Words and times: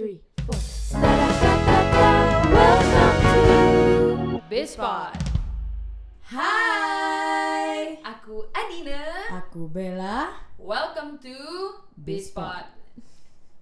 three, 0.00 0.16
four. 0.48 0.56
Welcome 2.48 3.12
to 3.20 3.44
Bispot. 4.48 5.12
Hai, 6.24 8.00
Aku 8.00 8.48
Adina. 8.48 9.28
aku 9.28 9.68
Bella. 9.68 10.32
Welcome 10.56 11.20
to 11.20 11.36
Bispot. 12.00 12.64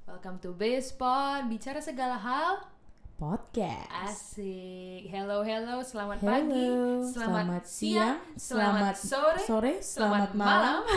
Welcome 0.06 0.38
to 0.38 0.54
Bispot. 0.54 1.50
Bicara 1.50 1.82
segala 1.82 2.14
hal. 2.14 2.70
Podcast. 3.18 3.90
Asik. 3.90 5.10
Hello, 5.10 5.42
hello. 5.42 5.82
Selamat 5.82 6.22
Hello, 6.22 6.30
pagi. 6.38 6.70
selamat 7.18 7.62
siang. 7.66 8.22
siang, 8.30 8.38
selamat 8.38 8.94
sore. 8.94 9.42
sore, 9.42 9.72
selamat 9.82 10.38
malam. 10.38 10.86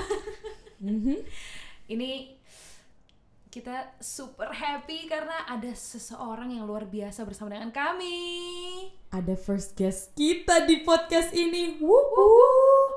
Mhm. 0.82 1.18
Ini 1.90 2.41
kita 3.52 4.00
super 4.00 4.48
happy 4.48 5.12
karena 5.12 5.44
ada 5.44 5.76
seseorang 5.76 6.56
yang 6.56 6.64
luar 6.64 6.88
biasa 6.88 7.28
bersama 7.28 7.52
dengan 7.52 7.68
kami. 7.68 8.88
Ada 9.12 9.36
first 9.36 9.76
guest 9.76 10.16
kita 10.16 10.64
di 10.64 10.88
podcast 10.88 11.36
ini. 11.36 11.76
Wuhu. 11.76 12.32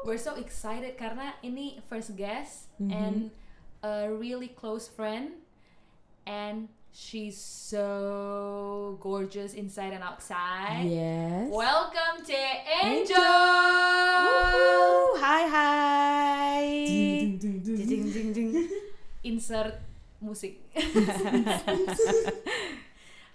We're 0.06 0.14
so 0.14 0.38
excited 0.38 0.94
karena 0.94 1.34
ini 1.42 1.82
first 1.90 2.14
guest 2.14 2.70
Mhm. 2.78 2.90
and 2.94 3.16
a 3.82 4.06
really 4.14 4.46
close 4.46 4.86
friend 4.86 5.42
and 6.22 6.70
she's 6.94 7.34
so 7.34 8.94
gorgeous 9.02 9.58
inside 9.58 9.90
and 9.90 10.06
outside. 10.06 10.86
Yes. 10.86 11.50
Welcome 11.50 12.22
to 12.30 12.40
Angel. 12.78 13.42
Ding, 16.86 17.42
ding, 17.42 17.58
ding, 17.58 17.80
ding. 17.82 18.04
Jing 18.06 18.28
jing. 18.30 18.50
Insert 19.34 19.93
musik. 20.24 20.56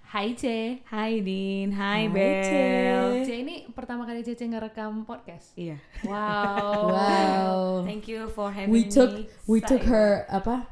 Hai 0.09 0.33
C. 0.33 0.45
Hai 0.89 1.21
Din, 1.21 1.69
hai, 1.69 2.09
Hai, 2.09 2.11
Bel. 2.11 3.21
Ce. 3.21 3.29
C 3.29 3.45
ini 3.45 3.69
pertama 3.69 4.03
kali 4.03 4.25
Cece 4.25 4.41
ngerekam 4.41 5.05
podcast. 5.05 5.53
Iya. 5.53 5.77
Wow. 6.01 6.89
Wow. 6.97 7.85
Thank 7.85 8.09
you 8.09 8.25
for 8.33 8.49
having 8.49 8.73
We 8.73 8.89
took 8.89 9.13
me. 9.13 9.29
we 9.45 9.61
took 9.61 9.85
her 9.85 10.25
apa 10.25 10.65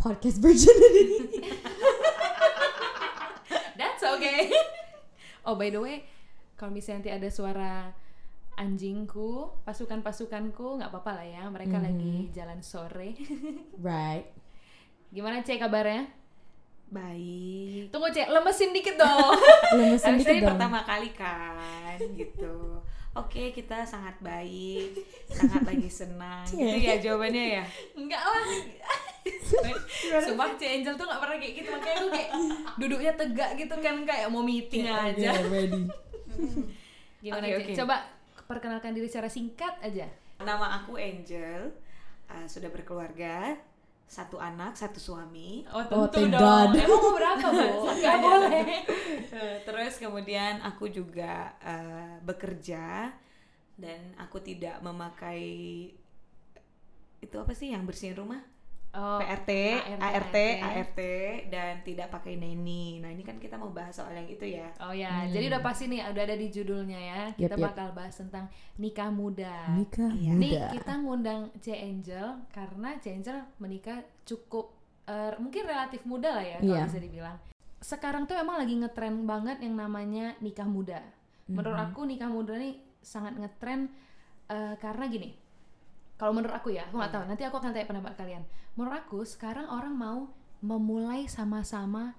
podcast 0.00 0.40
virginity. 0.40 1.36
That's 3.76 4.00
okay. 4.00 4.48
oh 5.44 5.52
by 5.52 5.68
the 5.68 5.78
way, 5.78 6.08
kalau 6.56 6.72
misalnya 6.72 7.04
nanti 7.04 7.10
ada 7.12 7.28
suara 7.28 7.92
anjingku, 8.56 9.52
pasukan-pasukanku 9.68 10.80
nggak 10.80 10.88
apa-apa 10.88 11.12
lah 11.20 11.26
ya. 11.28 11.42
Mereka 11.46 11.76
Mhm. 11.76 11.84
lagi 11.84 12.14
jalan 12.32 12.64
sore. 12.64 13.12
right. 13.78 14.32
Gimana 15.08 15.40
Cek 15.40 15.60
kabarnya? 15.60 16.04
Baik. 16.88 17.92
Tunggu 17.92 18.08
Cek, 18.12 18.28
lemesin 18.32 18.72
dikit 18.72 18.96
dong. 18.96 19.36
Lemesin 19.76 20.16
dikit 20.20 20.32
ini 20.32 20.40
dong. 20.44 20.56
pertama 20.56 20.80
kali 20.84 21.10
kan, 21.12 22.00
gitu. 22.16 22.80
Oke, 23.16 23.50
kita 23.50 23.82
sangat 23.82 24.14
baik, 24.22 24.94
sangat 25.26 25.64
lagi 25.66 25.90
senang. 25.90 26.44
Gitu 26.46 26.60
Cie. 26.60 26.86
ya 26.86 26.96
jawabannya 27.02 27.44
ya. 27.60 27.64
Enggak 27.98 28.22
lah. 28.22 28.44
Sumpah 30.24 30.54
Cek 30.54 30.70
Angel 30.80 30.94
tuh 30.94 31.04
nggak 31.08 31.20
pernah 31.20 31.36
kayak 31.40 31.54
gitu. 31.58 31.68
Makanya 31.72 31.96
gue 31.98 32.12
kayak 32.14 32.30
duduknya 32.78 33.12
tegak 33.18 33.50
gitu 33.58 33.74
kan 33.80 33.96
kayak 34.06 34.28
mau 34.30 34.44
meeting 34.44 34.86
aja. 34.86 35.34
Yeah, 35.34 35.50
ready. 35.50 35.82
Gimana 37.24 37.44
Cek? 37.48 37.58
oke. 37.58 37.72
Coba 37.74 37.96
perkenalkan 38.46 38.92
diri 38.94 39.08
secara 39.10 39.26
singkat 39.26 39.74
aja. 39.82 40.06
Nama 40.38 40.84
aku 40.84 40.94
Angel, 40.94 41.74
uh, 42.30 42.46
sudah 42.46 42.70
berkeluarga, 42.70 43.58
satu 44.08 44.40
anak, 44.40 44.72
satu 44.72 44.96
suami. 44.96 45.68
Oh 45.68 45.84
Oh, 45.92 46.08
tentu 46.08 46.16
thank 46.16 46.32
dong. 46.32 46.40
God. 46.40 46.68
Emang 46.74 47.00
mau 47.04 47.12
berapa 47.12 47.46
bu? 47.52 47.68
Nggak 48.00 48.18
boleh. 48.18 48.64
Eh, 49.28 49.56
Terus 49.62 49.94
kemudian 50.00 50.64
aku 50.64 50.88
juga 50.88 51.52
eh, 51.60 52.16
bekerja 52.24 53.12
dan 53.76 54.00
aku 54.16 54.40
tidak 54.40 54.80
memakai 54.80 55.44
itu 57.18 57.36
apa 57.36 57.52
sih 57.52 57.70
yang 57.70 57.84
bersihin 57.84 58.16
rumah? 58.16 58.40
Oh, 58.90 59.20
PRT, 59.20 59.50
ART, 59.94 60.00
ART, 60.00 60.36
ART 60.58 61.00
dan 61.46 61.84
tidak 61.84 62.08
pakai 62.08 62.34
neni. 62.34 62.98
Nah, 62.98 63.08
ini 63.08 63.20
kan 63.20 63.36
kita 63.36 63.54
mau 63.54 63.68
bahas 63.68 63.92
soal 63.92 64.10
yang 64.10 64.24
itu 64.24 64.48
ya. 64.48 64.72
Oh 64.80 64.90
ya, 64.90 65.28
jadi 65.28 65.52
udah 65.52 65.60
pasti 65.60 65.86
nih, 65.86 66.08
udah 66.08 66.22
ada 66.24 66.32
di 66.34 66.48
judulnya 66.48 66.96
ya. 66.96 67.20
Kita 67.30 67.52
Yep, 67.52 67.60
yep. 67.60 67.66
bakal 67.68 67.88
bahas 67.92 68.16
tentang 68.16 68.48
nikah 68.74 69.12
muda. 69.12 69.68
Nikah 69.70 70.08
Iya. 70.10 70.32
Nih 70.32 70.52
muda. 70.56 70.72
kita 70.72 70.92
ngundang 70.98 71.42
C 71.58 71.66
Angel 71.74 72.26
karena 72.48 72.96
C 72.96 73.12
Angel 73.12 73.36
menikah 73.58 73.98
cukup 74.24 74.72
eh, 75.04 75.32
mungkin 75.36 75.64
relatif 75.64 76.04
muda 76.04 76.32
lah 76.32 76.44
ya 76.44 76.56
kalau 76.58 76.72
Iya. 76.74 76.84
bisa 76.84 76.98
dibilang. 76.98 77.36
Sekarang 77.78 78.24
tuh 78.24 78.36
emang 78.36 78.56
lagi 78.56 78.72
ngetren 78.74 79.24
banget 79.24 79.60
yang 79.60 79.72
namanya 79.74 80.36
nikah 80.38 80.66
muda. 80.66 81.00
Menurut 81.46 81.76
Mhm. 81.76 81.86
aku 81.86 82.00
nikah 82.04 82.28
muda 82.28 82.56
nih 82.56 82.72
sangat 83.00 83.36
ngetren 83.36 83.88
eh, 84.48 84.74
karena 84.76 85.04
gini. 85.06 85.36
Kalau 86.18 86.34
menurut 86.34 86.50
aku 86.50 86.68
ya, 86.68 86.82
aku 86.84 86.98
nggak 86.98 87.12
tahu. 87.12 87.24
Nanti 87.24 87.42
aku 87.42 87.56
akan 87.56 87.70
tanya 87.70 87.86
pendapat 87.86 88.12
kalian. 88.14 88.42
Menurut 88.74 88.94
aku 88.96 89.18
sekarang 89.22 89.66
orang 89.66 89.94
mau 89.94 90.18
memulai 90.58 91.24
sama-sama 91.24 92.18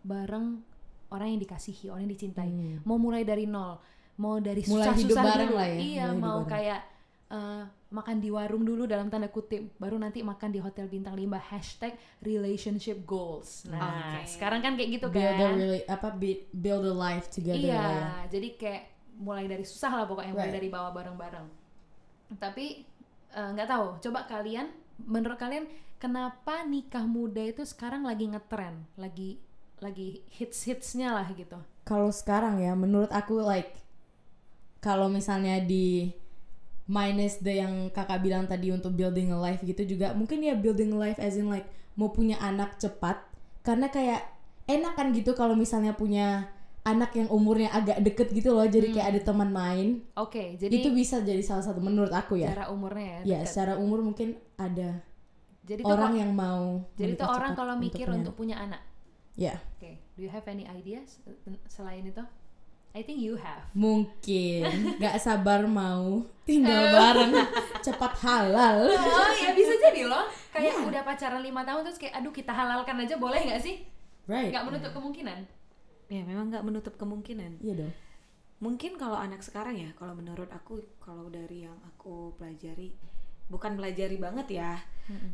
bareng 0.00 0.62
orang 1.10 1.28
yang 1.28 1.40
dikasihi, 1.40 1.90
orang 1.90 2.06
yang 2.06 2.14
dicintai. 2.14 2.46
Hmm. 2.46 2.78
Mau 2.86 2.94
mulai 2.96 3.26
dari 3.26 3.44
nol, 3.44 3.82
mau 4.16 4.38
dari 4.38 4.62
Mulai 4.62 4.94
hidup 4.94 5.10
susah-susah 5.10 5.24
bareng 5.26 5.50
dulu. 5.50 5.58
lah 5.58 5.66
ya, 5.66 5.76
Iya, 5.76 6.06
mulai 6.08 6.22
mau 6.22 6.40
kayak 6.46 6.80
eh, 7.28 7.62
makan 7.90 8.16
di 8.18 8.30
warung 8.30 8.62
dulu 8.62 8.86
dalam 8.86 9.06
tanda 9.06 9.26
kutip, 9.26 9.74
baru 9.76 9.98
nanti 9.98 10.18
makan 10.20 10.50
di 10.50 10.58
hotel 10.58 10.86
bintang 10.86 11.14
5 11.14 11.26
hashtag 11.40 11.94
relationship 12.20 13.02
goals. 13.02 13.66
Nah, 13.66 13.82
Oke. 14.18 14.30
sekarang 14.30 14.62
kan 14.62 14.74
kayak 14.74 14.90
gitu 14.94 15.06
build 15.08 15.26
a 15.26 15.34
kan. 15.36 15.54
really 15.54 15.82
apa 15.86 16.08
build 16.52 16.82
a 16.82 16.94
life 16.94 17.26
together 17.28 17.58
Iya, 17.60 17.82
ya. 17.82 18.10
jadi 18.30 18.48
kayak 18.54 18.82
mulai 19.18 19.46
dari 19.46 19.62
susah 19.62 19.90
lah 19.92 20.06
pokoknya, 20.06 20.30
mulai 20.32 20.46
Right. 20.46 20.58
dari 20.58 20.68
bawah 20.70 20.90
bareng-bareng. 20.90 21.46
Tapi 22.34 22.86
eh, 23.34 23.50
nggak 23.54 23.68
tahu, 23.68 23.86
coba 24.08 24.26
kalian, 24.26 24.68
menurut 25.06 25.38
kalian 25.38 25.66
kenapa 26.00 26.64
nikah 26.64 27.04
muda 27.04 27.44
itu 27.44 27.62
sekarang 27.62 28.08
lagi 28.08 28.26
ngetren, 28.32 28.88
lagi 28.96 29.38
lagi 29.80 30.20
hits 30.28 30.68
hitsnya 30.68 31.12
lah 31.16 31.28
gitu. 31.32 31.56
Kalau 31.88 32.12
sekarang 32.12 32.60
ya 32.60 32.76
menurut 32.76 33.08
aku 33.10 33.40
like 33.40 33.72
kalau 34.80 35.08
misalnya 35.08 35.60
di 35.60 36.12
minus 36.90 37.40
the 37.40 37.62
yang 37.62 37.88
kakak 37.92 38.20
bilang 38.20 38.44
tadi 38.44 38.72
untuk 38.72 38.92
building 38.96 39.32
a 39.32 39.38
life 39.38 39.62
gitu 39.62 39.86
juga 39.86 40.12
mungkin 40.12 40.42
ya 40.42 40.58
building 40.58 40.90
a 40.96 40.98
life 40.98 41.20
as 41.22 41.38
in 41.38 41.48
like 41.48 41.68
mau 41.96 42.12
punya 42.12 42.36
anak 42.40 42.76
cepat. 42.76 43.20
Karena 43.60 43.92
kayak 43.92 44.24
enak 44.68 44.96
kan 44.96 45.12
gitu 45.12 45.36
kalau 45.36 45.52
misalnya 45.56 45.96
punya 45.96 46.48
anak 46.82 47.12
yang 47.12 47.28
umurnya 47.28 47.68
agak 47.70 48.00
deket 48.00 48.28
gitu 48.30 48.50
loh 48.50 48.64
jadi 48.64 48.88
kayak 48.90 49.08
ada 49.08 49.20
teman 49.22 49.48
main 49.48 49.88
Oke, 50.14 50.40
Hmm. 50.46 50.58
jadi 50.58 50.72
itu 50.74 50.88
bisa 50.90 51.20
jadi 51.20 51.40
salah 51.40 51.60
satu 51.62 51.78
menurut 51.78 52.08
aku 52.10 52.36
ya 52.36 52.50
cara 52.50 52.68
umurnya 52.68 53.20
ya. 53.20 53.36
ya 53.36 53.40
secara 53.44 53.76
umur 53.76 54.00
mungkin 54.00 54.28
ada 54.56 55.04
Jadi 55.60 55.84
orang 55.84 56.16
yang 56.16 56.32
mau 56.32 56.82
jadi 56.94 57.14
tuh 57.14 57.20
menikah 57.20 57.36
orang 57.36 57.52
kalau 57.54 57.74
mikir 57.76 58.02
punya 58.02 58.16
untuk 58.16 58.34
punya 58.34 58.56
anak. 58.58 58.82
ya 59.34 59.54
Oke, 59.76 60.00
do 60.12 60.20
you 60.20 60.28
have 60.28 60.42
any 60.46 60.64
ideas 60.66 61.20
uh, 61.24 61.36
selain 61.66 62.02
itu? 62.02 62.24
I 62.90 63.00
think 63.00 63.20
you 63.20 63.36
have. 63.36 63.62
mungkin 63.70 64.66
nggak 64.98 65.14
sabar 65.16 65.62
mau 65.62 66.26
tinggal 66.42 66.80
Eh. 66.80 66.90
bareng 66.90 67.32
cepat 67.78 68.12
halal 68.18 68.88
Oh 69.20 69.30
ya 69.32 69.52
bisa 69.52 69.76
jadi 69.78 70.08
loh. 70.08 70.26
Kayak 70.50 70.74
Iya. 70.74 70.88
udah 70.88 71.02
pacaran 71.04 71.38
lima 71.38 71.62
tahun 71.62 71.84
terus 71.84 71.98
kayak 71.98 72.18
aduh 72.18 72.32
kita 72.32 72.50
halalkan 72.50 72.96
aja 72.98 73.14
boleh 73.14 73.38
nggak 73.44 73.60
sih? 73.60 73.84
right 74.26 74.50
Nggak 74.50 74.64
menutup 74.64 74.90
kemungkinan. 74.92 75.38
Ya, 76.10 76.20
memang 76.20 76.50
nggak 76.50 76.66
menutup 76.66 76.94
kemungkinan. 76.96 77.62
iya 77.62 77.74
dong 77.78 77.94
Mungkin 78.60 78.98
kalau 78.98 79.16
anak 79.16 79.40
sekarang 79.40 79.72
ya, 79.72 79.88
kalau 79.96 80.12
menurut 80.12 80.52
aku, 80.52 80.84
kalau 81.00 81.32
dari 81.32 81.64
yang 81.64 81.78
aku 81.80 82.36
pelajari, 82.36 82.92
bukan 83.48 83.72
pelajari 83.72 84.20
banget 84.20 84.52
ya, 84.52 84.76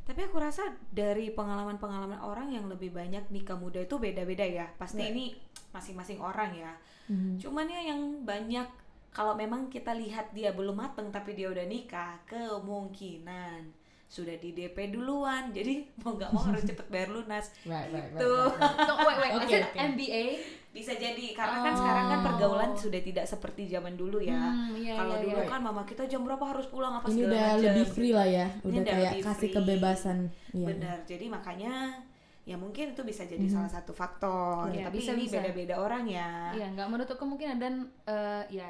tapi 0.07 0.23
aku 0.23 0.39
rasa 0.39 0.63
dari 0.89 1.35
pengalaman-pengalaman 1.35 2.23
orang 2.23 2.55
yang 2.55 2.71
lebih 2.71 2.95
banyak 2.95 3.27
nikah 3.29 3.59
muda 3.59 3.83
itu 3.83 3.99
beda-beda 3.99 4.47
ya. 4.47 4.71
Pasti 4.79 5.03
Right. 5.03 5.11
ini 5.11 5.25
masing-masing 5.75 6.23
orang 6.23 6.55
ya. 6.55 6.73
Mhm. 7.11 7.43
Cuman 7.43 7.67
ya 7.67 7.81
yang 7.91 8.23
banyak 8.23 8.69
kalau 9.11 9.35
memang 9.35 9.67
kita 9.69 9.91
lihat 9.91 10.31
dia 10.31 10.55
belum 10.55 10.79
mateng 10.79 11.11
tapi 11.11 11.35
dia 11.35 11.51
udah 11.51 11.67
nikah, 11.67 12.23
kemungkinan 12.27 13.75
sudah 14.07 14.39
di 14.39 14.55
DP 14.55 14.95
duluan. 14.95 15.51
Jadi 15.51 15.83
mau 15.99 16.15
nggak 16.15 16.31
mau 16.31 16.47
harus 16.47 16.63
cepet 16.71 16.87
bayar 16.87 17.11
lunas. 17.11 17.51
right 17.67 17.91
right 17.91 18.11
right, 18.13 18.23
right, 18.23 18.55
right. 18.55 18.87
Tunggu, 18.87 19.03
wait, 19.03 19.19
wait, 19.19 19.33
is 19.43 19.51
it 19.51 19.65
oke. 19.67 19.75
MBA? 19.75 20.27
Bisa 20.77 20.93
jadi 20.93 21.33
karena 21.33 21.59
kan 21.63 21.73
sekarang 21.75 22.05
kan 22.07 22.19
Oh. 22.19 22.25
pergaulan 22.29 22.71
sudah 22.77 23.01
tidak 23.01 23.25
seperti 23.25 23.65
zaman 23.67 23.97
dulu 23.97 24.21
ya. 24.21 24.37
Hmm, 24.37 24.77
iya, 24.77 24.93
Kalau 24.95 25.17
iya, 25.17 25.25
dulu 25.25 25.41
iya. 25.41 25.49
kan 25.49 25.61
mama 25.63 25.83
kita 25.83 26.05
jam 26.05 26.21
berapa 26.21 26.45
harus 26.45 26.67
pulang 26.67 26.93
apa 26.93 27.09
ini 27.09 27.17
segala 27.19 27.33
udah 27.33 27.49
macam. 27.49 27.65
lebih 27.65 27.87
free 27.89 28.13
lah 28.13 28.29
ya 28.29 28.47
Ini 28.47 28.61
udah 28.63 28.77
udah 28.77 28.93
kayak 28.93 29.13
kasih 29.25 29.41
free. 29.43 29.55
kebebasan 29.57 30.19
iya 30.53 30.67
Benar. 30.69 30.99
Jadi 31.03 31.25
makanya 31.27 31.73
ya 32.45 32.55
mungkin 32.55 32.93
itu 32.93 33.03
bisa 33.03 33.25
jadi 33.25 33.41
Mhm. 33.41 33.51
salah 33.51 33.73
satu 33.73 33.91
faktor. 33.91 34.69
Iya, 34.69 34.87
Tapi 34.87 34.97
bisa, 34.99 35.13
ini 35.13 35.25
beda-beda 35.27 35.75
orang 35.77 36.05
ya. 36.07 36.53
Iya, 36.53 36.67
nggak 36.71 36.89
menutup 36.89 37.17
kemungkinan 37.17 37.57
dan 37.57 37.75
eh, 38.05 38.45
ya 38.53 38.69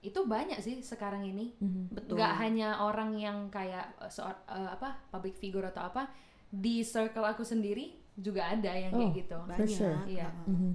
itu 0.00 0.18
banyak 0.24 0.58
sih 0.58 0.78
sekarang 0.78 1.22
ini. 1.22 1.52
Mhm. 1.56 1.92
Betul. 1.92 2.14
Nggak 2.16 2.32
hanya 2.38 2.68
orang 2.80 3.12
yang 3.14 3.46
kayak 3.48 3.84
seor- 4.08 4.46
eh, 4.46 4.70
apa 4.70 4.94
public 5.08 5.34
figure 5.36 5.62
atau 5.64 5.82
apa 5.84 6.06
di 6.48 6.80
circle 6.82 7.26
aku 7.26 7.42
sendiri 7.42 7.90
juga 8.14 8.46
ada 8.46 8.70
yang 8.70 8.92
Oh. 8.92 9.00
kayak 9.02 9.12
gitu 9.18 9.38
For 9.50 9.66
sure. 9.66 9.98
Iya. 10.06 10.30
Heeh. 10.30 10.48
Mhm. 10.48 10.72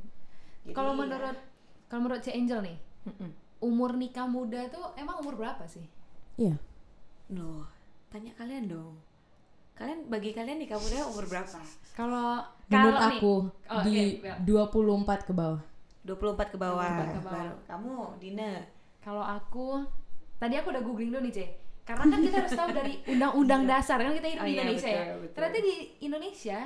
Kalau 0.69 0.91
ya, 0.91 0.97
menurut 0.97 1.37
kalau 1.85 2.01
menurut 2.01 2.19
si 2.19 2.31
Angel 2.31 2.59
nih 2.61 2.77
mm-mm. 3.05 3.29
umur 3.59 3.93
nikah 3.93 4.25
muda 4.25 4.67
tuh 4.67 4.91
emang 4.93 5.17
umur 5.17 5.35
berapa 5.35 5.63
sih 5.63 5.85
Iya. 6.35 6.55
loh 7.29 7.65
tanya 8.07 8.31
kalian 8.33 8.67
dong 8.67 8.95
kalian 9.73 10.05
bagi 10.05 10.31
kalian 10.31 10.57
nikah 10.57 10.75
muda 10.75 11.05
umur 11.05 11.25
berapa 11.25 11.59
kalau 11.91 12.43
Menurut 12.67 12.93
nih- 12.97 13.07
aku 13.17 13.33
Oh, 13.69 13.81
di 13.81 13.95
iya, 14.19 14.35
iya. 14.35 14.35
24 14.43 15.23
ke 15.23 15.31
bawah. 15.31 15.61
24 16.03 16.49
ke 16.49 16.57
bawah, 16.57 16.83
24 16.83 17.07
ke 17.09 17.19
bawah. 17.21 17.33
baru 17.33 17.55
kamu 17.63 17.93
Dina 18.17 18.51
Kalau 18.99 19.23
aku 19.23 19.87
tadi 20.35 20.53
aku 20.53 20.67
udah 20.69 20.79
googling 20.81 21.09
dulu 21.09 21.21
nih, 21.21 21.33
C. 21.33 21.39
Karena 21.81 22.03
kan 22.05 22.19
kita 22.19 22.35
harus 22.37 22.51
tahu 22.53 22.69
dari 22.71 22.93
undang-undang 23.11 23.63
dasar 23.63 23.97
kan 23.97 24.11
kita 24.11 24.27
hidup 24.29 24.41
Oh 24.41 24.45
di 24.45 24.51
iya, 24.51 24.61
Indonesia 24.61 24.89
ya. 24.89 24.99
betul, 25.01 25.17
betul. 25.17 25.33
Ternyata 25.33 25.57
di 25.57 25.75
Indonesia 26.01 26.57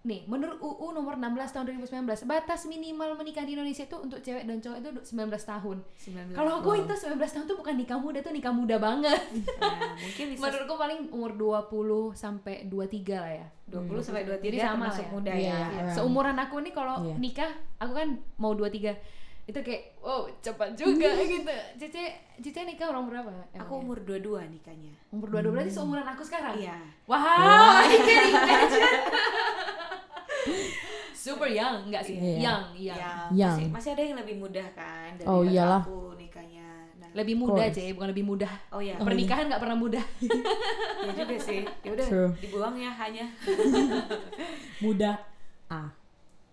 nih, 0.00 0.24
menurut 0.24 0.56
UU 0.58 0.86
nomor 0.90 1.12
16 1.14 1.28
tahun 1.50 1.64
2019, 1.76 2.24
batas 2.24 2.64
minimal 2.64 3.12
menikah 3.14 3.44
di 3.44 3.52
Indonesia 3.52 3.84
itu 3.84 3.96
untuk 3.96 4.18
cewek 4.18 4.42
dan 4.42 4.56
cowok 4.56 4.76
itu 4.78 4.90
19 5.06 5.28
tahun. 5.36 5.76
19 5.94 6.32
Kalau 6.32 6.52
aku 6.56 6.70
itu 6.74 6.94
19 6.96 7.20
tahun 7.20 7.44
tuh 7.44 7.56
bukan 7.56 7.74
nikah 7.76 7.98
muda 7.98 8.18
tuh 8.18 8.32
nikah 8.32 8.48
muda 8.50 8.76
banget. 8.76 9.20
Nah, 9.60 9.92
mungkin 9.94 10.24
bisa 10.30 10.40
Menurutku 10.48 10.74
paling 10.74 11.00
umur 11.12 11.36
20 11.36 12.16
sampai 12.16 12.64
23 12.64 13.12
lah 13.14 13.32
ya. 13.44 13.46
20 13.68 14.00
sampai 14.00 14.22
23 14.24 14.40
Jadi 14.42 14.58
sama 14.58 14.72
termasuk 14.88 14.96
lah 14.96 15.04
ya. 15.04 15.12
muda 15.12 15.30
Iya, 15.30 15.44
ya. 15.44 15.52
Ya, 15.52 15.60
Around. 15.84 15.94
seumuran 15.94 16.36
aku 16.38 16.56
nih 16.58 16.72
kalau 16.72 16.96
Iya. 17.00 17.14
nikah, 17.16 17.50
aku 17.76 17.92
kan 17.92 18.08
mau 18.34 18.52
23 18.52 18.96
itu 19.50 19.58
kayak 19.60 19.82
wow 19.98 20.30
cepat 20.38 20.72
juga 20.72 21.10
gitu. 21.26 21.50
Cice 21.74 22.02
Cice 22.38 22.60
nikah 22.62 22.94
umur 22.94 23.10
berapa? 23.10 23.28
emangnya? 23.28 23.58
Aku 23.58 23.72
umur 23.76 23.98
22 23.98 24.46
nikahnya. 24.48 24.94
umur 25.10 25.26
22 25.28 25.50
berarti 25.50 25.72
seumuran 25.72 26.06
aku 26.06 26.22
sekarang. 26.22 26.54
Iya. 26.54 26.78
Wow, 27.04 27.18
I 27.82 27.98
can 27.98 28.22
imagine. 28.30 28.86
Super 31.12 31.50
young 31.50 31.84
enggak 31.84 32.00
sih? 32.00 32.16
Iya. 32.16 32.36
Young, 32.40 32.64
young. 32.78 32.96
Ya, 32.96 33.12
Yang. 33.28 33.52
masih, 33.52 33.66
masih 33.68 33.90
ada 33.92 34.02
yang 34.02 34.16
lebih 34.16 34.36
mudah 34.38 34.66
kan 34.72 35.10
dari 35.14 35.26
Oh, 35.28 35.42
iyalah. 35.44 35.82
aku 35.84 36.16
nikahnya. 36.16 36.64
Nah, 36.96 37.08
Lebih 37.12 37.34
muda, 37.36 37.60
course. 37.68 37.76
Cie, 37.76 37.92
bukan 37.92 38.08
lebih 38.08 38.24
mudah. 38.24 38.52
oh 38.72 38.80
ya, 38.80 38.96
Pernikahan 38.96 39.44
nggak 39.50 39.60
pernah 39.60 39.76
mudah. 39.76 40.04
ya 41.04 41.10
juga 41.12 41.36
sih. 41.36 41.60
Ya 41.84 41.90
udah 41.92 42.06
dibuang 42.38 42.74
ya 42.78 42.88
hanya. 42.96 43.26
Muda 44.84 45.12
A. 45.68 45.92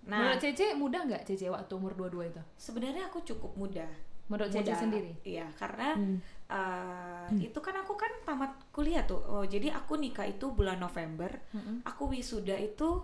Nah, 0.08 0.18
Menurut 0.24 0.40
Cece 0.40 0.72
mudah 0.74 1.04
nggak 1.04 1.24
Cece 1.24 1.48
waktu 1.48 1.72
umur 1.74 1.92
22 1.94 2.28
itu? 2.30 2.42
sebenarnya 2.56 3.06
aku 3.06 3.20
cukup 3.22 3.52
muda. 3.54 3.84
Menurut 4.28 4.48
Cece 4.50 4.72
Muda. 4.72 4.82
sendiri? 4.82 5.12
Iya, 5.22 5.48
karena 5.54 5.94
Hmm. 5.94 6.18
uh, 6.48 7.28
itu 7.38 7.56
kan 7.58 7.76
aku 7.76 7.94
kan 7.94 8.12
tamat 8.24 8.52
kuliah 8.70 9.04
tuh. 9.04 9.20
Oh, 9.22 9.44
jadi 9.44 9.72
aku 9.72 9.96
nikah 9.96 10.24
itu 10.24 10.48
bulan 10.50 10.78
November. 10.78 11.28
Mm-mm. 11.52 11.84
Aku 11.84 12.08
wisuda 12.08 12.56
itu 12.56 13.04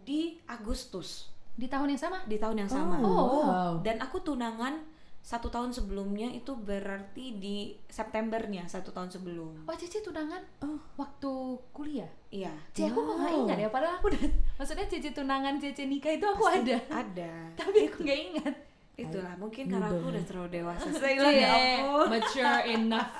di 0.00 0.38
Agustus 0.44 1.30
Di 1.52 1.66
tahun 1.66 1.90
yang 1.90 2.00
sama? 2.00 2.18
di 2.24 2.36
tahun 2.36 2.56
yang 2.56 2.70
sama. 2.70 2.98
Oh. 2.98 3.42
wow. 3.42 3.72
Dan 3.78 3.98
aku 3.98 4.18
tunangan 4.20 4.78
satu 5.28 5.52
tahun 5.52 5.68
sebelumnya 5.68 6.32
itu 6.32 6.56
berarti 6.56 7.36
di 7.36 7.56
Septembernya 7.84 8.64
satu 8.64 8.88
tahun 8.88 9.12
sebelum. 9.12 9.68
Oh, 9.68 9.76
Cece 9.76 10.00
tunangan 10.00 10.40
Oh. 10.64 10.80
waktu 10.96 11.28
kuliah? 11.68 12.08
Iya. 12.30 12.48
Cie, 12.72 12.88
aku 12.88 12.96
kok 12.98 13.16
nggak 13.18 13.34
ingat 13.36 13.58
ya? 13.60 13.68
Padahal 13.68 14.00
aku 14.00 14.08
udah, 14.08 14.24
maksudnya 14.56 14.88
Cece 14.88 15.12
tunangan, 15.12 15.60
Cece 15.60 15.84
nikah 15.84 16.16
itu 16.16 16.24
aku 16.24 16.48
Pasti 16.48 16.72
ada. 16.72 16.76
Ada. 17.04 17.32
Tapi 17.60 17.78
aku 17.84 17.98
nggak 18.00 18.20
ingat. 18.24 18.54
Itulah 18.96 19.34
mungkin 19.36 19.68
karena 19.68 19.86
aku 19.86 20.06
udah 20.08 20.24
terlalu 20.24 20.48
dewasa. 20.50 20.88
Saya 20.96 21.20
ya 21.28 21.52
ampun. 21.84 22.06
mature 22.08 22.60
enough. 22.66 23.12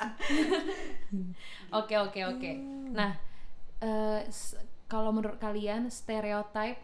Oke 1.71 1.95
oke 1.95 2.21
oke. 2.27 2.51
Nah, 2.91 3.13
eh, 3.79 4.21
s- 4.27 4.57
kalau 4.89 5.13
menurut 5.13 5.37
kalian 5.37 5.87
stereotype 5.89 6.81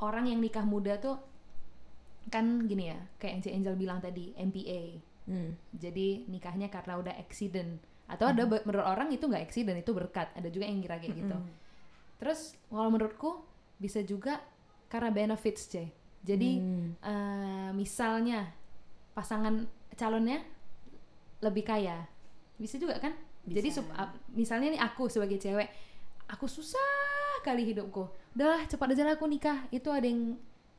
orang 0.00 0.26
yang 0.26 0.40
nikah 0.40 0.64
muda 0.64 0.96
tuh 0.96 1.20
kan 2.28 2.44
gini 2.64 2.88
ya, 2.88 2.98
kayak 3.16 3.32
yang 3.32 3.42
si 3.42 3.50
Angel 3.50 3.74
bilang 3.74 3.98
tadi 3.98 4.32
MPA. 4.34 4.82
Hmm. 5.24 5.56
Jadi 5.72 6.24
nikahnya 6.26 6.68
karena 6.68 6.96
udah 6.96 7.14
accident 7.14 7.80
atau 8.04 8.28
ada 8.28 8.44
be- 8.44 8.60
menurut 8.62 8.84
orang 8.84 9.08
itu 9.08 9.24
nggak 9.24 9.40
accident 9.42 9.76
itu 9.76 9.90
berkat. 9.90 10.28
Ada 10.32 10.48
juga 10.48 10.64
yang 10.64 10.78
kira 10.78 10.96
kayak 10.96 11.16
gitu. 11.16 11.36
Terus 12.16 12.40
kalau 12.66 12.88
menurutku 12.88 13.42
bisa 13.76 14.00
juga 14.00 14.40
karena 14.86 15.10
benefits, 15.10 15.66
C. 15.66 15.88
Jadi 16.20 16.56
Hmm. 16.56 16.88
eh, 16.96 17.70
misalnya 17.72 18.48
pasangan 19.12 19.64
calonnya 19.92 20.42
lebih 21.38 21.62
kaya 21.62 22.02
bisa 22.56 22.78
juga 22.78 22.96
kan 22.96 23.12
jadi 23.44 23.68
Bisa. 23.68 23.78
sup- 23.78 23.92
ap- 23.92 24.16
misalnya 24.32 24.72
nih 24.72 24.80
aku 24.80 25.06
sebagai 25.06 25.36
cewek 25.36 25.68
aku 26.26 26.48
susah 26.48 26.80
kali 27.42 27.62
hidupku 27.64 28.00
udahlah 28.32 28.64
cepat 28.64 28.90
aja 28.90 29.04
lah 29.04 29.14
aku 29.14 29.28
nikah 29.28 29.68
itu 29.68 29.86
ada 29.86 30.02
yang 30.02 30.34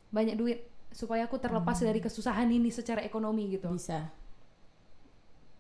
banyak 0.10 0.36
duit 0.36 0.60
supaya 0.96 1.28
aku 1.28 1.36
terlepas 1.36 1.76
dari 1.78 2.00
kesusahan 2.00 2.48
ini 2.48 2.72
secara 2.72 3.04
ekonomi 3.04 3.52
gitu 3.52 3.68
Bisa. 3.68 4.08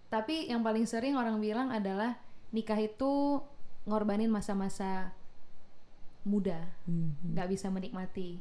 tapi 0.08 0.48
yang 0.48 0.64
paling 0.64 0.88
sering 0.88 1.20
orang 1.20 1.44
bilang 1.44 1.68
adalah 1.70 2.16
nikah 2.50 2.80
itu 2.80 3.44
ngorbanin 3.84 4.32
masa-masa 4.32 5.12
muda 6.24 6.58
Hmm. 6.88 7.14
nggak 7.22 7.48
bisa 7.52 7.68
menikmati. 7.70 8.40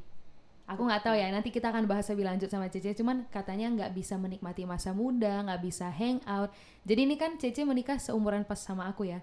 Aku 0.64 0.80
nggak 0.80 1.04
tahu 1.04 1.12
ya, 1.12 1.28
nanti 1.28 1.52
kita 1.52 1.68
akan 1.68 1.84
bahas 1.84 2.08
lebih 2.08 2.24
lanjut 2.24 2.48
sama 2.48 2.72
Cece. 2.72 2.96
Cuman 2.96 3.28
katanya 3.28 3.68
nggak 3.68 3.92
bisa 3.92 4.16
menikmati 4.16 4.64
masa 4.64 4.96
muda, 4.96 5.44
nggak 5.44 5.60
bisa 5.60 5.92
hang 5.92 6.24
out. 6.24 6.48
Jadi 6.88 7.04
ini 7.04 7.20
kan 7.20 7.36
Cece 7.36 7.68
menikah 7.68 8.00
seumuran 8.00 8.48
pas 8.48 8.56
sama 8.56 8.88
aku 8.88 9.04
ya. 9.04 9.20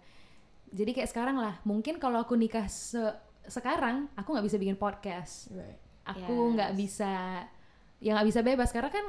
Jadi 0.70 0.94
kayak 0.94 1.10
sekarang 1.10 1.42
lah, 1.42 1.58
mungkin 1.66 1.98
kalau 1.98 2.22
aku 2.22 2.38
nikah 2.38 2.70
se- 2.70 3.18
sekarang, 3.50 4.06
aku 4.14 4.30
nggak 4.30 4.46
bisa 4.46 4.62
bikin 4.62 4.78
podcast. 4.78 5.50
Right. 5.50 5.82
Aku 6.06 6.54
nggak 6.54 6.78
Yes. 6.78 6.78
bisa, 6.78 7.12
ya 8.02 8.18
nggak 8.18 8.28
bisa 8.28 8.42
bebas 8.42 8.70
karena 8.74 8.90
kan 8.90 9.06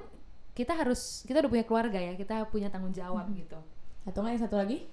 kita 0.52 0.76
harus, 0.76 1.24
kita 1.24 1.40
udah 1.40 1.50
punya 1.50 1.64
keluarga 1.64 1.96
ya, 1.96 2.12
kita 2.12 2.44
punya 2.52 2.68
tanggung 2.68 2.92
jawab 2.92 3.24
gitu. 3.32 3.56
Atau 4.04 4.20
nggak 4.20 4.32
yang 4.36 4.44
satu 4.44 4.56
lagi? 4.60 4.84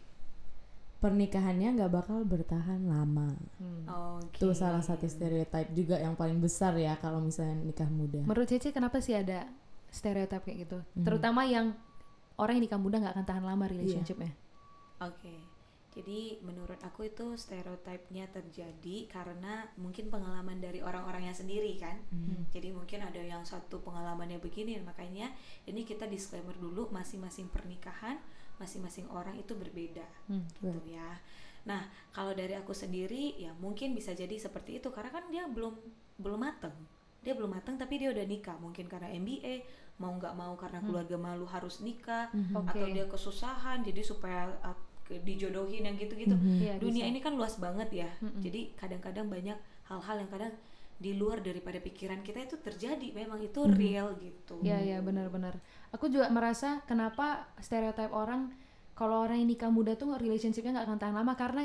Pernikahannya 0.99 1.79
nggak 1.79 1.91
bakal 1.91 2.23
bertahan 2.23 2.79
lama. 2.87 3.35
Hmm. 3.59 3.83
Oke. 4.23 4.39
Itu 4.39 4.55
salah 4.55 4.83
satu 4.83 5.07
stereotype 5.07 5.71
juga 5.75 5.99
yang 5.99 6.15
paling 6.15 6.39
besar 6.39 6.75
ya 6.79 6.95
kalau 6.99 7.19
misalnya 7.19 7.59
nikah 7.59 7.87
muda. 7.91 8.23
Menurut 8.23 8.47
Cece 8.47 8.71
kenapa 8.71 9.03
sih 9.03 9.15
ada 9.15 9.47
stereotip 9.91 10.43
kayak 10.47 10.67
gitu? 10.67 10.79
Mhm. 10.95 11.03
Terutama 11.03 11.43
yang 11.47 11.75
orang 12.39 12.59
yang 12.59 12.63
nikah 12.67 12.79
muda 12.79 13.03
nggak 13.03 13.13
akan 13.19 13.27
tahan 13.27 13.43
lama 13.43 13.65
relationshipnya. 13.67 14.31
Oke. 15.03 15.48
Jadi 15.89 16.37
menurut 16.41 16.77
aku 16.79 17.05
itu 17.05 17.33
stereotipnya 17.33 18.29
terjadi 18.29 19.09
karena 19.09 19.65
mungkin 19.75 20.07
pengalaman 20.07 20.61
dari 20.61 20.79
orang-orangnya 20.79 21.33
sendiri 21.33 21.73
kan. 21.75 21.97
Hmm. 22.13 22.45
Jadi 22.53 22.69
mungkin 22.69 23.01
ada 23.01 23.17
yang 23.17 23.41
satu 23.41 23.81
pengalamannya 23.81 24.37
begini 24.37 24.77
makanya 24.79 25.33
ini 25.65 25.81
kita 25.81 26.05
disclaimer 26.05 26.53
dulu 26.53 26.87
masing-masing 26.89 27.49
pernikahan 27.49 28.21
masing-masing 28.59 29.07
orang 29.07 29.33
itu 29.35 29.55
berbeda 29.55 30.03
Hmm. 30.27 30.43
gitu 30.59 30.79
ya. 30.85 31.15
Nah, 31.63 31.87
kalau 32.11 32.35
dari 32.35 32.53
aku 32.53 32.71
sendiri 32.71 33.39
ya 33.39 33.55
mungkin 33.55 33.95
bisa 33.95 34.11
jadi 34.11 34.35
seperti 34.35 34.77
itu 34.77 34.91
karena 34.91 35.09
kan 35.09 35.25
dia 35.31 35.47
belum 35.47 35.73
belum 36.19 36.39
mateng. 36.39 36.75
Dia 37.23 37.35
belum 37.35 37.51
mateng 37.51 37.75
tapi 37.75 37.99
dia 37.99 38.11
udah 38.11 38.23
nikah. 38.23 38.55
Mungkin 38.59 38.87
karena 38.87 39.09
MBA 39.09 39.63
mau 39.99 40.15
nggak 40.15 40.31
mau 40.31 40.55
karena 40.55 40.79
keluarga 40.79 41.19
malu 41.19 41.43
harus 41.43 41.79
nikah 41.79 42.31
Mhm. 42.31 42.55
Oke. 42.55 42.71
atau 42.71 42.87
dia 42.87 43.05
kesusahan 43.05 43.83
jadi 43.83 43.99
supaya 43.99 44.47
uh, 44.63 44.75
dijodohin 45.09 45.83
yang 45.83 45.97
gitu-gitu. 45.97 46.31
Mhm. 46.31 46.57
Iya, 46.61 46.73
Dunia 46.77 47.03
bisa. 47.03 47.11
ini 47.11 47.19
kan 47.19 47.33
luas 47.33 47.57
banget 47.57 47.89
ya. 47.89 48.09
Mm-mm. 48.19 48.39
Jadi 48.39 48.77
kadang-kadang 48.77 49.25
banyak 49.25 49.57
hal-hal 49.85 50.15
yang 50.17 50.29
kadang 50.29 50.53
di 50.99 51.15
luar 51.15 51.39
daripada 51.39 51.79
pikiran 51.79 52.21
kita 52.21 52.43
itu 52.43 52.55
terjadi. 52.55 53.07
Memang 53.09 53.39
itu 53.39 53.57
Mhm. 53.59 53.73
real 53.73 54.07
gitu. 54.17 54.61
Iya 54.61 54.77
iya 54.79 54.97
benar-benar. 54.99 55.57
Aku 55.89 56.05
juga 56.07 56.29
merasa 56.29 56.85
kenapa 56.85 57.49
stereotip 57.57 58.11
orang 58.11 58.53
kalau 58.93 59.23
orang 59.23 59.39
yang 59.39 59.49
nikah 59.49 59.71
muda 59.71 59.95
tuh 59.95 60.13
relationshipnya 60.13 60.75
nggak 60.75 60.85
akan 60.85 60.99
tahan 60.99 61.15
lama 61.15 61.33
karena 61.33 61.63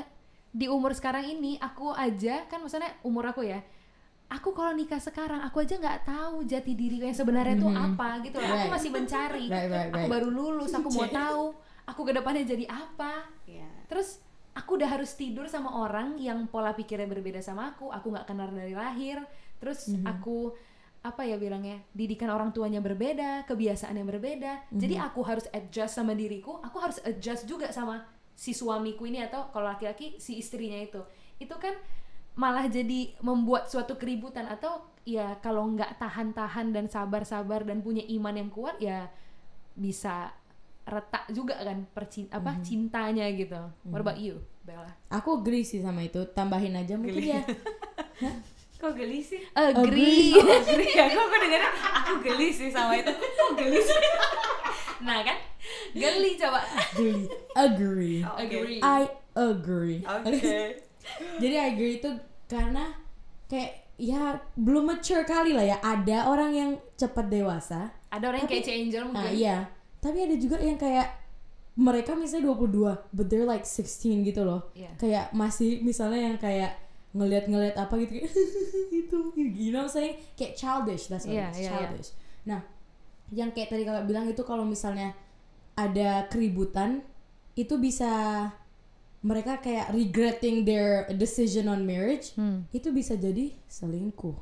di 0.49 0.65
umur 0.65 0.95
sekarang 0.95 1.27
ini 1.27 1.59
aku 1.59 1.91
aja 1.91 2.47
kan 2.47 2.63
maksudnya 2.63 2.95
umur 3.03 3.27
aku 3.27 3.43
ya. 3.43 3.59
Aku 4.25 4.55
kalau 4.55 4.73
nikah 4.73 4.97
sekarang 4.97 5.37
aku 5.39 5.61
aja 5.61 5.77
nggak 5.77 6.01
tahu 6.01 6.41
jati 6.41 6.73
diri 6.73 6.97
yang 6.97 7.13
sebenarnya 7.13 7.59
tuh 7.59 7.69
Mhm. 7.69 7.85
apa 7.93 8.09
gitu 8.23 8.39
loh. 8.39 8.47
Aku 8.47 8.57
Right. 8.57 8.73
masih 8.73 8.89
mencari. 8.89 9.45
Right, 9.45 9.69
right, 9.69 9.91
Aku 9.91 9.99
right. 10.01 10.09
baru 10.09 10.29
lulus, 10.31 10.71
aku 10.71 10.89
mau 10.89 11.05
tahu 11.05 11.43
aku 11.85 12.01
ke 12.05 12.11
depannya 12.13 12.43
jadi 12.45 12.65
apa. 12.69 13.29
Iya. 13.45 13.69
Terus 13.89 14.21
aku 14.57 14.77
udah 14.77 14.89
harus 14.89 15.13
tidur 15.13 15.45
sama 15.45 15.69
orang 15.71 16.17
yang 16.17 16.49
pola 16.49 16.73
pikirnya 16.73 17.05
berbeda 17.09 17.41
sama 17.41 17.73
aku. 17.73 17.93
Aku 17.93 18.09
nggak 18.13 18.25
kenal 18.29 18.49
dari 18.49 18.73
lahir. 18.73 19.21
Terus 19.61 19.89
Mhm. 19.93 20.05
aku 20.05 20.53
apa 21.05 21.21
ya 21.21 21.37
bilangnya 21.37 21.85
didikan 21.93 22.33
orang 22.33 22.49
tuanya 22.49 22.81
berbeda, 22.81 23.45
kebiasaan 23.45 23.93
yang 23.93 24.09
berbeda. 24.09 24.73
Jadi 24.73 24.97
aku 24.97 25.21
harus 25.21 25.45
adjust 25.53 25.93
sama 26.01 26.17
diriku. 26.17 26.57
Aku 26.65 26.81
harus 26.81 26.97
adjust 27.05 27.45
juga 27.45 27.69
sama 27.69 28.09
si 28.33 28.57
suamiku 28.57 29.05
ini 29.05 29.21
atau 29.21 29.53
kalau 29.53 29.69
laki-laki 29.69 30.17
si 30.17 30.41
istrinya 30.41 30.81
itu. 30.81 31.05
Itu 31.37 31.55
kan 31.61 31.77
malah 32.35 32.67
jadi 32.67 33.15
membuat 33.21 33.69
suatu 33.71 33.95
keributan 33.95 34.49
atau 34.49 34.81
ya 35.05 35.37
kalau 35.39 35.63
nggak 35.71 36.01
tahan-tahan 36.01 36.73
dan 36.73 36.89
sabar-sabar 36.89 37.63
dan 37.63 37.79
punya 37.85 38.03
iman 38.17 38.35
yang 38.35 38.49
kuat 38.51 38.75
ya 38.81 39.07
bisa 39.77 40.33
retak 40.85 41.25
juga 41.33 41.57
kan 41.57 41.81
percin 41.89 42.29
apa 42.29 42.61
cintanya 42.61 43.25
gitu. 43.33 43.57
What 43.89 44.05
about 44.05 44.21
you, 44.21 44.45
Bella? 44.61 44.93
Aku 45.09 45.41
agree 45.41 45.65
sih 45.65 45.81
sama 45.81 46.05
itu. 46.05 46.21
Tambahin 46.31 46.77
aja 46.77 46.93
mungkin 46.93 47.25
ya. 47.25 47.41
Kok 48.75 48.91
geli 48.93 49.23
sih? 49.23 49.41
Agree. 49.57 50.35
Oh, 50.37 50.61
geli 50.69 50.93
ya, 50.93 51.09
kok 51.09 51.25
aku 51.25 51.35
dengarnya 51.41 51.71
aku 51.73 52.13
geli 52.21 52.53
sih 52.53 52.69
sama 52.69 52.93
itu. 52.99 53.09
Kok 53.09 53.51
geli 53.57 53.79
sih? 53.81 53.97
nah 55.07 55.23
kan, 55.23 55.37
geli 55.95 56.37
coba. 56.37 56.59
Agree. 56.93 57.25
Agree. 57.55 58.19
Oh, 58.21 58.35
oke. 58.35 58.43
Agree. 58.45 58.79
I 58.83 59.01
agree. 59.33 59.99
Oke. 60.05 60.57
Jadi 61.39 61.55
I 61.55 61.65
agree 61.71 61.97
itu 61.97 62.11
karena 62.45 62.93
kayak 63.49 63.95
ya 63.95 64.43
belum 64.59 64.91
mature 64.91 65.23
kali 65.23 65.55
lah 65.55 65.65
ya. 65.65 65.77
Ada 65.79 66.29
orang 66.29 66.51
yang 66.53 66.71
cepat 66.99 67.31
dewasa. 67.31 67.95
Ada 68.11 68.27
orang 68.27 68.45
yang 68.45 68.49
kayak 68.51 68.69
Angel 68.69 69.03
mungkin. 69.07 69.23
Nah, 69.23 69.31
iya. 69.31 69.57
Tapi 70.05 70.17
ada 70.21 70.35
juga 70.37 70.61
yang 70.61 70.77
kayak 70.77 71.09
mereka 71.75 72.13
misalnya 72.13 72.53
22, 72.53 73.09
but 73.09 73.25
they're 73.25 73.43
like 73.43 73.65
16 73.65 74.21
gitu 74.23 74.45
loh. 74.45 74.69
Iya. 74.71 74.93
Kayak 74.95 75.25
masih 75.33 75.81
misalnya 75.81 76.29
yang 76.29 76.37
kayak 76.37 76.77
ngeliat-ngeliat 77.11 77.75
apa 77.75 77.95
gitu 77.97 78.11
kayak 78.11 78.27
itu 79.07 79.17
you 79.39 79.71
know 79.71 79.81
what 79.81 79.87
I'm 79.87 79.95
saying 79.95 80.13
kayak 80.35 80.59
childish 80.59 81.07
that's 81.07 81.23
what 81.23 81.31
Iya, 81.31 81.47
it 81.47 81.55
is 81.55 81.55
iya, 81.55 81.63
iya. 81.63 81.71
childish 81.71 82.09
nah 82.43 82.59
yang 83.31 83.55
kayak 83.55 83.71
tadi 83.71 83.87
kakak 83.87 84.03
bilang 84.03 84.27
itu 84.27 84.43
kalau 84.43 84.67
misalnya 84.67 85.15
ada 85.79 86.27
keributan 86.27 87.07
itu 87.55 87.79
bisa 87.79 88.11
mereka 89.23 89.63
kayak 89.63 89.95
regretting 89.95 90.67
their 90.67 91.07
decision 91.15 91.71
on 91.71 91.87
marriage 91.87 92.35
Hmm. 92.35 92.67
itu 92.75 92.91
bisa 92.91 93.15
jadi 93.15 93.55
selingkuh 93.71 94.35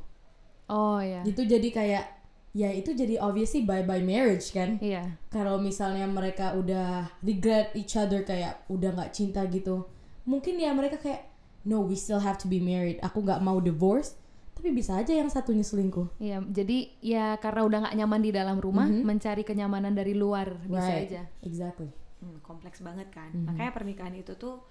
Oh 0.66 0.98
ya. 0.98 1.22
itu 1.30 1.46
jadi 1.46 1.70
kayak 1.70 2.06
ya 2.54 2.70
itu 2.70 2.94
jadi 2.94 3.18
obviously 3.18 3.62
bye 3.62 3.82
bye 3.82 4.00
marriage 4.00 4.50
kan 4.50 4.78
Iya. 4.78 5.18
kalau 5.28 5.58
misalnya 5.58 6.06
mereka 6.06 6.54
udah 6.54 7.10
regret 7.20 7.74
each 7.74 7.94
other 7.94 8.22
kayak 8.22 8.62
udah 8.68 8.94
nggak 8.94 9.10
cinta 9.12 9.42
gitu 9.46 9.90
mungkin 10.24 10.56
ya 10.56 10.70
mereka 10.72 10.98
kayak 10.98 11.28
no 11.64 11.82
we 11.82 11.94
still 11.94 12.20
have 12.20 12.38
to 12.38 12.46
be 12.46 12.58
married 12.58 13.02
aku 13.02 13.20
nggak 13.20 13.40
mau 13.40 13.58
divorce 13.58 14.14
tapi 14.54 14.70
bisa 14.70 14.96
aja 14.96 15.12
yang 15.12 15.28
satunya 15.28 15.60
selingkuh 15.62 16.14
Iya, 16.18 16.46
jadi 16.46 16.78
ya 17.02 17.26
karena 17.36 17.62
udah 17.64 17.78
nggak 17.84 17.98
nyaman 17.98 18.22
di 18.22 18.32
dalam 18.32 18.58
rumah, 18.58 18.86
Mhm. 18.86 19.02
mencari 19.02 19.42
kenyamanan 19.42 19.92
dari 19.92 20.14
luar 20.14 20.54
bisa 20.64 20.78
right 20.80 21.10
aja. 21.10 21.24
exactly 21.42 21.90
Hmm, 22.22 22.40
kompleks 22.40 22.80
banget 22.80 23.12
kan. 23.12 23.34
Mhm. 23.34 23.50
Makanya 23.50 23.72
pernikahan 23.74 24.16
itu 24.16 24.32
tuh 24.34 24.64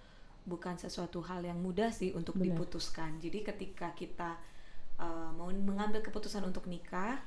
bukan 0.42 0.74
sesuatu 0.74 1.20
hal 1.20 1.42
yang 1.42 1.60
mudah 1.60 1.90
sih 1.90 2.08
untuk 2.10 2.32
Benar. 2.34 2.56
diputuskan. 2.56 3.20
Jadi 3.20 3.44
ketika 3.44 3.92
kita 3.92 4.40
uh, 4.96 5.28
mau 5.30 5.52
mengambil 5.52 6.00
keputusan 6.00 6.40
untuk 6.42 6.64
nikah, 6.64 7.20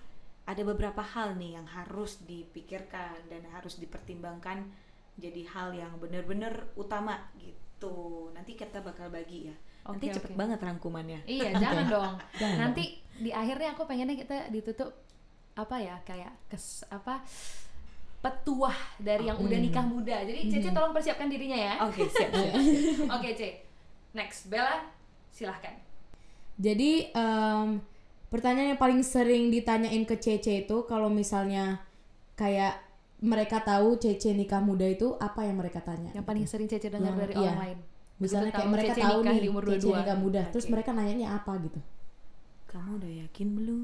ada 0.45 0.61
beberapa 0.61 1.01
hal 1.01 1.33
nih 1.35 1.57
yang 1.57 1.65
harus 1.65 2.21
dipikirkan 2.23 3.17
dan 3.29 3.41
harus 3.49 3.81
dipertimbangkan 3.81 4.69
jadi 5.17 5.41
hal 5.49 5.73
yang 5.73 5.97
benar-benar 5.97 6.69
utama 6.77 7.17
gitu. 7.41 8.29
Nanti 8.35 8.53
kita 8.53 8.83
bakal 8.85 9.09
bagi 9.09 9.49
ya. 9.49 9.55
Nanti 9.85 10.05
Oke, 10.09 10.15
cepet 10.17 10.31
oke. 10.33 10.37
banget 10.37 10.59
rangkumannya. 10.61 11.19
Iya, 11.25 11.49
jangan 11.57 11.85
dong. 11.89 12.13
Jangan 12.41 12.57
Nanti 12.57 12.83
di 13.15 13.29
akhirnya 13.31 13.73
aku 13.77 13.85
pengennya 13.85 14.17
kita 14.17 14.37
ditutup 14.51 14.91
apa 15.55 15.79
ya 15.79 15.95
kayak 16.03 16.35
kes 16.51 16.83
apa 16.91 17.23
petuah 18.19 18.75
dari 18.97 19.29
yang 19.29 19.37
udah 19.37 19.59
nikah 19.61 19.85
muda. 19.85 20.25
Jadi 20.25 20.49
Cece 20.49 20.73
tolong 20.73 20.91
persiapkan 20.91 21.29
dirinya 21.29 21.55
ya. 21.55 21.73
Oke, 21.85 22.09
siap, 22.09 22.33
siap. 22.33 22.53
Oke, 23.21 23.37
Ce. 23.37 23.49
Next, 24.17 24.47
Bella, 24.49 24.89
silahkan. 25.29 25.75
jadi 26.55 27.11
em, 27.11 27.83
pertanyaan 28.35 28.75
yang 28.75 28.81
paling 28.81 28.99
sering 28.99 29.47
ditanyain 29.47 30.03
ke 30.03 30.19
Cece 30.19 30.61
itu 30.61 30.83
kalau 30.83 31.07
misalnya 31.07 31.79
kayak 32.35 32.83
mereka 33.23 33.63
tahu 33.63 33.95
Cece 33.95 34.35
nikah 34.35 34.59
muda 34.59 34.83
itu 34.83 35.15
apa 35.17 35.47
yang 35.47 35.55
mereka 35.55 35.79
tanya 35.79 36.11
Yang 36.11 36.25
paling 36.27 36.43
sering 36.43 36.67
Cece 36.67 36.91
dengar 36.91 37.15
Yang- 37.15 37.21
dari 37.23 37.33
iya. 37.33 37.41
orang 37.47 37.59
lain. 37.63 37.79
misalnya 38.15 38.51
kayak 38.51 38.69
mereka 38.69 38.91
Cece 38.91 39.03
tahu 39.07 39.19
nikah 39.19 39.31
nih 39.31 39.39
di 39.39 39.47
umur 39.47 39.63
Cece 39.63 39.87
22. 39.87 39.99
nikah 40.03 40.17
muda 40.19 40.41
terus 40.51 40.65
Oke. 40.67 40.71
mereka 40.75 40.89
nanyanya 40.91 41.27
apa 41.33 41.51
gitu 41.63 41.79
Kamu 42.67 42.89
udah 42.99 43.11
yakin 43.23 43.47
belum? 43.55 43.81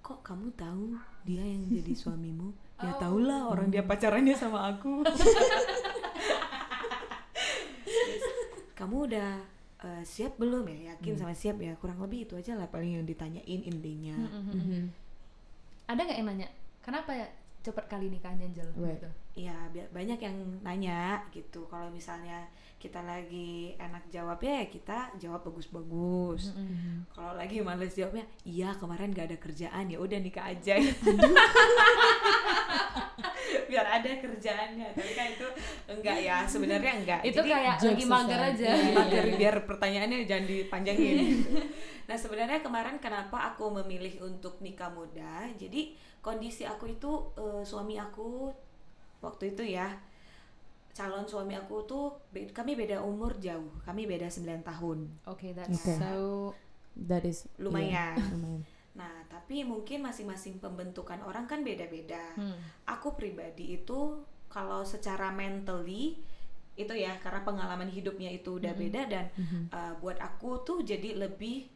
Kok 0.00 0.18
kamu 0.24 0.46
tahu 0.56 0.96
dia 1.28 1.44
yang 1.44 1.68
jadi 1.68 1.92
suamimu? 1.92 2.48
Ya 2.80 2.96
tahulah 2.96 3.52
orang 3.52 3.68
dia 3.68 3.84
pacarannya 3.84 4.32
sama 4.32 4.72
aku. 4.72 5.04
kamu 8.80 8.96
udah 9.12 9.30
eh, 9.84 10.02
siap 10.06 10.38
belum 10.38 10.64
ya? 10.70 10.94
Yakin 10.94 11.14
sama 11.18 11.34
siap 11.34 11.58
ya? 11.58 11.74
Kurang 11.78 11.98
lebih 12.02 12.26
itu 12.30 12.34
aja 12.38 12.54
lah 12.54 12.70
paling 12.70 12.98
yang 13.00 13.06
ditanyain 13.06 13.60
intinya. 13.66 14.16
Mhm. 14.52 14.90
Ada 15.90 16.00
nggak 16.02 16.18
yang 16.18 16.28
nanya? 16.30 16.48
Kenapa 16.82 17.10
ya 17.14 17.26
cepet 17.62 17.86
kali 17.86 18.10
nikahnya 18.10 18.50
Angel? 18.50 18.66
Right. 18.74 18.98
Gitu. 18.98 19.10
Ya 19.46 19.54
banyak 19.94 20.18
yang 20.18 20.36
nanya 20.66 21.22
gitu. 21.30 21.64
Kalau 21.70 21.88
misalnya 21.94 22.50
kita 22.82 22.98
lagi 23.06 23.78
enak 23.78 24.10
jawab 24.10 24.42
ya 24.42 24.66
kita 24.66 25.14
jawab 25.22 25.46
bagus-bagus. 25.46 26.50
Kalau 27.14 27.38
lagi 27.38 27.62
males 27.62 27.94
jawabnya, 27.94 28.26
iya 28.42 28.74
kemarin 28.74 29.14
gak 29.14 29.30
ada 29.30 29.38
kerjaan 29.38 29.86
ya 29.86 30.02
udah 30.02 30.18
nikah 30.18 30.50
aja. 30.50 30.74
Biar 33.70 33.86
ada 33.88 34.10
kerjaannya. 34.18 34.88
Tapi 34.94 35.12
kan 35.12 35.26
itu 35.32 35.46
enggak 35.88 36.18
ya, 36.20 36.36
sebenarnya 36.44 36.92
enggak. 37.02 37.20
Itu 37.24 37.40
Jadi, 37.40 37.50
kayak 37.50 37.76
lagi 37.80 38.04
mager 38.06 38.40
aja. 38.40 38.68
Iya, 38.72 38.92
mager 38.96 39.24
biar 39.36 39.56
pertanyaannya 39.68 40.18
jangan 40.24 40.46
dipanjangin. 40.48 41.16
gitu. 41.20 41.50
Nah 42.02 42.18
sebenarnya 42.18 42.58
kemarin 42.60 42.98
kenapa 42.98 43.54
aku 43.54 43.70
memilih 43.78 44.26
untuk 44.26 44.58
nikah 44.58 44.90
muda? 44.90 45.46
Jadi 45.54 45.94
kondisi 46.18 46.66
aku 46.66 46.90
itu 46.90 47.08
eh, 47.38 47.62
suami 47.62 47.94
aku 47.94 48.50
waktu 49.22 49.54
itu 49.54 49.62
ya 49.62 49.86
calon 50.92 51.24
suami 51.24 51.56
aku 51.56 51.86
tuh 51.88 52.12
be- 52.28 52.50
kami 52.52 52.76
beda 52.76 53.00
umur 53.00 53.32
jauh, 53.40 53.70
kami 53.86 54.04
beda 54.04 54.28
9 54.28 54.60
tahun. 54.60 54.98
Oke, 55.24 55.54
that's 55.56 55.78
Oke. 55.78 55.94
so 55.96 56.12
that 57.08 57.24
is 57.24 57.48
Lumayan. 57.56 57.88
iya, 57.88 58.06
lumayan 58.34 58.60
Nah, 58.92 59.24
tapi 59.26 59.64
mungkin 59.64 60.04
masing-masing 60.04 60.60
pembentukan 60.60 61.20
orang 61.22 61.48
kan 61.48 61.64
beda-beda. 61.64 62.36
hmm. 62.36 62.84
Aku 62.86 63.16
pribadi 63.16 63.76
itu 63.76 64.20
kalau 64.46 64.84
secara 64.84 65.32
mentally 65.32 66.20
itu 66.72 66.92
ya 66.92 67.16
karena 67.20 67.40
pengalaman 67.40 67.88
hidupnya 67.88 68.28
itu 68.28 68.56
udah 68.56 68.72
beda 68.72 69.02
dan 69.04 69.28
Mhm. 69.32 69.68
uh, 69.68 69.92
buat 70.00 70.16
aku 70.16 70.60
tuh 70.62 70.78
jadi 70.80 71.16
lebih 71.18 71.68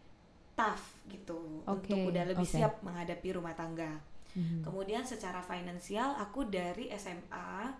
tough 0.56 0.80
gitu 1.06 1.60
Oke, 1.68 1.92
untuk 1.92 2.12
udah 2.12 2.24
lebih 2.26 2.44
oke. 2.44 2.56
siap 2.56 2.80
menghadapi 2.80 3.28
rumah 3.32 3.52
tangga. 3.52 3.92
Mhm. 4.32 4.64
Kemudian 4.64 5.04
secara 5.04 5.40
finansial 5.40 6.16
aku 6.16 6.48
dari 6.48 6.88
SMA 6.90 7.76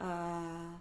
uh, 0.00 0.72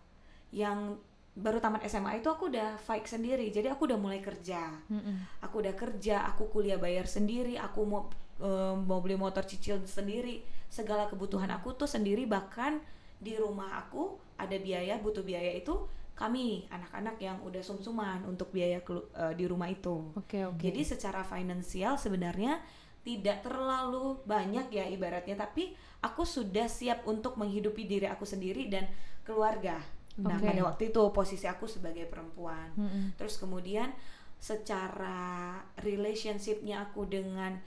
yang 0.51 0.95
baru 1.35 1.59
tamat 1.59 1.83
SMA 1.85 2.23
itu 2.23 2.31
aku 2.31 2.47
udah 2.47 2.79
fight 2.79 3.03
sendiri. 3.05 3.51
Jadi 3.51 3.67
aku 3.67 3.91
udah 3.91 3.99
mulai 3.99 4.23
kerja. 4.23 4.71
Mm-mm. 4.87 5.43
Aku 5.43 5.59
udah 5.59 5.75
kerja, 5.75 6.23
aku 6.31 6.47
kuliah 6.47 6.79
bayar 6.79 7.05
sendiri, 7.05 7.59
aku 7.59 7.83
mau 7.83 8.07
um, 8.39 8.87
mau 8.87 9.03
beli 9.03 9.19
motor 9.19 9.43
cicil 9.43 9.83
sendiri. 9.83 10.41
Segala 10.71 11.11
kebutuhan 11.11 11.51
aku 11.51 11.75
tuh 11.75 11.91
sendiri 11.91 12.23
bahkan 12.23 12.79
di 13.19 13.35
rumah 13.35 13.83
aku 13.83 14.15
ada 14.39 14.55
biaya, 14.55 14.95
butuh 14.99 15.23
biaya 15.23 15.51
itu 15.55 15.87
kami 16.15 16.63
anak-anak 16.71 17.19
yang 17.19 17.37
udah 17.43 17.59
sumsuman 17.59 18.23
untuk 18.23 18.47
biaya 18.55 18.79
kelu- 18.79 19.11
uh, 19.11 19.35
di 19.35 19.43
rumah 19.43 19.67
itu. 19.67 20.15
Oke, 20.15 20.47
oke. 20.47 20.63
Jadi 20.63 20.81
secara 20.87 21.27
finansial 21.27 21.99
sebenarnya 21.99 22.63
tidak 23.03 23.43
terlalu 23.45 24.17
banyak 24.25 24.73
ya 24.73 24.89
ibaratnya 24.89 25.37
tapi 25.37 25.77
aku 26.01 26.25
sudah 26.25 26.65
siap 26.65 27.05
untuk 27.05 27.37
menghidupi 27.37 27.85
diri 27.85 28.07
aku 28.09 28.23
sendiri 28.25 28.71
dan 28.71 28.87
keluarga. 29.27 29.77
Nah, 30.15 30.31
Oke. 30.33 30.47
pada 30.47 30.61
waktu 30.63 30.83
itu 30.89 31.01
posisi 31.11 31.43
aku 31.43 31.65
sebagai 31.65 32.07
perempuan. 32.07 32.71
Mm-mm. 32.73 33.15
Terus 33.15 33.35
kemudian 33.35 33.91
secara 34.39 35.53
relationshipnya 35.77 36.85
aku 36.85 37.03
dengan 37.03 37.59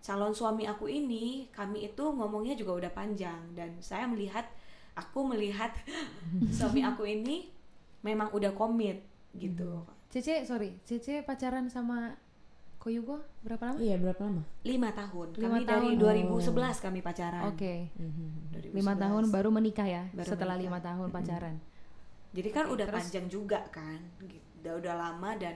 calon 0.00 0.30
suami 0.30 0.64
aku 0.64 0.84
ini, 0.84 1.48
kami 1.48 1.86
itu 1.86 2.04
ngomongnya 2.04 2.52
juga 2.52 2.76
udah 2.76 2.92
panjang 2.92 3.40
dan 3.52 3.72
saya 3.80 4.04
melihat 4.04 4.44
aku 4.92 5.24
melihat 5.24 5.72
suami 6.56 6.82
aku 6.82 7.02
ini 7.04 7.48
memang 8.00 8.28
udah 8.30 8.52
komit 8.52 9.00
gitu. 9.32 9.80
Cece, 10.08 10.44
sorry, 10.44 10.76
Cece 10.84 11.24
pacaran 11.24 11.66
sama 11.66 12.14
Koyugo 12.76 13.16
berapa 13.40 13.72
lama? 13.72 13.78
iya 13.80 13.96
berapa 13.96 14.20
lama 14.20 14.44
lima 14.60 14.92
tahun 14.92 15.32
Lima 15.34 15.56
kami 15.56 15.64
dari 15.64 15.88
tahun. 15.96 16.28
2011 16.36 16.84
kami 16.84 17.00
pacaran 17.00 17.48
Oke, 17.48 17.88
Mhm. 17.96 18.52
2011. 18.60 18.76
lima 18.76 18.92
tahun 18.94 19.24
baru 19.32 19.48
menikah 19.48 19.88
ya. 19.88 20.04
Baru 20.12 20.28
setelah 20.28 20.54
menikah. 20.54 20.68
lima 20.68 20.78
tahun 20.84 21.08
pacaran. 21.08 21.54
Jadi 22.34 22.48
kan 22.50 22.64
udah 22.66 22.84
terus? 22.84 22.98
panjang 23.00 23.26
juga 23.26 23.62
kan 23.70 23.98
gitu. 24.20 24.42
udah 24.60 24.74
udah 24.76 24.94
lama 24.96 25.30
dan 25.36 25.54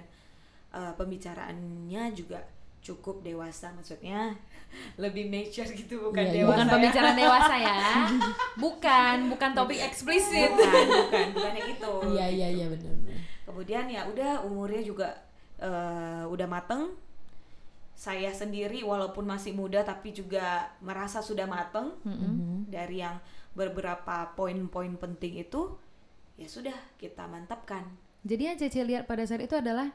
eh, 0.70 0.92
pembicaraannya 0.94 2.02
juga 2.12 2.38
cukup 2.78 3.20
dewasa 3.20 3.74
maksudnya 3.74 4.32
lebih 5.02 5.26
mature 5.26 5.66
gitu 5.68 6.08
bukan 6.08 6.22
Iya, 6.22 6.30
iya. 6.30 6.36
dewasa 6.38 6.54
Bukan 6.54 6.64
ya. 6.64 6.72
pembicaraan 6.72 7.16
dewasa 7.18 7.54
ya. 7.58 7.76
Bukan, 8.64 9.16
bukan 9.28 9.50
topik 9.52 9.80
eksplisit. 9.80 10.50
bukan 10.50 10.84
bukan 10.88 11.26
bukan 11.32 11.52
yang 11.54 11.68
itu 11.68 11.92
iya 12.08 12.26
iya 12.28 12.48
iya 12.52 12.66
benar 12.68 12.94
benar. 12.96 13.18
kemudian 13.44 13.84
ya 13.86 14.02
udah 14.06 14.32
umurnya 14.42 14.82
juga 14.82 15.08
eh, 15.58 16.24
udah 16.24 16.46
mateng 16.46 16.94
saya 17.92 18.30
sendiri 18.30 18.82
walaupun 18.82 19.26
masih 19.26 19.50
muda 19.52 19.82
tapi 19.82 20.12
juga 20.12 20.46
merasa 20.78 21.18
sudah 21.18 21.44
mateng 21.44 21.90
Mm-mm. 22.04 22.30
Mhm. 22.30 22.58
dari 22.68 23.02
yang 23.02 23.18
beberapa 23.52 24.30
poin-poin 24.32 24.94
penting 24.94 25.34
itu 25.40 25.74
ya 26.38 26.46
sudah 26.46 26.74
kita 26.96 27.26
mantapkan 27.26 27.82
Jadi 28.22 28.42
yang 28.46 28.58
Cece 28.58 28.82
lihat 28.82 29.06
pada 29.06 29.22
saat 29.22 29.42
itu 29.42 29.54
adalah 29.54 29.90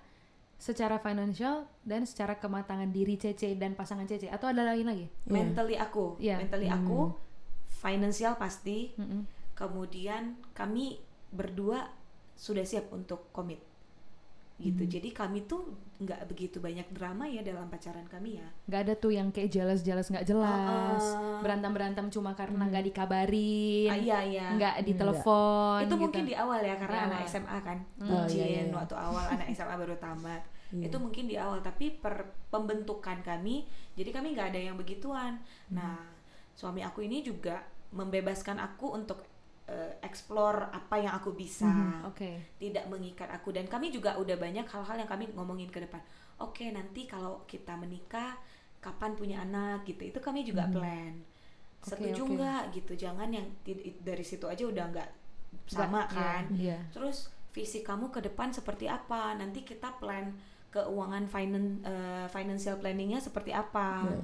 secara 0.55 0.95
financial 0.95 1.67
dan 1.83 2.03
secara 2.03 2.39
kematangan 2.39 2.87
diri 2.87 3.15
Cece 3.15 3.55
dan 3.55 3.73
pasangan 3.73 4.05
Cece 4.05 4.27
atau 4.27 4.47
ada 4.47 4.63
lain 4.63 4.85
lagi? 4.85 5.07
Iya. 5.23 5.31
mentally 5.33 5.75
aku 5.75 6.05
Iya. 6.19 6.39
mentally 6.39 6.67
aku 6.67 7.11
finansial 7.79 8.35
pasti 8.35 8.95
Mm-mm. 8.95 9.27
kemudian 9.55 10.39
kami 10.55 10.99
berdua 11.31 11.89
sudah 12.33 12.63
siap 12.63 12.91
untuk 12.91 13.27
komit 13.31 13.59
gitu 14.63 14.83
jadi 14.89 15.09
kami 15.09 15.43
tuh 15.43 15.67
nggak 15.97 16.25
begitu 16.25 16.57
banyak 16.57 16.87
drama 16.89 17.23
ya 17.25 17.39
dalam 17.39 17.67
pacaran 17.67 18.03
kami 18.05 18.35
ya 18.35 18.47
Nggak 18.63 18.79
ada 18.81 18.93
tuh 18.95 19.11
yang 19.11 19.27
kayak 19.29 19.49
jealous-jealous 19.49 20.07
nggak 20.07 20.25
jelas, 20.25 21.03
berantem-berantem 21.39 22.07
cuma 22.09 22.31
karena 22.31 22.63
nggak 22.65 22.85
dikabarin, 22.85 23.87
Ah, 23.87 23.97
iya 23.97 24.19
iya 24.21 24.47
nggak 24.53 24.75
ditelepon. 24.83 25.79
itu 25.79 25.87
gitu. 25.87 25.95
mungkin 25.97 26.23
di 26.23 26.33
awal 26.33 26.59
ya 26.59 26.75
karena 26.75 26.97
Di 26.97 27.05
anak. 27.09 27.19
SMA 27.25 27.57
kan 27.59 27.77
Oh, 27.99 28.23
bucin 28.23 28.35
iya, 28.35 28.45
iya, 28.47 28.61
iya. 28.63 28.73
waktu 28.73 28.95
awal 28.95 29.23
anak 29.29 29.47
SMA 29.49 29.75
baru 29.75 29.95
tamat 29.97 30.41
Iya. 30.73 30.89
itu 30.89 30.97
mungkin 30.97 31.23
di 31.25 31.35
awal 31.35 31.61
tapi 31.61 31.93
per 31.93 32.15
pembentukan 32.49 33.21
kami 33.21 33.61
jadi 33.93 34.09
kami 34.09 34.33
nggak 34.33 34.47
ada 34.49 34.59
yang 34.63 34.73
begituan 34.73 35.37
Hmm. 35.69 35.77
nah 35.77 36.01
suami 36.51 36.81
aku 36.81 37.01
ini 37.01 37.21
juga 37.21 37.61
membebaskan 37.89 38.57
aku 38.57 38.89
untuk 38.91 39.21
eh, 39.63 39.91
explore 40.03 40.67
apa 40.69 40.95
yang 40.99 41.13
aku 41.15 41.31
bisa. 41.31 41.67
Hmm, 41.67 42.03
Oke. 42.09 42.55
tidak 42.59 42.83
mengikat 42.91 43.31
aku. 43.31 43.55
Dan 43.55 43.67
kami 43.71 43.89
juga 43.89 44.19
udah 44.19 44.35
banyak 44.35 44.67
hal-hal 44.67 44.97
yang 44.99 45.09
kami 45.09 45.31
ngomongin 45.31 45.71
ke 45.71 45.79
depan. 45.79 46.03
Oke 46.41 46.67
nanti 46.69 47.07
kalau 47.07 47.47
kita 47.47 47.77
menikah 47.79 48.35
kapan 48.83 49.15
punya 49.15 49.37
anak 49.43 49.87
gitu. 49.87 50.11
Itu 50.11 50.19
kami 50.19 50.43
juga 50.43 50.67
plan. 50.67 51.23
Setuju 51.83 52.23
oke. 52.27 52.33
nggak 52.35 52.63
gitu? 52.75 52.93
Jangan 52.95 53.29
yang 53.31 53.47
dari 54.03 54.23
situ 54.23 54.43
aja 54.47 54.63
udah 54.67 54.85
nggak 54.91 55.09
sama 55.71 56.03
Nggak- 56.03 56.11
kan? 56.11 56.43
Iya. 56.55 56.79
terus 56.91 57.31
visi 57.53 57.85
kamu 57.85 58.09
ke 58.11 58.19
depan 58.19 58.51
seperti 58.51 58.89
apa? 58.91 59.35
Nanti 59.37 59.63
kita 59.63 59.95
plan 60.01 60.33
keuangan 60.73 61.29
finan 61.29 61.79
eh, 61.85 62.25
financial 62.27 62.81
planningnya 62.81 63.21
seperti 63.21 63.55
apa? 63.55 64.03
Iya. 64.09 64.19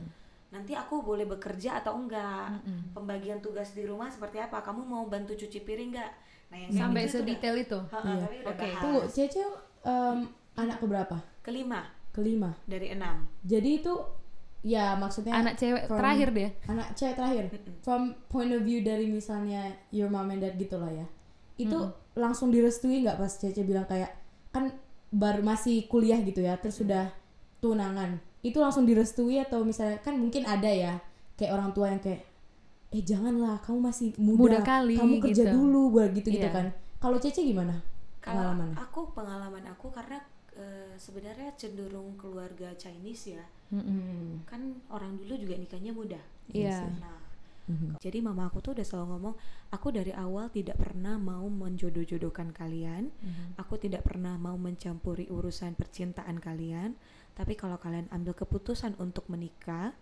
Nanti 0.50 0.74
aku 0.74 1.00
boleh 1.00 1.26
bekerja 1.26 1.78
atau 1.78 1.94
enggak 1.96 2.58
Mm-mm. 2.58 2.92
pembagian 2.92 3.38
tugas 3.38 3.70
di 3.70 3.84
rumah 3.84 4.10
seperti 4.10 4.38
apa 4.38 4.60
kamu 4.60 4.82
mau 4.82 5.06
bantu 5.06 5.34
cuci 5.36 5.62
piring 5.62 5.94
enggak 5.94 6.12
nah 6.50 6.58
yang 6.58 6.72
Sampai 6.74 7.06
gitu 7.06 7.22
sedetail 7.22 7.56
itu. 7.56 7.78
Ha-ha, 7.86 8.02
Iya. 8.10 8.26
kami 8.26 8.36
udah 8.36 8.50
Oke. 8.50 8.58
bahas. 8.66 8.82
Tunggu, 8.82 9.02
Cece 9.08 9.42
em, 9.84 10.18
anak 10.56 10.78
keberapa? 10.80 11.18
kelima 11.40 11.82
Kelima. 12.10 12.52
dari 12.66 12.90
enam 12.90 13.30
Jadi 13.40 13.70
itu 13.80 13.94
ya 14.60 14.92
maksudnya 14.94 15.34
Anak 15.36 15.56
cewek 15.56 15.86
from- 15.86 16.00
terakhir 16.02 16.30
dia. 16.32 16.50
anak 16.66 16.88
cewek 16.94 17.16
terakhir. 17.16 17.44
From 17.80 18.02
point 18.26 18.50
of 18.50 18.62
view 18.62 18.82
dari 18.82 19.06
misalnya 19.06 19.62
your 19.90 20.10
mom 20.10 20.28
and 20.28 20.42
dad 20.42 20.58
gitu 20.58 20.76
lah 20.76 20.90
ya. 20.90 21.06
Itu 21.56 21.78
langsung 22.14 22.50
direstui 22.50 23.06
nggak 23.06 23.16
pas 23.16 23.30
Cece 23.32 23.62
bilang 23.62 23.86
kayak 23.86 24.10
kan 24.50 24.74
baru 25.10 25.42
masih 25.42 25.86
kuliah 25.86 26.18
gitu 26.20 26.42
ya, 26.42 26.58
terus 26.58 26.78
sudah 26.78 27.14
tunangan. 27.60 28.18
Itu 28.40 28.58
langsung 28.60 28.84
direstui 28.84 29.38
atau 29.38 29.62
misalnya 29.62 30.00
kan 30.00 30.16
mungkin 30.16 30.44
ada 30.44 30.68
ya 30.68 31.00
kayak 31.36 31.52
orang 31.52 31.70
tua 31.72 31.92
yang 31.92 32.00
kayak 32.00 32.24
eh 32.90 33.04
janganlah 33.04 33.62
kamu 33.62 33.80
masih 33.86 34.08
muda, 34.18 34.40
Muda 34.40 34.60
kali, 34.62 34.98
kamu 34.98 35.16
kerja 35.22 35.44
gitu. 35.46 35.54
dulu 35.54 35.82
buat 35.94 36.10
gitu 36.12 36.30
gitu 36.30 36.48
Iya. 36.48 36.56
kan. 36.56 36.68
Kalau 36.98 37.18
Cece 37.18 37.42
gimana? 37.42 37.80
kalau 38.20 38.52
Pengalamannya? 38.52 38.76
aku 38.78 39.02
pengalaman 39.16 39.64
aku 39.66 39.88
karena 39.90 40.20
eh, 40.52 40.92
sebenarnya 40.96 41.56
cenderung 41.56 42.20
keluarga 42.20 42.76
Chinese 42.76 43.32
ya 43.32 43.46
Hmm. 43.72 44.44
kan 44.44 44.60
orang 44.90 45.16
dulu 45.16 45.38
juga 45.38 45.56
nikahnya 45.56 45.96
muda 45.96 46.20
Iya. 46.52 46.84
nah 47.00 47.16
Mhm. 47.70 47.96
jadi 47.96 48.20
mama 48.20 48.52
aku 48.52 48.60
tuh 48.60 48.76
udah 48.76 48.84
selalu 48.84 49.08
ngomong 49.14 49.36
aku 49.70 49.94
dari 49.94 50.12
awal 50.12 50.52
tidak 50.52 50.76
pernah 50.76 51.16
mau 51.16 51.48
menjodoh-jodohkan 51.48 52.52
kalian 52.52 53.08
Mhm. 53.08 53.56
aku 53.56 53.80
tidak 53.80 54.04
pernah 54.04 54.36
mau 54.36 54.60
mencampuri 54.60 55.32
urusan 55.32 55.80
percintaan 55.80 56.44
kalian 56.44 57.00
tapi 57.40 57.56
kalau 57.56 57.80
kalian 57.80 58.12
ambil 58.12 58.36
keputusan 58.36 59.00
untuk 59.00 59.24
menikah 59.26 59.96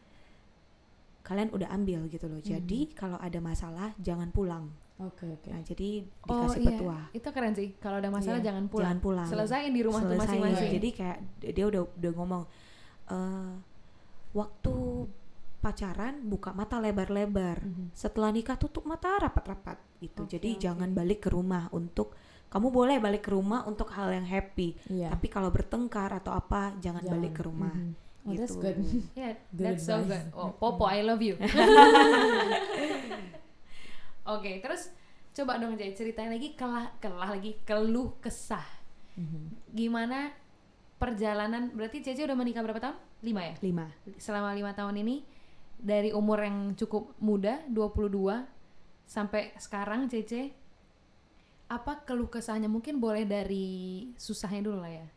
kalian 1.21 1.53
udah 1.53 1.69
ambil 1.69 2.07
gitu 2.07 2.25
loh 2.25 2.39
jadi 2.39 2.89
kalau 2.91 3.19
ada 3.19 3.37
masalah 3.37 3.93
jangan 3.97 4.31
pulang 4.31 4.73
Oke 4.97 5.29
oke. 5.29 5.53
nah 5.53 5.61
jadi 5.61 6.01
Oh 6.25 6.49
dikasih 6.49 6.57
iya, 6.57 6.69
petua 6.73 6.97
itu 7.13 7.29
keren 7.29 7.53
sih. 7.53 7.69
Kalau 7.77 8.01
ada 8.01 8.09
masalah 8.09 8.41
Iya, 8.41 8.49
jangan 8.49 8.65
pulang. 8.65 8.83
jangan 8.89 8.97
pulang 8.99 9.29
Selesaiin 9.29 9.69
di 9.69 9.81
rumah 9.85 10.01
tuh 10.01 10.09
Selesaiin. 10.09 10.41
masing-masing. 10.41 10.69
jadi 10.73 10.89
kayak 10.89 11.17
dia 11.53 11.65
udah 11.67 11.81
udah 11.93 12.11
ngomong 12.17 12.43
eh 13.07 13.53
waktu 14.33 14.73
pacaran 15.57 16.21
buka 16.23 16.49
mata 16.51 16.77
lebar-lebar 16.77 17.61
Mhm. 17.61 17.93
setelah 17.93 18.29
nikah 18.29 18.55
tutup 18.55 18.85
mata 18.85 19.13
rapat-rapat 19.17 19.77
gitu 19.99 20.25
Oke, 20.25 20.33
jadi 20.33 20.49
oke. 20.49 20.61
jangan 20.61 20.89
balik 20.91 21.19
ke 21.21 21.29
rumah 21.29 21.69
untuk 21.69 22.17
kamu 22.47 22.67
boleh 22.69 22.97
balik 22.97 23.23
ke 23.23 23.31
rumah 23.31 23.63
untuk 23.63 23.91
hal 23.91 24.09
yang 24.09 24.23
happy 24.23 24.75
Iya. 24.87 25.11
tapi 25.11 25.27
kalau 25.27 25.49
bertengkar 25.49 26.11
atau 26.11 26.31
apa 26.31 26.71
jangan, 26.77 27.01
Jangan. 27.01 27.13
balik 27.13 27.33
ke 27.33 27.43
rumah 27.43 27.73
Mhm. 27.73 27.93
Oh, 28.27 28.35
that's 28.35 28.51
gitu. 28.51 28.59
good. 28.59 28.77
Yeah, 29.15 29.33
Good 29.55 29.63
that's 29.63 29.87
so 29.87 30.03
good. 30.03 30.19
Oh, 30.35 30.51
Popo, 30.51 30.83
I 30.83 30.99
love 30.99 31.23
you. 31.23 31.39
Oke, 34.27 34.59
terus 34.59 34.91
coba 35.31 35.55
dong 35.55 35.79
Jay 35.79 35.93
ceritain 35.93 36.27
lagi 36.27 36.51
kelah 36.51 36.91
kelah 36.99 37.31
lagi 37.31 37.55
keluh 37.63 38.19
kesah. 38.19 38.65
Mhm. 39.15 39.71
Gimana 39.71 40.35
perjalanan? 40.99 41.71
Berarti 41.71 42.03
Cece 42.03 42.27
udah 42.27 42.35
menikah 42.35 42.59
berapa 42.59 42.81
tahun? 42.81 42.97
Lima 43.23 43.41
ya. 43.41 43.55
lima 43.63 43.85
Selama 44.19 44.51
lima 44.51 44.75
tahun 44.75 44.99
ini 44.99 45.23
dari 45.77 46.11
umur 46.11 46.43
yang 46.43 46.75
cukup 46.75 47.15
muda 47.17 47.63
22 47.65 48.43
sampai 49.07 49.55
sekarang 49.55 50.05
Cece 50.05 50.51
apa 51.67 52.03
keluh 52.07 52.31
kesahnya? 52.31 52.71
Mungkin 52.71 52.99
boleh 52.99 53.27
dari 53.27 54.07
susahnya 54.15 54.63
dulu 54.63 54.79
lah 54.83 54.91
ya. 54.91 55.07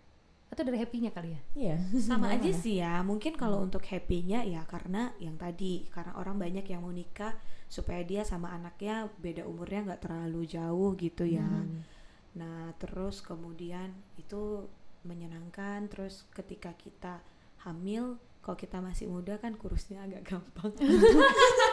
Atau 0.51 0.67
dari 0.67 0.83
happy-nya 0.83 1.15
kali 1.15 1.31
ya? 1.31 1.41
Iya. 1.55 1.77
sama 2.03 2.35
aja 2.35 2.51
sih 2.51 2.83
ya. 2.83 3.01
Mungkin 3.07 3.39
kalau 3.39 3.63
untuk 3.63 3.87
happy-nya 3.87 4.43
ya 4.43 4.67
karena 4.67 5.15
yang 5.23 5.39
tadi 5.39 5.87
karena 5.95 6.19
orang 6.19 6.37
banyak 6.43 6.67
yang 6.67 6.83
mau 6.83 6.91
nikah 6.91 7.39
supaya 7.71 8.03
dia 8.03 8.27
sama 8.27 8.51
anaknya 8.51 9.07
beda 9.23 9.47
umurnya 9.47 9.95
nggak 9.95 10.03
terlalu 10.11 10.43
jauh 10.51 10.91
gitu 10.99 11.23
ya. 11.25 11.47
Hmm. 11.47 11.87
nah 12.31 12.71
terus 12.79 13.23
kemudian 13.23 13.95
itu 14.19 14.67
menyenangkan. 15.07 15.87
Terus 15.87 16.27
ketika 16.35 16.75
kita 16.75 17.23
hamil 17.63 18.19
kalau 18.41 18.57
kita 18.57 18.81
masih 18.81 19.07
muda 19.07 19.37
kan 19.37 19.53
kurusnya 19.53 20.01
agak 20.01 20.25
gampang 20.25 20.73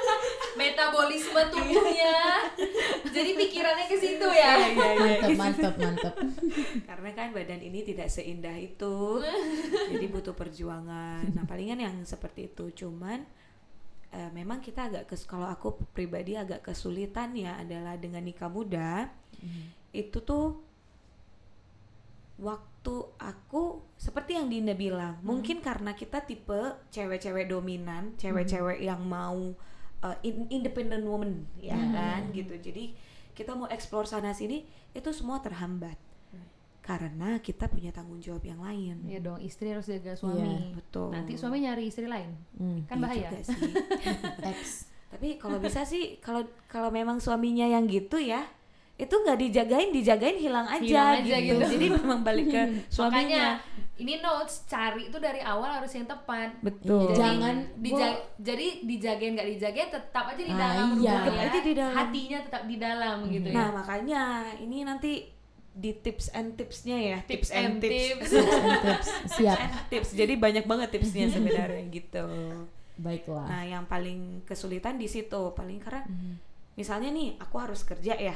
metabolisme 0.58 1.41
tubuhnya. 1.54 2.17
Jadi 3.15 3.32
pikirannya 3.38 3.86
ke 3.86 3.98
situ 4.02 4.28
ya. 4.34 4.52
Mantep 4.67 5.38
mantep 5.38 5.74
mantep. 5.78 6.13
karena 6.89 7.10
kan 7.13 7.28
badan 7.32 7.62
ini 7.62 7.86
tidak 7.86 8.10
seindah 8.10 8.58
itu. 8.58 9.22
Jadi 9.93 10.06
butuh 10.10 10.34
perjuangan. 10.34 11.24
Nah 11.32 11.46
palingan 11.46 11.80
yang 11.80 11.96
seperti 12.04 12.52
itu. 12.52 12.74
Cuman 12.86 13.24
eh, 14.12 14.30
memang 14.34 14.60
kita 14.60 14.89
agak 14.89 15.08
kes 15.08 15.30
kalau 15.30 15.48
aku 15.48 15.78
pribadi 15.93 16.34
agak 16.34 16.65
kesulitan 16.65 17.38
ya 17.38 17.62
adalah 17.62 17.96
dengan 17.96 18.26
nikah 18.26 18.50
muda. 18.50 19.13
Itu 19.93 20.26
tuh 20.26 20.67
waktu 22.38 22.93
aku 23.17 23.82
seperti 23.98 24.38
yang 24.38 24.48
Dinda 24.48 24.78
bilang 24.78 25.17
mungkin 25.26 25.58
karena 25.58 25.98
kita 25.98 26.22
tipe 26.22 26.78
cewek-cewek 26.93 27.50
dominan 27.50 28.13
cewek-cewek 28.15 28.78
yang 28.86 29.02
mau 29.02 29.58
uh, 30.01 30.17
in- 30.21 30.49
independent 30.49 31.03
woman 31.03 31.45
ya 31.57 31.77
kan 31.91 32.29
gitu. 32.31 32.53
Jadi 32.53 32.93
kita 33.31 33.53
mau 33.53 33.69
explore 33.69 34.05
sana 34.05 34.33
sini 34.33 34.65
itu 34.91 35.10
semua 35.12 35.39
terhambat. 35.39 35.97
Karena 36.81 37.36
kita 37.43 37.67
punya 37.67 37.91
tanggung 37.91 38.23
jawab 38.23 38.47
yang 38.47 38.63
lain. 38.63 39.03
Ya 39.03 39.19
dong 39.19 39.43
istri 39.43 39.75
harus 39.75 39.91
jaga 39.91 40.15
suami. 40.15 40.39
Iya, 40.39 40.71
betul. 40.71 41.12
Nanti 41.12 41.36
suami 41.36 41.60
nyari 41.60 41.83
istri 41.86 42.07
lain. 42.07 42.31
Hmm. 42.55 42.88
kan 42.88 42.95
Iya 42.95 43.03
bahaya. 43.03 43.27
juga 43.27 43.39
sih. 43.43 43.62
Tapi 45.12 45.27
kalau 45.36 45.60
bisa 45.60 45.83
sih 45.83 46.19
kalau 46.19 46.47
kalau 46.67 46.88
memang 46.88 47.19
suaminya 47.19 47.67
yang 47.67 47.88
gitu 47.88 48.19
ya 48.19 48.43
itu 48.97 49.13
nggak 49.15 49.38
dijagain 49.39 49.89
dijagain 49.91 50.36
hilang 50.36 50.65
aja, 50.65 50.81
Hilang 50.81 51.21
aja 51.21 51.36
gitu. 51.38 51.53
gitu. 51.55 51.69
jadi 51.71 51.86
memang 51.93 52.19
balik 52.21 52.45
ke 52.45 52.57
makanya 52.57 52.81
suaminya 52.89 53.45
ini 53.95 54.13
notes 54.19 54.65
cari 54.65 55.05
itu 55.05 55.17
dari 55.17 55.38
awal 55.39 55.69
harus 55.71 55.89
yang 55.91 56.05
tepat 56.05 56.53
betul 56.60 57.05
jadi 57.07 57.13
Jangan 57.15 57.55
dija- 57.77 58.21
jadi 58.36 58.67
dijagain 58.81 59.31
nggak 59.33 59.49
dijagain 59.51 59.89
tetap 59.91 60.25
aja 60.27 60.38
di 60.39 60.49
Ah, 60.49 60.57
dalam 60.60 60.88
iya. 60.97 61.13
rumahnya. 61.13 61.13
Tetap 61.23 61.38
aja 61.43 61.60
di 61.60 61.73
dalam. 61.73 61.93
hatinya 61.95 62.38
tetap 62.41 62.63
di 62.63 62.75
dalam 62.75 63.17
gitu 63.27 63.47
nah 63.47 63.62
ya 63.63 63.75
makanya 63.75 64.23
ini 64.60 64.77
nanti 64.81 65.12
di 65.71 65.91
tips 65.93 66.25
and 66.31 66.49
tipsnya 66.53 66.97
ya 66.97 67.17
tips 67.23 67.49
and 67.51 67.77
tips, 67.77 68.17
Tips 68.17 68.33
and 68.33 68.49
tips. 68.88 69.07
Siap. 69.31 69.57
and 69.60 69.73
tips 69.88 70.10
jadi 70.12 70.33
banyak 70.36 70.65
banget 70.65 70.89
tipsnya 70.91 71.29
sebenarnya 71.29 71.86
gitu 71.88 72.25
Baiklah. 72.95 73.45
nah 73.45 73.62
yang 73.62 73.86
paling 73.86 74.41
kesulitan 74.43 74.97
di 74.97 75.05
situ 75.05 75.53
paling 75.53 75.77
karena 75.77 76.01
Mhm. 76.03 76.33
misalnya 76.73 77.10
nih 77.10 77.38
aku 77.38 77.55
harus 77.55 77.81
kerja 77.83 78.13
ya 78.13 78.33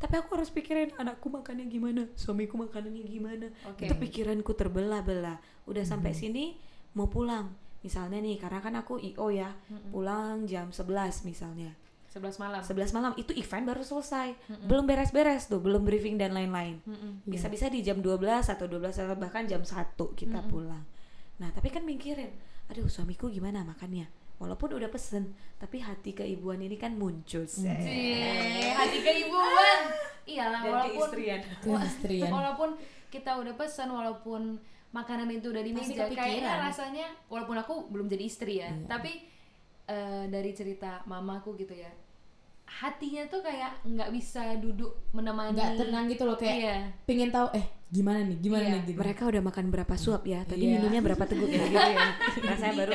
tapi 0.00 0.16
aku 0.16 0.32
harus 0.32 0.48
pikirin 0.48 0.96
anakku 0.96 1.28
makannya 1.28 1.68
gimana 1.68 2.08
suamiku 2.16 2.56
makanannya 2.56 3.04
gimana. 3.04 3.46
Oke. 3.68 3.84
itu 3.84 3.94
pikiranku 4.00 4.56
terbelah-belah. 4.56 5.36
Udah 5.68 5.84
sampai 5.84 6.16
sini 6.16 6.56
mau 6.96 7.12
pulang. 7.12 7.52
Misalnya 7.84 8.16
nih 8.24 8.40
karena 8.40 8.64
kan 8.64 8.74
aku 8.80 8.96
io 8.96 9.28
ya 9.28 9.52
pulang 9.92 10.48
jam 10.48 10.72
11 10.72 11.28
misalnya. 11.28 11.76
11 12.10 12.42
malam. 12.42 12.60
11 12.64 12.96
malam 12.96 13.12
itu 13.20 13.36
event 13.36 13.68
baru 13.68 13.84
selesai. 13.84 14.32
Belum 14.64 14.88
beres-beres 14.88 15.52
tuh 15.52 15.60
belum 15.60 15.84
briefing 15.84 16.16
dan 16.16 16.32
lain-lain. 16.32 16.80
Mm-mm. 16.88 17.20
bisa-bisa 17.28 17.68
di 17.68 17.84
jam 17.84 18.00
12 18.00 18.24
atau 18.56 18.66
12 18.66 19.04
atau 19.04 19.16
bahkan 19.20 19.44
jam 19.44 19.60
1 19.60 20.00
kita 20.16 20.40
pulang. 20.48 20.82
Nah 21.44 21.52
tapi 21.52 21.68
kan 21.68 21.84
mikirin 21.84 22.32
aduh 22.70 22.86
suamiku 22.86 23.26
gimana 23.26 23.66
makannya 23.66 24.06
walaupun 24.40 24.72
udah 24.72 24.88
pesen 24.88 25.30
tapi 25.54 25.78
hati 25.78 26.10
keibuan 26.12 26.58
ini 26.58 26.74
kan 26.74 26.96
muncul 26.96 27.44
Seh. 27.44 27.68
Cie, 27.76 28.72
hati 28.72 28.98
keibuan 28.98 29.80
iyalah 30.24 30.60
dan 30.60 30.72
walaupun 30.72 30.96
keistrian 31.06 31.40
Keistrian. 31.62 32.30
walaupun 32.30 32.70
kita 33.08 33.36
udah 33.36 33.52
pesan 33.52 33.88
walaupun 33.90 34.56
makanan 34.90 35.28
itu 35.30 35.48
udah 35.48 35.60
di 35.60 35.70
meja 35.70 36.08
kayaknya 36.08 36.16
kepikiran. 36.40 36.58
rasanya 36.64 37.06
walaupun 37.26 37.56
aku 37.56 37.74
belum 37.86 38.08
jadi 38.08 38.24
istri 38.24 38.58
ya 38.58 38.72
Iya. 38.72 38.88
tapi 38.88 39.12
eh, 39.86 40.24
dari 40.26 40.50
cerita 40.50 41.04
mamaku 41.04 41.54
gitu 41.56 41.74
ya 41.74 41.92
hatinya 42.70 43.26
tuh 43.26 43.42
kayak 43.42 43.82
nggak 43.82 44.10
bisa 44.10 44.54
duduk 44.56 44.94
menemani 45.10 45.58
nggak 45.58 45.74
tenang 45.76 46.06
gitu 46.06 46.22
loh 46.22 46.38
kayak 46.38 46.54
iya 46.54 46.76
pengen 47.02 47.28
tahu 47.28 47.50
eh 47.50 47.66
gimana 47.90 48.22
nih 48.22 48.38
gimana 48.38 48.62
Iya. 48.62 48.72
nih 48.78 48.82
gitu 48.86 48.98
mereka 49.02 49.22
udah 49.26 49.42
makan 49.42 49.66
berapa 49.68 49.94
suap 49.94 50.22
ya 50.22 50.46
tadi 50.46 50.64
Iya. 50.64 50.78
minumnya 50.78 51.02
berapa 51.02 51.24
teguk 51.26 51.50
ya 51.50 51.58
gitu 51.60 51.74
ya 51.74 52.08
rasanya 52.54 52.74
baru 52.86 52.94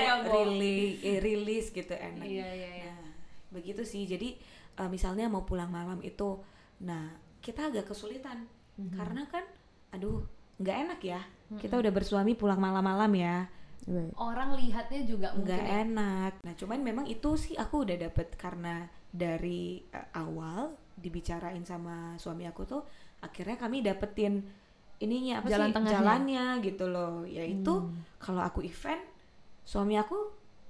rilis 0.55 0.95
eh, 1.03 1.17
rilis 1.19 1.65
gitu 1.69 1.91
enak 1.91 2.23
iya 2.23 2.47
iya 2.47 2.69
iya 2.81 2.93
Nah, 2.95 3.11
begitu 3.51 3.83
sih. 3.83 4.03
Jadi 4.03 4.35
uh, 4.75 4.88
misalnya 4.88 5.27
mau 5.27 5.43
pulang 5.43 5.67
malam 5.67 5.99
itu, 6.01 6.39
nah 6.77 7.07
kita 7.39 7.71
agak 7.71 7.88
kesulitan 7.88 8.43
karena 8.91 9.23
kan, 9.27 9.47
aduh, 9.91 10.27
nggak 10.57 10.77
enak 10.83 10.99
ya. 10.99 11.21
Kita 11.55 11.79
udah 11.79 11.88
bersuami 11.88 12.35
pulang 12.35 12.59
malam-malam 12.59 13.07
ya, 13.15 13.47
Right. 13.85 14.11
orang 14.17 14.57
lihatnya 14.57 15.05
juga 15.05 15.31
mungkin 15.31 15.45
nggak 15.47 15.63
ya. 15.63 15.71
enak. 15.85 16.31
Nah, 16.43 16.53
cuman 16.57 16.79
memang 16.81 17.05
itu 17.05 17.38
sih 17.38 17.55
aku 17.55 17.88
udah 17.88 17.95
dapet 17.95 18.33
karena 18.35 18.89
dari 19.15 19.80
uh, 19.89 20.12
awal 20.19 20.75
dibicarain 20.95 21.63
sama 21.63 22.19
suami 22.19 22.43
aku 22.43 22.67
tuh, 22.67 22.82
akhirnya 23.23 23.56
kami 23.56 23.80
dapetin 23.80 24.43
ininya 24.95 25.39
apa 25.39 25.47
Jalan 25.47 25.67
sih 25.67 25.75
tengahnya. 25.75 25.95
jalannya 25.95 26.45
gitu 26.63 26.86
loh. 26.88 27.23
Yaitu 27.23 27.73
kalau 28.19 28.39
aku 28.39 28.63
event, 28.63 28.99
suami 29.63 29.95
aku 29.95 30.15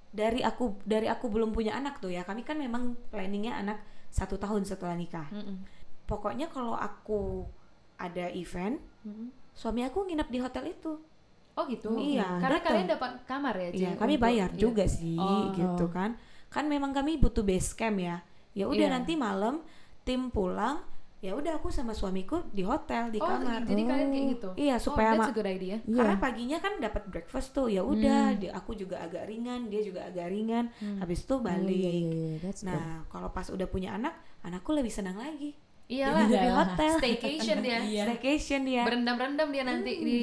dari 0.10 0.40
aku 0.40 0.80
dari 0.88 1.12
aku 1.12 1.28
belum 1.28 1.52
punya 1.52 1.76
anak 1.76 2.00
tuh 2.00 2.08
ya 2.08 2.24
kami 2.24 2.48
kan 2.48 2.56
memang 2.56 2.96
planningnya 3.12 3.60
anak 3.60 3.84
satu 4.08 4.40
tahun 4.40 4.64
setelah 4.64 4.96
nikah 4.96 5.28
Mm-mm. 5.28 5.60
pokoknya 6.08 6.48
kalau 6.48 6.72
aku 6.72 7.44
ada 8.00 8.32
event 8.32 8.80
Mm-mm. 9.04 9.28
suami 9.52 9.84
aku 9.84 10.08
nginep 10.08 10.30
di 10.32 10.40
hotel 10.40 10.72
itu 10.72 10.96
oh 11.52 11.64
gitu 11.68 11.92
Iya, 12.00 12.40
karena 12.40 12.64
datang. 12.64 12.68
kalian 12.72 12.88
dapat 12.96 13.12
kamar 13.28 13.56
ya 13.60 13.70
iya 13.76 13.92
kami 14.00 14.16
bayar 14.16 14.56
iya. 14.56 14.60
juga 14.60 14.88
sih 14.88 15.20
Oh. 15.20 15.52
gitu 15.52 15.92
kan 15.92 16.16
kan 16.48 16.64
memang 16.72 16.96
kami 16.96 17.20
butuh 17.20 17.44
base 17.44 17.76
camp 17.76 18.00
ya 18.00 18.24
ya 18.56 18.66
udah 18.66 18.88
Iya. 18.88 18.96
nanti 18.96 19.14
malam 19.14 19.60
tim 20.02 20.30
pulang 20.30 20.80
ya 21.18 21.34
udah 21.34 21.58
aku 21.58 21.68
sama 21.68 21.90
suamiku 21.92 22.46
di 22.50 22.62
hotel 22.62 23.10
di 23.10 23.18
oh 23.18 23.26
kamar 23.26 23.66
jadi 23.66 23.82
kalian 23.84 24.10
kayak 24.10 24.26
gitu 24.32 24.50
Iya, 24.56 24.76
supaya 24.78 25.10
oh, 25.10 25.18
that's 25.18 25.26
ma- 25.26 25.32
a 25.32 25.36
good 25.36 25.50
idea 25.50 25.78
Iya. 25.80 25.98
karena 25.98 26.16
paginya 26.18 26.58
kan 26.60 26.74
dapat 26.78 27.04
breakfast 27.06 27.50
tuh 27.52 27.66
ya 27.66 27.82
udah 27.82 28.38
di- 28.38 28.48
aku 28.48 28.72
juga 28.74 29.02
agak 29.02 29.26
ringan 29.26 29.66
dia 29.66 29.82
juga 29.82 30.06
agak 30.06 30.28
ringan 30.28 30.70
habis 30.98 31.20
itu 31.20 31.34
Oh, 31.34 31.42
balik 31.42 31.74
iya, 31.74 31.92
iya, 31.92 32.14
iya, 32.14 32.36
that's 32.40 32.62
good. 32.62 32.72
Nah, 32.72 33.04
kalau 33.08 33.30
pas 33.30 33.48
udah 33.48 33.66
punya 33.66 33.92
anak, 33.92 34.14
anakku 34.40 34.72
lebih 34.72 34.90
senang 34.90 35.18
lagi. 35.18 35.58
iyalah 35.86 36.26
di 36.26 36.34
hotel, 36.52 36.94
staycation 36.96 37.58
dia 37.60 37.78
Iya. 37.80 38.04
staycation 38.08 38.62
dia. 38.64 38.82
berendam-rendam 38.84 39.50
dia 39.50 39.62
nanti 39.62 39.92
di 39.96 40.20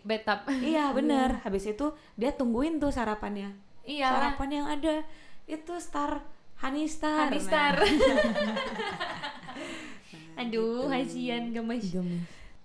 bathtub 0.00 0.42
iya, 0.56 0.90
bener. 0.96 1.38
Habis 1.40 1.66
itu 1.68 1.86
dia 2.12 2.30
tungguin 2.30 2.78
tuh 2.78 2.90
sarapannya. 2.90 3.54
iyalah 3.84 4.34
Sarapan 4.34 4.48
yang 4.52 4.66
ada 4.68 4.94
itu 5.44 5.70
Star 5.78 6.18
Honey 6.64 6.88
Star. 6.88 7.28
Honey 7.28 7.36
Nah, 7.36 7.44
Star 7.44 7.74
aduh 10.34 10.90
kasihan 10.90 11.46
gemes 11.52 11.94
Gemes. 11.94 12.24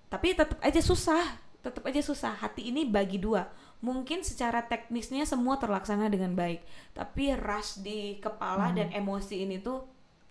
tapi 0.09 0.33
tetap 0.33 0.57
aja 0.63 0.81
susah. 0.81 1.21
Tetap 1.59 1.83
aja 1.85 2.01
susah. 2.01 2.33
Hati 2.33 2.71
ini 2.71 2.87
bagi 2.87 3.19
dua. 3.19 3.45
Mungkin 3.79 4.23
secara 4.23 4.63
teknisnya 4.63 5.23
semua 5.23 5.55
terlaksana 5.55 6.07
dengan 6.07 6.33
baik, 6.33 6.63
tapi 6.91 7.31
rush 7.35 7.79
di 7.79 8.17
kepala 8.17 8.71
dan 8.71 8.91
emosi 8.91 9.43
ini 9.43 9.59
tuh 9.59 9.83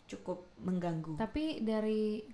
cukup 0.04 0.40
mengganggu. 0.64 1.20
tapi 1.20 1.61
dari 1.61 2.24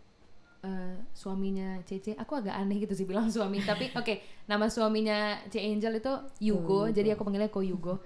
eh, 0.62 0.94
suaminya 1.10 1.82
Cece 1.82 2.14
aku 2.14 2.38
agak 2.38 2.54
aneh 2.54 2.78
gitu 2.78 2.94
sih 2.94 3.02
bilang 3.02 3.26
suami 3.26 3.58
tapi 3.66 3.90
oke 3.90 4.46
nama 4.46 4.70
suaminya 4.70 5.42
C 5.50 5.58
Angel 5.58 5.98
itu 5.98 6.12
Yugo 6.38 6.86
Ko 6.86 6.94
jadi 6.94 7.18
aku 7.18 7.26
panggilnya 7.26 7.50
Ko 7.50 7.66
Yugo 7.66 7.98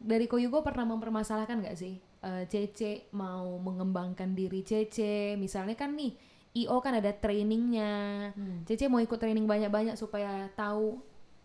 dari 0.00 0.24
Ko 0.24 0.40
Yugo 0.40 0.64
pernah 0.64 0.88
mempermasalahkan 0.88 1.60
nggak 1.60 1.76
sih 1.76 2.00
eh, 2.22 2.44
Cece 2.48 3.12
mau 3.16 3.58
mengembangkan 3.58 4.32
diri 4.32 4.64
Cece 4.64 5.34
misalnya 5.36 5.76
kan 5.76 5.96
nih 5.96 6.14
IO 6.50 6.82
kan 6.82 6.98
ada 6.98 7.14
trainingnya 7.14 8.32
Cece 8.66 8.90
mau 8.90 8.98
ikut 8.98 9.18
training 9.18 9.46
banyak-banyak 9.46 9.94
supaya 9.94 10.50
tahu 10.58 10.98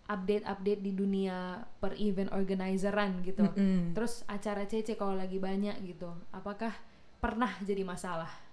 update-update 0.05 0.81
di 0.85 0.91
dunia 0.93 1.65
per 1.81 1.97
event 1.97 2.29
organizeran 2.33 3.21
gitu 3.25 3.45
Mm-mm. 3.45 3.93
terus 3.93 4.25
acara 4.25 4.65
Cece 4.65 4.97
kalau 4.97 5.17
lagi 5.17 5.37
banyak 5.41 5.81
gitu 5.85 6.09
apakah 6.33 6.73
pernah 7.21 7.53
jadi 7.65 7.81
masalah 7.81 8.45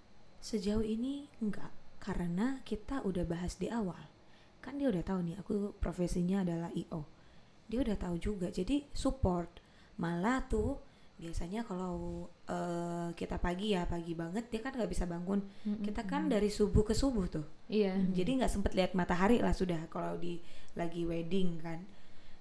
Sejauh 0.42 0.82
ini 0.82 1.30
enggak, 1.38 1.70
karena 2.02 2.58
kita 2.66 2.98
udah 3.06 3.22
bahas 3.22 3.54
di 3.62 3.70
awal. 3.70 4.10
Kan 4.58 4.74
dia 4.82 4.90
udah 4.90 5.06
tahu 5.06 5.22
nih, 5.22 5.38
aku 5.38 5.78
profesinya 5.78 6.42
adalah 6.42 6.66
IO. 6.74 7.06
Dia 7.70 7.86
udah 7.86 7.94
tahu 7.94 8.18
juga, 8.18 8.50
jadi 8.50 8.82
support. 8.90 9.62
Malah 10.02 10.42
tuh 10.50 10.82
biasanya 11.22 11.62
kalau 11.62 12.26
eh, 12.50 13.14
kita 13.14 13.38
pagi 13.38 13.78
ya 13.78 13.86
pagi 13.86 14.18
banget 14.18 14.50
dia 14.50 14.58
kan 14.58 14.74
nggak 14.74 14.90
bisa 14.90 15.06
bangun. 15.06 15.38
Kita 15.62 16.02
kan 16.02 16.26
dari 16.26 16.50
subuh 16.50 16.82
ke 16.82 16.90
subuh 16.90 17.30
tuh, 17.30 17.46
iya. 17.70 17.94
Jadi 17.94 18.42
nggak 18.42 18.50
sempet 18.50 18.74
lihat 18.74 18.98
matahari 18.98 19.38
lah 19.38 19.54
sudah 19.54 19.86
kalau 19.86 20.18
di 20.18 20.42
lagi 20.74 21.06
wedding 21.06 21.62
kan. 21.62 21.78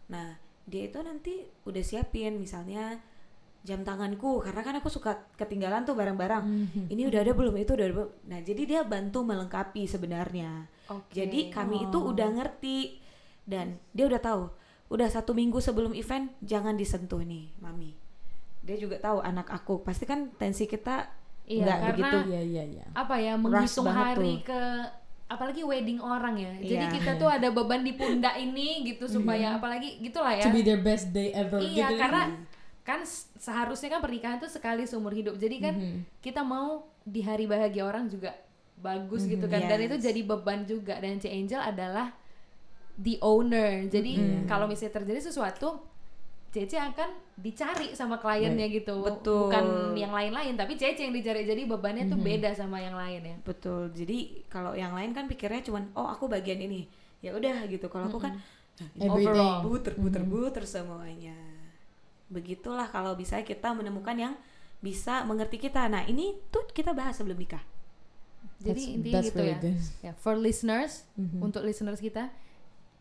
Nah 0.09 0.33
dia 0.65 0.89
itu 0.89 0.97
nanti 1.05 1.45
udah 1.69 1.83
siapin 1.85 2.41
misalnya 2.41 2.97
jam 3.61 3.85
tanganku 3.85 4.41
karena 4.41 4.61
kan 4.65 4.75
aku 4.81 4.89
suka 4.89 5.29
ketinggalan 5.37 5.85
tuh 5.85 5.93
barang-barang 5.93 6.41
ini 6.89 7.05
udah 7.05 7.21
ada 7.21 7.37
belum? 7.37 7.53
Itu 7.61 7.77
udah 7.77 7.85
ada 7.85 7.93
belum? 7.93 8.11
Nah 8.25 8.39
jadi 8.41 8.61
dia 8.65 8.81
bantu 8.81 9.21
melengkapi 9.21 9.85
sebenarnya. 9.85 10.65
Oke. 10.89 11.13
jadi 11.13 11.53
kami 11.53 11.85
itu 11.85 11.99
udah 12.01 12.27
ngerti. 12.33 12.97
Dan 13.41 13.81
dia 13.89 14.05
udah 14.05 14.21
tahu 14.21 14.43
udah 14.91 15.07
satu 15.07 15.31
minggu 15.31 15.63
sebelum 15.63 15.95
event 15.95 16.35
jangan 16.43 16.75
disentuh 16.75 17.23
nih 17.23 17.47
mami 17.63 17.95
dia 18.61 18.77
juga 18.77 18.95
tahu 18.95 19.19
anak 19.19 19.49
aku 19.49 19.81
pasti 19.81 20.05
kan 20.05 20.29
tensi 20.31 20.65
kita 20.65 21.09
Iya, 21.43 21.65
nggak 21.65 21.79
begitu 21.91 22.17
Iya, 22.29 22.41
iya, 22.41 22.63
iya. 22.71 22.85
apa 22.93 23.17
ya 23.17 23.33
menghitung 23.35 23.83
hari 23.85 24.39
tuh. 24.39 24.53
ke 24.53 24.61
apalagi 25.27 25.61
wedding 25.61 25.97
orang 25.97 26.35
ya 26.35 26.53
jadi 26.61 26.85
Iya. 26.85 26.93
kita 26.93 27.11
tuh 27.15 27.27
ada 27.27 27.49
beban 27.49 27.81
di 27.81 27.91
pundak 27.91 28.35
ini 28.35 28.85
gitu 28.85 29.09
supaya 29.09 29.55
apalagi 29.55 29.99
gitulah 29.99 30.31
ya 30.31 30.43
To 30.43 30.51
be 30.51 30.61
their 30.61 30.79
best 30.79 31.09
day 31.09 31.31
ever 31.31 31.59
iya 31.59 31.87
gitu. 31.87 31.97
karena 31.97 32.21
kan 32.81 32.99
seharusnya 33.35 33.89
kan 33.89 34.01
pernikahan 34.01 34.37
tuh 34.37 34.47
sekali 34.47 34.83
seumur 34.83 35.11
hidup 35.11 35.35
jadi 35.35 35.55
kan 35.61 35.73
Mhm. 35.73 35.99
kita 36.19 36.41
mau 36.41 36.83
di 37.01 37.21
hari 37.21 37.45
bahagia 37.45 37.83
orang 37.83 38.05
juga 38.05 38.31
bagus 38.77 39.23
gitu 39.23 39.45
kan 39.45 39.61
dan 39.61 39.77
Yes. 39.77 39.87
itu 39.87 39.95
jadi 40.03 40.21
beban 40.23 40.59
juga 40.63 40.93
dan 40.95 41.17
C 41.17 41.27
Angel 41.27 41.59
adalah 41.59 42.13
the 42.95 43.17
owner 43.19 43.85
jadi 43.85 44.11
Mhm. 44.13 44.41
kalau 44.45 44.65
misalnya 44.65 44.93
terjadi 44.95 45.21
sesuatu 45.23 45.79
Cece 46.51 46.75
akan 46.75 47.09
dicari 47.39 47.95
sama 47.95 48.19
kliennya 48.19 48.67
gitu. 48.67 48.99
Betul. 48.99 49.47
bukan 49.47 49.95
yang 49.95 50.11
lain-lain 50.11 50.59
tapi 50.59 50.75
Cece 50.75 51.07
yang 51.07 51.15
dicari. 51.15 51.47
Jadi 51.47 51.63
bebannya 51.63 52.11
tuh 52.11 52.19
beda 52.19 52.51
sama 52.51 52.83
yang 52.83 52.93
lain 52.93 53.23
ya. 53.23 53.35
Betul. 53.41 53.87
Jadi 53.95 54.43
kalau 54.51 54.75
yang 54.75 54.91
lain 54.91 55.15
kan 55.15 55.31
pikirnya 55.31 55.63
cuman 55.63 55.95
oh 55.95 56.11
aku 56.11 56.27
bagian 56.27 56.59
ini. 56.59 56.91
Ya 57.23 57.31
udah 57.31 57.63
gitu. 57.71 57.87
Kalau 57.87 58.11
aku 58.11 58.19
kan 58.19 58.35
Everything. 58.99 59.31
Overall. 59.31 59.63
buter 59.63 59.93
buter 59.95 60.23
buter 60.27 60.63
semuanya. 60.67 61.37
Begitulah 62.27 62.87
kalau 62.87 63.15
bisa 63.15 63.39
kita 63.43 63.71
menemukan 63.71 64.15
yang 64.15 64.33
bisa 64.83 65.23
mengerti 65.23 65.55
kita. 65.55 65.87
Nah 65.87 66.03
ini 66.03 66.35
tuh 66.49 66.67
kita 66.67 66.91
bahas 66.91 67.15
sebelum 67.15 67.39
nikah. 67.39 67.61
Jadi 68.61 68.81
intinya 68.97 69.21
gitu 69.21 69.41
ya. 69.41 69.57
good. 69.57 69.77
ya 70.01 70.11
for 70.17 70.37
listeners 70.37 71.05
Mhm. 71.17 71.41
untuk 71.41 71.65
listeners 71.65 71.97
kita 71.97 72.29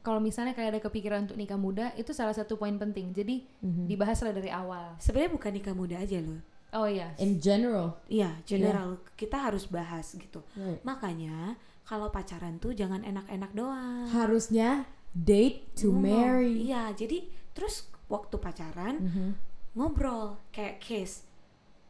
kalau 0.01 0.19
misalnya 0.19 0.53
kayak 0.53 0.71
ada 0.71 0.81
kepikiran 0.83 1.25
untuk 1.25 1.37
nikah 1.37 1.57
muda 1.57 1.93
itu 1.95 2.11
salah 2.11 2.33
satu 2.33 2.55
poin 2.55 2.75
penting 2.75 3.11
jadi 3.11 3.45
Mhm. 3.61 3.85
dibahaslah 3.87 4.33
dari 4.33 4.49
awal 4.49 4.97
sebenarnya 4.97 5.33
bukan 5.33 5.53
nikah 5.53 5.73
muda 5.73 5.97
aja 5.97 6.19
loh 6.19 6.41
oh 6.73 6.87
iya 6.87 7.13
In 7.17 7.37
general. 7.37 8.01
iya 8.07 8.41
general 8.43 8.97
kita 9.15 9.37
harus 9.37 9.67
bahas 9.67 10.11
gitu 10.11 10.41
Right. 10.55 10.81
makanya 10.83 11.57
kalau 11.83 12.09
pacaran 12.09 12.57
tuh 12.57 12.71
jangan 12.71 13.03
enak-enak 13.03 13.51
doang 13.53 14.07
Harusnya 14.09 14.87
date 15.11 15.67
to 15.75 15.91
Ngomong. 15.91 16.03
marry. 16.03 16.55
iya 16.63 16.91
jadi 16.91 17.27
terus 17.51 17.85
waktu 18.07 18.37
pacaran 18.37 18.95
Mhm. 19.01 19.29
ngobrol 19.73 20.39
kayak 20.51 20.79
case 20.79 21.27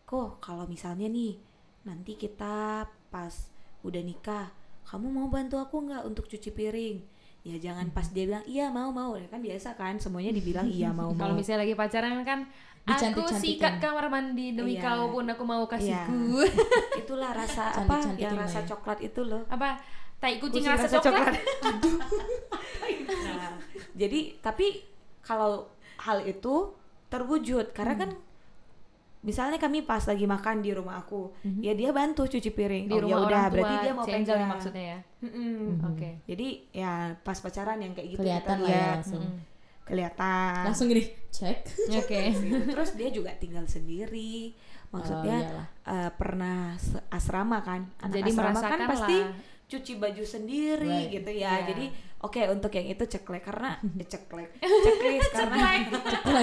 kok 0.04 0.38
kalau 0.38 0.64
misalnya 0.64 1.06
nih 1.06 1.38
nanti 1.82 2.12
kita 2.14 2.84
pas 3.08 3.34
udah 3.80 4.00
nikah 4.00 4.50
kamu 4.82 5.06
mau 5.08 5.28
bantu 5.28 5.56
aku 5.56 5.80
nggak 5.82 6.02
untuk 6.02 6.26
cuci 6.26 6.50
piring 6.50 6.98
ya 7.40 7.56
jangan 7.58 7.88
pas 7.88 8.04
dia 8.06 8.26
bilang 8.26 8.44
iya 8.44 8.68
mau 8.68 8.90
mau 8.90 9.14
ya 9.14 9.24
kan 9.26 9.40
biasa 9.40 9.72
kan 9.72 9.96
semuanya 9.96 10.30
dibilang 10.30 10.66
iya 10.66 10.92
mau 10.98 11.08
Kalau 11.12 11.32
mau 11.32 11.38
misalnya 11.38 11.64
lagi 11.64 11.74
pacaran 11.74 12.20
kan 12.20 12.44
aku 12.82 13.22
sikat 13.30 13.76
kamar 13.76 14.08
mandi 14.08 14.52
demi 14.52 14.74
Iya. 14.74 14.82
kau 14.82 15.10
pun 15.10 15.24
aku 15.24 15.42
mau 15.42 15.64
kasihku. 15.64 16.40
itulah 17.00 17.30
rasa 17.30 17.70
apa 17.70 17.80
Cantik-cantikin 17.94 18.20
yang 18.20 18.34
rasa 18.36 18.58
ya. 18.58 18.66
coklat 18.66 18.98
itu 19.00 19.20
loh 19.22 19.42
Apa? 19.46 19.76
Tai 20.16 20.36
kucing, 20.36 20.60
Kucing 20.60 20.68
rasa, 20.68 21.00
coklat. 21.00 21.32
nah, 23.24 23.56
jadi 23.94 24.20
tapi 24.38 24.84
kalau 25.20 25.68
hal 25.98 26.24
itu 26.24 26.72
terwujud 27.08 27.72
karena 27.72 27.94
Hmm. 27.94 28.02
kan 28.02 28.10
misalnya 29.20 29.56
kami 29.56 29.82
pas 29.82 30.00
lagi 30.00 30.24
makan 30.24 30.60
di 30.60 30.72
rumah 30.72 30.96
aku 30.98 31.28
ya 31.60 31.72
dia 31.72 31.90
bantu 31.90 32.24
cuci 32.24 32.50
piring 32.50 32.84
Di 32.86 32.94
oh 32.94 32.96
ya 32.96 33.02
rumah 33.04 33.18
udah 33.20 33.20
orang 33.20 33.44
tua 33.44 33.52
berarti 33.52 33.74
dia 33.76 33.92
mau 33.92 34.06
pegang 34.06 34.42
maksudnya 34.46 34.84
ya. 34.86 34.98
Mm-mm. 35.20 35.84
Oke. 35.86 36.10
jadi 36.24 36.48
ya 36.72 36.92
pas 37.20 37.36
pacaran 37.36 37.78
yang 37.78 37.92
kayak 37.92 38.08
gitu 38.10 38.20
kelihatan 38.20 38.56
kita 38.56 38.64
lah 38.64 38.70
ya 38.70 38.86
langsung 38.96 39.22
Mm-mm. 39.22 39.40
kelihatan 39.84 40.62
langsung 40.64 40.86
gini 40.88 41.04
cek 41.30 41.58
Oke. 41.92 42.20
terus 42.72 42.90
dia 42.94 43.08
juga 43.10 43.30
tinggal 43.36 43.64
sendiri 43.64 44.56
Oh, 44.90 44.98
maksudnya 44.98 45.38
iyalah. 45.46 45.66
eh, 45.86 46.10
pernah 46.10 46.74
asrama 47.10 47.62
kan 47.62 47.86
anak 48.02 48.10
Jadi 48.16 48.30
asrama 48.32 48.42
kan 48.42 48.54
merasakan 48.58 48.88
pasti 48.90 49.16
lah. 49.22 49.30
Cuci 49.70 49.92
baju 49.96 50.24
sendiri 50.26 51.06
Right. 51.06 51.14
gitu 51.14 51.30
ya 51.30 51.62
Iya. 51.62 51.66
jadi 51.70 51.86
oke 52.20 52.40
untuk 52.50 52.74
yang 52.74 52.86
itu 52.88 53.04
ceklek 53.06 53.42
karena 53.42 53.78
eh, 53.78 54.04
ceklek 54.04 54.50
checklist 54.84 55.30
karena 55.30 55.86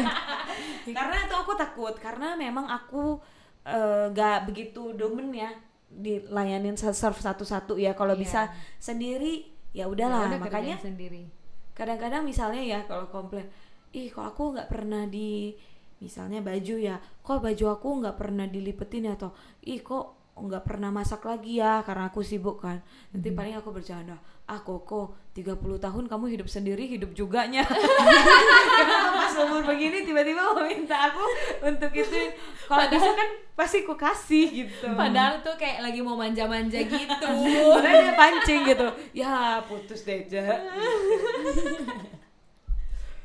karena 0.98 1.16
itu 1.22 1.36
aku 1.36 1.54
takut 1.54 1.96
karena 1.98 2.34
memang 2.34 2.66
aku 2.66 3.20
eh, 3.64 4.08
nggak 4.10 4.48
begitu 4.48 4.96
demen 4.96 5.30
ya 5.30 5.52
dilayanin 5.88 6.76
se- 6.76 6.92
serve 6.92 7.18
satu-satu 7.18 7.76
ya 7.76 7.92
kalau 7.92 8.16
Iya. 8.16 8.22
bisa 8.22 8.42
sendiri 8.78 9.44
ya 9.72 9.86
Ya 9.86 9.86
udahlah 9.86 10.26
udah 10.28 10.40
makanya 10.42 10.74
sendiri. 10.80 11.30
kadang-kadang 11.72 12.26
misalnya 12.26 12.64
ya 12.64 12.80
kalau 12.84 13.06
komplain 13.08 13.46
ih 13.92 14.10
kok 14.10 14.26
aku 14.26 14.58
nggak 14.58 14.68
pernah 14.68 15.06
di 15.06 15.54
misalnya 15.98 16.42
baju 16.42 16.76
ya 16.78 16.98
kok 17.22 17.40
baju 17.40 17.66
aku 17.72 17.88
nggak 18.02 18.18
pernah 18.18 18.46
dilipetin 18.46 19.06
ya 19.06 19.14
atau 19.14 19.30
ih 19.64 19.80
kok 19.80 20.17
nggak 20.46 20.64
pernah 20.68 20.94
masak 20.94 21.26
lagi 21.26 21.58
ya 21.58 21.82
karena 21.82 22.14
aku 22.14 22.22
sibuk 22.22 22.62
kan. 22.62 22.82
Nanti 23.10 23.34
paling 23.34 23.58
aku 23.58 23.74
bercanda 23.74 24.18
ah 24.48 24.64
koko 24.64 25.12
30 25.36 25.60
tahun 25.60 26.08
kamu 26.08 26.26
hidup 26.40 26.48
sendiri 26.48 26.88
hidup 26.88 27.12
juganya. 27.12 27.68
Kenapa 27.68 29.10
pas 29.28 29.36
umur 29.44 29.68
begini 29.68 30.08
tiba-tiba 30.08 30.40
mau 30.40 30.64
minta 30.64 31.12
aku 31.12 31.20
untuk 31.68 31.92
itu. 31.92 32.32
Kalau 32.64 32.88
bisa 32.88 33.12
kan 33.12 33.30
pasti 33.60 33.84
aku 33.84 34.00
kasih 34.00 34.48
gitu. 34.66 34.88
Padahal 34.96 35.44
tuh 35.44 35.60
kayak 35.60 35.84
lagi 35.84 36.00
mau 36.00 36.16
manja-manja 36.16 36.80
gitu. 36.80 37.28
Padahal 37.76 38.08
dia 38.08 38.16
pancing 38.16 38.62
gitu. 38.72 38.88
Ya 39.12 39.60
putus 39.68 40.08
deh 40.08 40.24
Ja. 40.32 40.64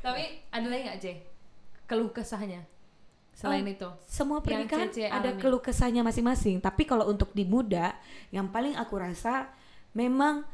Tapi 0.03 0.43
ada 0.51 0.67
lagi 0.67 0.81
nggak 0.91 0.99
Jay? 0.99 1.17
Keluh 1.87 2.11
kesahnya 2.11 2.72
selain 3.33 3.65
Oh, 3.65 3.73
itu. 3.73 3.89
semua 4.05 4.37
Yang 4.39 4.45
pernikahan 4.45 4.87
ada 5.09 5.29
alami. 5.33 5.41
keluh 5.41 5.61
kesahnya 5.61 6.01
masing-masing 6.05 6.61
tapi 6.61 6.85
kalau 6.85 7.09
untuk 7.09 7.33
di 7.33 7.43
muda 7.43 7.97
yang 8.29 8.47
paling 8.47 8.77
aku 8.77 8.95
rasa 8.97 9.49
memang 9.91 10.45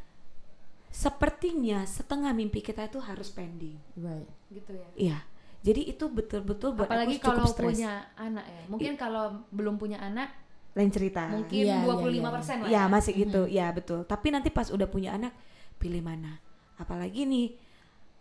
sepertinya 0.89 1.85
setengah 1.85 2.33
mimpi 2.33 2.65
kita 2.65 2.89
itu 2.89 2.97
harus 2.97 3.29
pending 3.29 3.77
right 3.99 4.25
Gitu 4.49 4.71
ya. 4.73 4.87
iya 4.97 5.19
jadi 5.59 5.91
itu 5.91 6.07
betul-betul 6.09 6.73
buat 6.73 6.87
Apalagi 6.87 7.19
aku 7.19 7.29
cukup 7.29 7.35
kalau 7.35 7.67
punya 7.67 7.91
anak 8.15 8.45
ya. 8.47 8.61
Mungkin 8.71 8.93
kalau 8.95 9.43
belum 9.51 9.75
punya 9.75 9.99
anak 9.99 10.31
lain 10.71 10.89
cerita 10.93 11.27
mungkin 11.27 11.65
iya, 11.67 11.83
25% 11.83 11.83
iya. 11.83 12.21
lah. 12.31 12.67
ya 12.69 12.71
ya. 12.71 12.81
masih 12.87 13.11
gitu 13.17 13.41
ya 13.49 13.67
betul 13.75 14.05
tapi 14.07 14.31
nanti 14.31 14.47
pas 14.53 14.69
udah 14.71 14.87
punya 14.87 15.17
anak 15.19 15.33
pilih 15.75 15.99
mana 15.99 16.39
apalagi 16.79 17.27
nih 17.27 17.47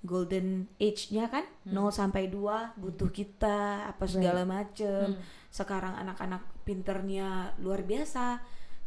golden 0.07 0.71
age-nya 0.79 1.27
kan? 1.31 1.45
0 1.67 1.91
sampai 1.91 2.31
2 2.31 2.79
butuh 2.79 3.11
kita 3.11 3.91
apa 3.91 4.05
segala 4.07 4.47
macem. 4.47 5.15
Hmm. 5.15 5.37
sekarang 5.49 5.97
anak-anak 5.97 6.45
pinternya 6.69 7.57
luar 7.65 7.81
biasa. 7.83 8.39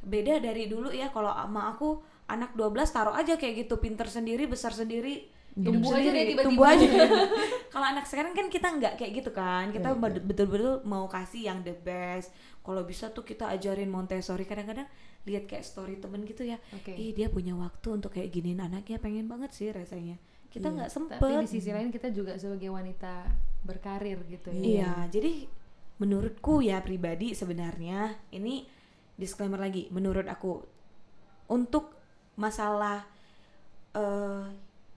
Beda 0.06 0.38
dari 0.38 0.70
dulu 0.70 0.94
ya 0.94 1.10
kalau 1.10 1.34
sama 1.34 1.74
aku 1.74 2.02
anak 2.30 2.54
12 2.54 2.96
taruh 2.96 3.16
aja 3.18 3.36
kayak 3.36 3.66
gitu 3.66 3.82
pinter 3.82 4.06
sendiri 4.08 4.46
besar 4.46 4.72
sendiri 4.72 5.26
hidup 5.52 5.84
Tumbuh 5.84 5.92
aja 5.92 6.00
sendiri, 6.00 6.16
deh 6.16 6.26
tiba-tiba. 6.32 6.48
tumbuh 6.48 6.68
aja. 6.70 6.90
Kalau 7.76 7.86
anak 7.92 8.06
sekarang 8.08 8.32
kan 8.32 8.48
kita 8.48 8.68
nggak 8.72 8.94
kayak 8.96 9.12
gitu 9.20 9.32
kan 9.36 9.68
kita 9.76 9.92
betul-betul 10.00 10.80
mau 10.88 11.12
kasih 11.12 11.52
yang 11.52 11.60
the 11.68 11.76
best. 11.76 12.32
Kalau 12.64 12.88
bisa 12.88 13.12
tuh 13.12 13.28
kita 13.28 13.52
ajarin 13.52 13.92
Montessori 13.92 14.48
kadang-kadang 14.48 14.88
lihat 15.28 15.50
kayak 15.52 15.66
story 15.68 16.00
temen 16.00 16.24
gitu 16.24 16.48
ya. 16.48 16.56
Oke. 16.72 16.96
ih 16.96 17.12
dia 17.12 17.28
punya 17.28 17.52
waktu 17.58 17.88
untuk 18.00 18.16
kayak 18.16 18.32
giniin 18.32 18.64
anaknya 18.64 18.98
pengen 18.98 19.28
banget 19.28 19.52
sih 19.52 19.70
rasanya 19.76 20.16
kita 20.52 20.68
Iya. 20.68 20.76
nggak 20.76 20.92
sempet 20.92 21.18
Tapi 21.18 21.34
di 21.42 21.50
sisi 21.50 21.72
lain 21.72 21.90
kita 21.90 22.12
juga 22.12 22.36
sebagai 22.36 22.70
wanita 22.70 23.24
berkarir 23.64 24.20
gitu 24.28 24.52
ya. 24.52 24.62
Iya, 24.62 24.94
jadi 25.08 25.48
menurutku 25.98 26.60
ya 26.60 26.82
pribadi 26.84 27.32
sebenarnya 27.32 28.20
ini 28.36 28.66
disclaimer 29.16 29.62
lagi, 29.62 29.88
menurut 29.94 30.26
aku 30.28 30.60
untuk 31.48 31.94
masalah 32.36 33.06
eh 33.94 34.44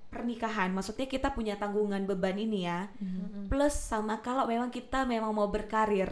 pernikahan, 0.09 0.71
maksudnya 0.71 1.11
kita 1.11 1.35
punya 1.35 1.59
tanggungan 1.59 2.07
beban 2.07 2.39
ini 2.39 2.71
ya, 2.71 2.87
Mm-mm. 3.03 3.51
plus 3.51 3.75
sama 3.75 4.23
kalau 4.23 4.47
memang 4.47 4.71
kita 4.71 5.03
memang 5.03 5.35
mau 5.35 5.51
berkarir, 5.51 6.07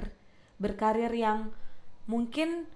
berkarir 0.59 1.15
yang 1.15 1.55
mungkin 2.11 2.67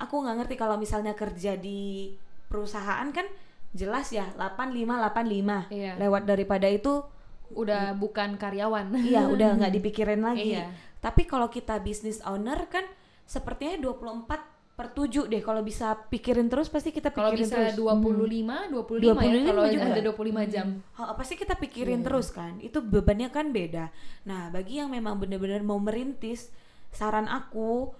aku 0.00 0.16
nggak 0.24 0.36
ngerti 0.40 0.54
kalau 0.56 0.80
misalnya 0.80 1.12
kerja 1.12 1.60
di 1.60 2.16
perusahaan 2.48 3.04
kan 3.12 3.28
jelas 3.76 4.08
ya 4.10 4.24
8585 4.34 5.68
Iya. 5.70 5.92
lewat 5.96 6.22
daripada 6.24 6.66
itu 6.66 7.04
Udah 7.48 7.94
bukan 7.94 8.34
karyawan. 8.34 8.90
iya 8.98 9.22
udah 9.30 9.54
nggak 9.54 9.72
dipikirin 9.72 10.18
lagi 10.18 10.56
Iya. 10.56 10.66
tapi 10.98 11.22
kalau 11.22 11.46
kita 11.46 11.78
business 11.78 12.18
owner 12.22 12.66
kan 12.66 12.82
sepertinya 13.22 13.78
24 13.86 14.26
per 14.72 14.92
7 14.92 15.24
deh 15.26 15.40
kalau 15.40 15.60
bisa 15.60 15.96
pikirin 16.06 16.46
terus 16.46 16.66
pasti 16.66 16.90
kita 16.90 17.08
Kalau 17.08 17.30
pikirin 17.30 17.46
bisa 17.46 17.56
terus 17.70 17.78
25, 17.78 18.68
25, 18.68 18.98
ya 18.98 19.14
25 19.14 19.48
kalau 19.48 19.64
juga. 19.64 19.86
ada 19.88 20.00
25 20.04 20.44
jam. 20.46 20.66
Oh, 20.96 21.14
pasti 21.14 21.34
kita 21.34 21.54
pikirin 21.54 22.00
Iya. 22.00 22.06
terus 22.06 22.28
kan 22.28 22.58
itu 22.58 22.78
bebannya 22.78 23.30
kan 23.30 23.46
beda 23.50 23.88
nah 24.22 24.50
bagi 24.50 24.76
yang 24.76 24.90
memang 24.90 25.16
benar-benar 25.16 25.62
mau 25.62 25.78
merintis 25.78 26.50
saran 26.90 27.24
aku 27.24 27.94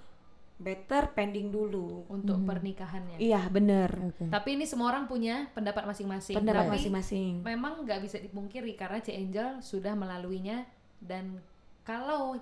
better 0.56 1.12
pending 1.12 1.52
dulu 1.52 2.08
untuk 2.08 2.40
pernikahannya. 2.42 3.20
iya 3.20 3.44
bener 3.46 3.92
oke 3.92 4.32
Tapi 4.32 4.56
ini 4.56 4.64
semua 4.64 4.88
orang 4.88 5.04
punya 5.04 5.52
pendapat 5.52 5.84
masing-masing. 5.84 6.32
pendapat 6.32 6.64
Tapi 6.64 6.72
masing-masing 6.80 7.32
memang 7.44 7.84
nggak 7.84 8.00
bisa 8.00 8.16
dipungkiri 8.18 8.72
karena 8.72 8.98
C 8.98 9.12
Angel 9.12 9.60
sudah 9.60 9.92
melaluinya 9.92 10.64
dan 10.98 11.44
kalau 11.82 12.40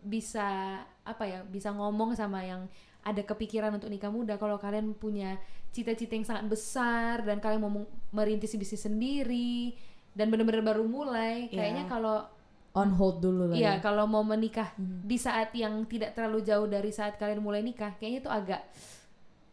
bisa 0.00 0.80
apa 1.02 1.24
ya 1.24 1.44
bisa 1.44 1.70
ngomong 1.70 2.16
sama 2.16 2.42
yang 2.42 2.66
ada 3.02 3.20
kepikiran 3.20 3.74
untuk 3.74 3.90
nikah 3.90 4.08
muda 4.08 4.34
kalau 4.34 4.56
kalian 4.56 4.94
punya 4.94 5.36
cita-cita 5.70 6.14
yang 6.14 6.24
sangat 6.24 6.46
besar 6.46 7.20
dan 7.20 7.38
kalian 7.38 7.60
mau 7.60 7.70
merintis 8.10 8.54
bisnis 8.54 8.82
sendiri 8.82 9.76
dan 10.12 10.28
benar-benar 10.28 10.64
baru 10.64 10.84
mulai 10.84 11.46
Iya. 11.46 11.54
kayaknya 11.54 11.84
kalau 11.86 12.24
on 12.72 12.90
hold 12.96 13.20
dulu 13.20 13.52
lah 13.52 13.56
Iya, 13.56 13.72
ya 13.76 13.84
kalau 13.84 14.08
mau 14.08 14.24
menikah 14.24 14.72
di 14.80 15.20
saat 15.20 15.52
yang 15.52 15.84
tidak 15.84 16.16
terlalu 16.16 16.40
jauh 16.40 16.64
dari 16.64 16.88
saat 16.88 17.20
kalian 17.20 17.44
mulai 17.44 17.60
nikah, 17.60 17.92
kayaknya 18.00 18.20
itu 18.24 18.30
agak 18.32 18.62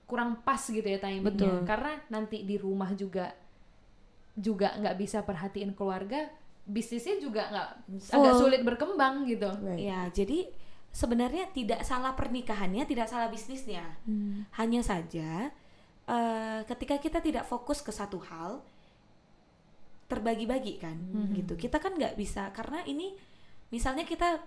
kurang 0.08 0.42
pas 0.42 0.60
gitu 0.64 0.84
ya 0.84 0.98
timingnya. 0.98 1.30
Betul. 1.30 1.56
Karena 1.68 1.94
nanti 2.10 2.48
di 2.48 2.56
rumah 2.56 2.96
juga 2.96 3.30
juga 4.40 4.72
nggak 4.80 4.96
bisa 4.96 5.20
perhatiin 5.28 5.76
keluarga, 5.76 6.32
bisnisnya 6.64 7.20
juga 7.20 7.50
nggak 7.50 7.70
agak 8.14 8.34
sulit 8.38 8.62
berkembang 8.64 9.26
gitu. 9.26 9.50
right 9.66 9.82
ya 9.82 10.06
jadi 10.14 10.46
sebenarnya 10.94 11.50
tidak 11.50 11.82
salah 11.82 12.14
pernikahannya 12.14 12.86
tidak 12.86 13.10
salah 13.10 13.28
bisnisnya 13.30 13.84
Hmm. 14.06 14.46
Hanya 14.58 14.82
saja 14.86 15.50
eh, 16.10 16.60
ketika 16.66 16.98
kita 17.02 17.20
tidak 17.22 17.46
fokus 17.46 17.82
ke 17.82 17.90
satu 17.94 18.22
hal 18.22 18.62
terbagi-bagi 20.10 20.76
kan 20.78 20.98
gitu. 21.32 21.54
Kita 21.56 21.78
kan 21.78 21.94
nggak 21.94 22.18
bisa 22.18 22.50
karena 22.50 22.82
ini 22.84 23.14
misalnya 23.70 24.04
kita 24.04 24.42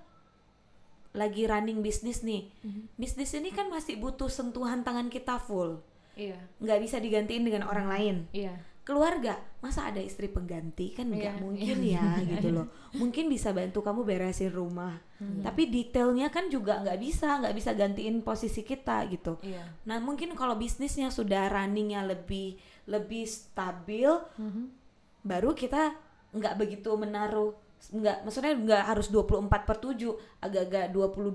lagi 1.12 1.44
running 1.44 1.78
bisnis 1.78 2.20
nih. 2.22 2.48
Bisnis 2.96 3.30
ini 3.32 3.48
kan 3.48 3.68
masih 3.68 3.96
butuh 3.96 4.26
sentuhan 4.26 4.80
tangan 4.80 5.06
kita 5.06 5.36
full. 5.38 5.78
Iya, 6.12 6.36
nggak 6.58 6.80
bisa 6.82 6.96
digantiin 6.98 7.40
dengan 7.42 7.64
orang 7.64 7.88
lain. 7.88 8.16
iya. 8.32 8.52
Keluarga, 8.82 9.38
masa 9.62 9.86
ada 9.86 10.02
istri 10.02 10.26
pengganti 10.26 10.90
kan 10.90 11.06
nggak 11.06 11.38
Iya. 11.38 11.38
mungkin 11.38 11.78
ya 11.86 12.02
gitu 12.18 12.48
loh. 12.50 12.66
Mungkin 12.92 13.30
bisa 13.30 13.54
bantu 13.54 13.78
kamu 13.78 14.02
beresin 14.02 14.50
rumah. 14.50 14.98
Tapi 15.22 15.70
detailnya 15.70 16.26
kan 16.28 16.50
juga 16.50 16.82
nggak 16.82 16.98
bisa, 16.98 17.38
nggak 17.38 17.54
bisa 17.54 17.70
gantiin 17.72 18.26
posisi 18.26 18.66
kita 18.66 19.06
gitu. 19.06 19.38
Iya. 19.38 19.62
Nah 19.86 20.02
mungkin 20.02 20.34
kalau 20.34 20.58
bisnisnya 20.58 21.14
sudah 21.14 21.46
runningnya 21.46 22.02
lebih 22.02 22.58
lebih 22.90 23.22
stabil, 23.22 24.10
Mhm. 24.34 24.81
Baru 25.22 25.54
kita 25.54 25.94
nggak 26.32 26.54
begitu 26.58 26.90
menaruh 26.94 27.54
nggak 27.82 28.22
maksudnya 28.22 28.54
nggak 28.54 28.82
harus 28.94 29.10
24 29.10 29.50
per 29.66 29.76
7 29.82 30.14
agak-agak 30.38 30.94
22 30.94 31.34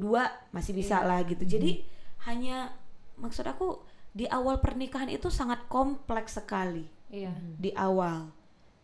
masih 0.56 0.74
bisa 0.76 1.04
Iya. 1.04 1.08
lah 1.08 1.20
gitu. 1.28 1.44
Jadi 1.44 1.84
hanya 2.28 2.72
maksud 3.20 3.44
aku 3.44 3.84
di 4.16 4.24
awal 4.32 4.64
pernikahan 4.64 5.12
itu 5.12 5.28
sangat 5.28 5.68
kompleks 5.68 6.40
sekali. 6.40 6.88
Iya. 7.08 7.32
di 7.56 7.72
awal. 7.72 8.28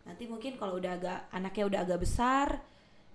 Nanti 0.08 0.24
mungkin 0.24 0.56
kalau 0.56 0.80
udah 0.80 0.96
agak 0.96 1.18
anaknya 1.28 1.64
udah 1.68 1.80
agak 1.84 2.00
besar 2.00 2.64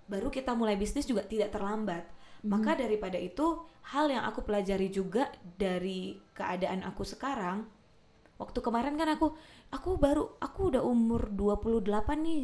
baru 0.05 0.29
kita 0.29 0.53
mulai 0.53 0.77
bisnis 0.77 1.09
juga 1.09 1.25
tidak 1.25 1.49
terlambat. 1.53 2.05
Maka 2.45 2.77
daripada 2.77 3.17
itu 3.17 3.65
hal 3.89 4.07
yang 4.09 4.21
aku 4.23 4.45
pelajari 4.45 4.93
juga 4.93 5.27
dari 5.57 6.13
keadaan 6.37 6.85
aku 6.85 7.01
sekarang 7.03 7.65
waktu 8.39 8.59
kemarin 8.63 8.95
kan 8.95 9.11
aku 9.19 9.35
aku 9.69 10.01
baru 10.01 10.37
aku 10.41 10.73
udah 10.75 10.83
umur 10.83 11.29
28 11.33 11.85
nih. 12.25 12.43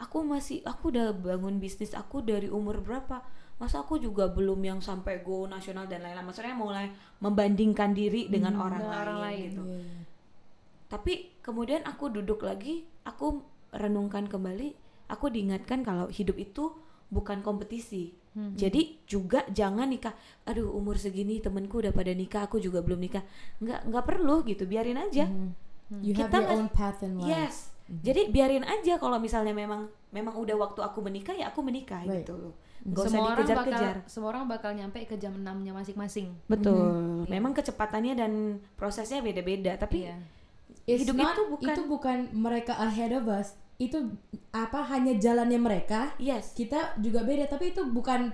Aku 0.00 0.24
masih 0.24 0.64
aku 0.64 0.88
udah 0.88 1.12
bangun 1.12 1.60
bisnis 1.60 1.92
aku 1.92 2.24
dari 2.24 2.48
umur 2.48 2.80
berapa? 2.80 3.20
Masa 3.60 3.84
aku 3.84 4.00
juga 4.00 4.32
belum 4.32 4.56
yang 4.64 4.80
sampai 4.80 5.20
go 5.20 5.44
nasional 5.44 5.84
dan 5.84 6.00
lain-lain. 6.00 6.24
Maksudnya 6.24 6.56
mulai 6.56 6.88
membandingkan 7.20 7.92
diri 7.92 8.32
dengan 8.32 8.56
orang, 8.56 8.80
dengan 8.80 8.90
lain, 8.96 9.02
orang 9.04 9.18
lain. 9.20 9.40
gitu. 9.44 9.62
iya. 9.68 9.98
tapi 10.90 11.12
kemudian 11.38 11.86
aku 11.86 12.10
duduk 12.10 12.42
lagi 12.42 12.82
aku 13.06 13.46
renungkan 13.70 14.26
kembali 14.26 14.74
aku 15.06 15.30
diingatkan 15.30 15.86
kalau 15.86 16.10
hidup 16.10 16.34
itu 16.40 16.74
bukan 17.12 17.42
kompetisi. 17.46 18.16
Hmm. 18.30 18.54
jadi 18.54 19.02
juga 19.10 19.42
jangan 19.50 19.90
nikah. 19.90 20.14
Aduh 20.46 20.70
umur 20.70 20.96
segini 20.96 21.42
temenku 21.42 21.82
udah 21.82 21.90
pada 21.90 22.14
nikah 22.14 22.46
aku 22.46 22.62
juga 22.62 22.80
belum 22.80 23.02
nikah. 23.02 23.26
Nggak 23.58 23.80
nggak 23.90 24.04
perlu 24.06 24.46
gitu 24.46 24.64
biarin 24.70 24.96
aja 24.96 25.26
Mhm. 25.90 26.00
You 26.00 26.12
have 26.14 26.20
Kita 26.24 26.36
your 26.36 26.46
mas- 26.46 26.54
own 26.54 26.66
path 26.68 27.00
in 27.00 27.12
life. 27.16 27.26
yes 27.26 27.54
jadi 27.90 28.30
biarin 28.30 28.62
aja 28.62 28.96
kalau 28.96 29.18
misalnya 29.18 29.50
memang 29.50 29.90
memang 30.08 30.30
udah 30.32 30.54
waktu 30.56 30.78
aku 30.80 31.02
menikah 31.02 31.34
ya 31.34 31.50
aku 31.50 31.58
menikah 31.60 31.98
Right. 32.00 32.22
gitu 32.22 32.38
loh 32.38 32.54
nggak 32.80 32.96
usah 32.96 33.10
semua 33.10 33.26
orang 33.26 33.36
bakal 33.36 33.50
dikejar-kejar 33.60 33.94
semua 34.06 34.28
orang 34.30 34.44
bakal 34.46 34.70
nyampe 34.72 34.98
ke 35.02 35.16
jam 35.16 35.34
6-nya 35.34 35.72
masing-masing. 35.72 36.32
betul 36.46 36.80
Iya. 37.20 37.30
memang 37.30 37.52
kecepatannya 37.52 38.14
dan 38.14 38.32
prosesnya 38.72 39.20
beda-beda 39.20 39.74
tapi. 39.76 40.06
It's 40.86 41.02
hidup 41.02 41.18
not- 41.18 41.34
itu 41.34 41.42
bukan 41.50 41.68
itu 41.68 41.82
bukan 41.84 42.18
mereka 42.32 42.72
ahead 42.78 43.12
of 43.12 43.26
us. 43.26 43.52
Itu 43.76 44.14
apa 44.50 44.80
hanya 44.86 45.12
jalannya 45.14 45.58
mereka. 45.58 46.14
yes 46.16 46.54
Kita 46.54 46.96
juga 46.96 47.20
beda, 47.20 47.46
tapi 47.46 47.70
itu 47.70 47.84
bukan 47.84 48.32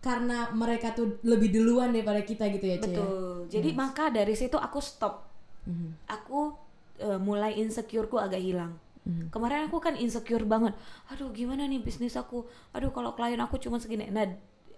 karena 0.00 0.48
mereka 0.50 0.90
tuh 0.90 1.20
lebih 1.22 1.48
duluan 1.50 1.88
daripada 1.88 2.20
kita 2.20 2.50
gitu 2.50 2.66
ya, 2.66 2.76
Cie. 2.76 2.88
betul 2.90 3.46
jadi 3.46 3.70
maka 3.72 4.08
dari 4.08 4.32
situ 4.32 4.52
aku 4.54 4.76
stop 4.76 5.24
Mhm. 5.62 5.88
aku 6.06 6.52
eh, 6.98 7.18
mulai 7.18 7.58
insecureku 7.58 8.16
agak 8.16 8.40
hilang. 8.40 8.78
Mhm. 9.04 9.28
Kemarin 9.28 9.68
aku 9.68 9.78
kan 9.84 9.94
insecure 9.94 10.48
banget. 10.48 10.72
Aduh, 11.12 11.28
gimana 11.30 11.68
nih 11.68 11.78
bisnis 11.78 12.16
aku? 12.16 12.48
Aduh, 12.72 12.88
kalau 12.88 13.12
klien 13.12 13.36
aku 13.36 13.60
cuma 13.60 13.76
segini. 13.76 14.08
Nah, 14.08 14.32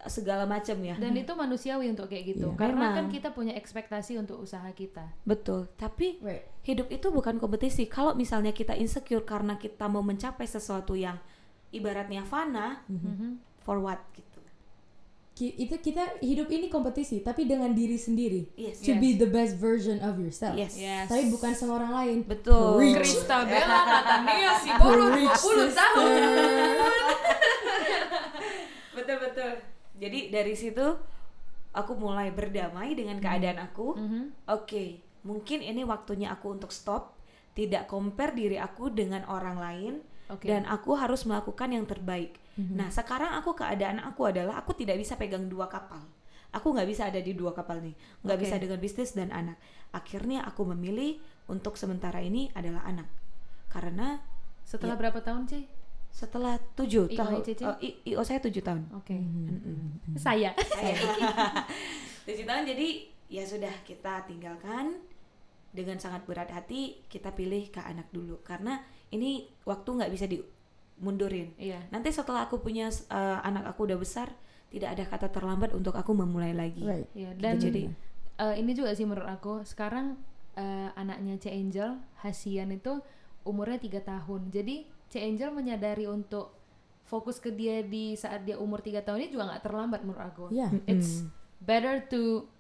segala 0.07 0.47
macam 0.47 0.75
ya. 0.83 0.95
Dan 0.99 1.15
itu 1.15 1.31
manusiawi 1.31 1.91
untuk 1.91 2.11
kayak 2.11 2.35
gitu. 2.35 2.51
Iya. 2.51 2.59
Karena 2.59 2.91
Memang. 2.91 2.95
kan 2.95 3.07
kita 3.11 3.29
punya 3.31 3.55
ekspektasi 3.55 4.19
untuk 4.19 4.39
usaha 4.39 4.67
kita. 4.71 5.15
Betul. 5.23 5.67
Tapi 5.75 6.19
Right. 6.23 6.47
hidup 6.63 6.91
itu 6.91 7.11
bukan 7.11 7.39
kompetisi. 7.39 7.87
Kalau 7.87 8.15
misalnya 8.15 8.51
kita 8.51 8.75
insecure 8.75 9.23
karena 9.23 9.59
kita 9.59 9.87
mau 9.87 10.03
mencapai 10.03 10.47
sesuatu 10.47 10.95
yang 10.95 11.19
ibaratnya 11.71 12.23
fana, 12.23 12.83
Mhm. 12.87 13.43
for 13.63 13.83
what 13.83 13.99
itu 15.37 15.77
kita 15.77 16.17
hidup 16.25 16.49
ini 16.49 16.67
kompetisi, 16.67 17.21
tapi 17.21 17.45
dengan 17.45 17.77
diri 17.77 17.95
sendiri. 17.95 18.57
Yes. 18.57 18.81
To 18.81 18.97
Yes. 18.97 19.01
be 19.05 19.11
the 19.15 19.29
best 19.29 19.61
version 19.61 20.01
of 20.01 20.17
yourself. 20.17 20.57
Yes. 20.57 20.81
Yes. 20.81 21.13
Tapi 21.13 21.29
bukan 21.29 21.53
sama 21.53 21.77
orang 21.77 21.93
lain. 21.93 22.19
Betul. 22.25 22.81
Preach. 22.81 23.05
Krista 23.05 23.45
Bella 23.45 23.85
Natania 23.85 24.57
si 24.57 24.73
baru 24.73 25.05
Preach, 25.13 25.37
20 25.37 25.77
tahun. 25.77 26.09
betul 28.97 29.17
betul. 29.21 29.53
Jadi 29.97 30.29
dari 30.29 30.55
situ 30.57 30.87
aku 31.73 31.93
mulai 31.97 32.33
berdamai 32.33 32.97
dengan 32.97 33.21
keadaan 33.21 33.61
aku. 33.61 33.93
Mhm. 33.93 34.49
Oke, 34.49 35.05
mungkin 35.29 35.61
ini 35.61 35.85
waktunya 35.85 36.33
aku 36.33 36.57
untuk 36.57 36.73
stop, 36.73 37.13
tidak 37.53 37.85
compare 37.85 38.33
diri 38.33 38.57
aku 38.57 38.89
dengan 38.89 39.29
orang 39.29 39.61
lain, 39.61 39.95
Oke. 40.27 40.51
dan 40.51 40.67
aku 40.67 40.99
harus 40.99 41.23
melakukan 41.23 41.71
yang 41.71 41.87
terbaik. 41.87 42.35
Nah, 42.57 42.89
sekarang 42.89 43.37
aku 43.37 43.53
keadaan 43.53 44.01
aku 44.01 44.27
adalah 44.33 44.57
aku 44.59 44.73
tidak 44.73 44.97
bisa 44.97 45.15
pegang 45.15 45.45
dua 45.47 45.69
kapal. 45.69 46.01
Aku 46.57 46.73
nggak 46.73 46.89
bisa 46.89 47.07
ada 47.13 47.21
di 47.21 47.37
dua 47.37 47.53
kapal 47.53 47.85
nih, 47.85 47.93
nggak 48.25 48.39
Oke. 48.39 48.45
bisa 48.49 48.57
dengan 48.57 48.81
bisnis 48.81 49.13
dan 49.13 49.29
anak. 49.29 49.61
Akhirnya 49.93 50.41
aku 50.49 50.65
memilih 50.73 51.21
untuk 51.47 51.77
sementara 51.77 52.19
ini 52.25 52.49
adalah 52.57 52.83
anak, 52.89 53.07
karena 53.69 54.25
Setelah 54.67 54.99
Ya. 54.99 55.01
berapa 55.07 55.23
tahun, 55.23 55.47
Ci? 55.47 55.61
setelah 56.11 56.57
tujuh 56.75 57.13
tahun, 57.13 57.45
oh, 57.45 57.77
I- 57.79 58.01
IO 58.09 58.25
saya 58.25 58.41
tujuh 58.41 58.65
tahun. 58.65 58.89
Oke. 58.97 59.15
Mm-mm. 59.15 60.01
Saya. 60.27 60.51
tujuh 62.27 62.43
tahun 62.43 62.65
jadi 62.67 62.89
ya 63.31 63.45
sudah 63.45 63.71
kita 63.85 64.27
tinggalkan 64.27 64.97
dengan 65.71 66.01
sangat 66.01 66.25
berat 66.25 66.51
hati 66.51 67.05
kita 67.07 67.31
pilih 67.37 67.69
ke 67.69 67.79
anak 67.85 68.09
dulu 68.11 68.41
karena 68.43 68.81
ini 69.09 69.31
waktu 69.63 69.89
nggak 69.93 70.11
bisa 70.11 70.27
dimundurin 70.27 71.55
Iya. 71.57 71.87
nanti 71.89 72.11
setelah 72.11 72.45
aku 72.45 72.59
punya 72.59 72.89
eh, 72.89 73.39
anak 73.41 73.69
aku 73.69 73.85
udah 73.85 73.97
besar 73.97 74.33
tidak 74.67 74.93
ada 74.93 75.05
kata 75.07 75.29
terlambat 75.29 75.71
untuk 75.71 75.95
aku 75.95 76.11
memulai 76.13 76.51
lagi 76.51 76.83
Right. 76.83 77.09
Iya, 77.13 77.31
dan 77.35 77.55
jadi- 77.57 77.89
eh, 78.37 78.55
ini 78.57 78.73
juga 78.73 78.93
sih 78.93 79.05
menurut 79.05 79.27
aku 79.27 79.63
sekarang 79.63 80.19
eh, 80.53 80.89
anaknya 80.95 81.37
C 81.37 81.51
Angel 81.51 81.97
Hasian 82.19 82.71
itu 82.71 82.99
umurnya 83.43 83.79
tiga 83.79 84.01
tahun 84.01 84.51
jadi 84.51 84.83
C 85.07 85.23
Angel 85.23 85.51
menyadari 85.51 86.05
untuk 86.05 86.51
fokus 87.03 87.39
ke 87.39 87.51
dia 87.51 87.81
di 87.81 88.13
saat 88.15 88.43
dia 88.43 88.59
umur 88.59 88.81
tiga 88.81 88.99
tahun 88.99 89.23
ini 89.23 89.31
juga 89.31 89.47
nggak 89.47 89.63
terlambat 89.63 90.01
menurut 90.03 90.25
aku 90.25 90.45
Yeah. 90.51 90.73
it's 90.85 91.23
better 91.59 92.03
to 92.05 92.51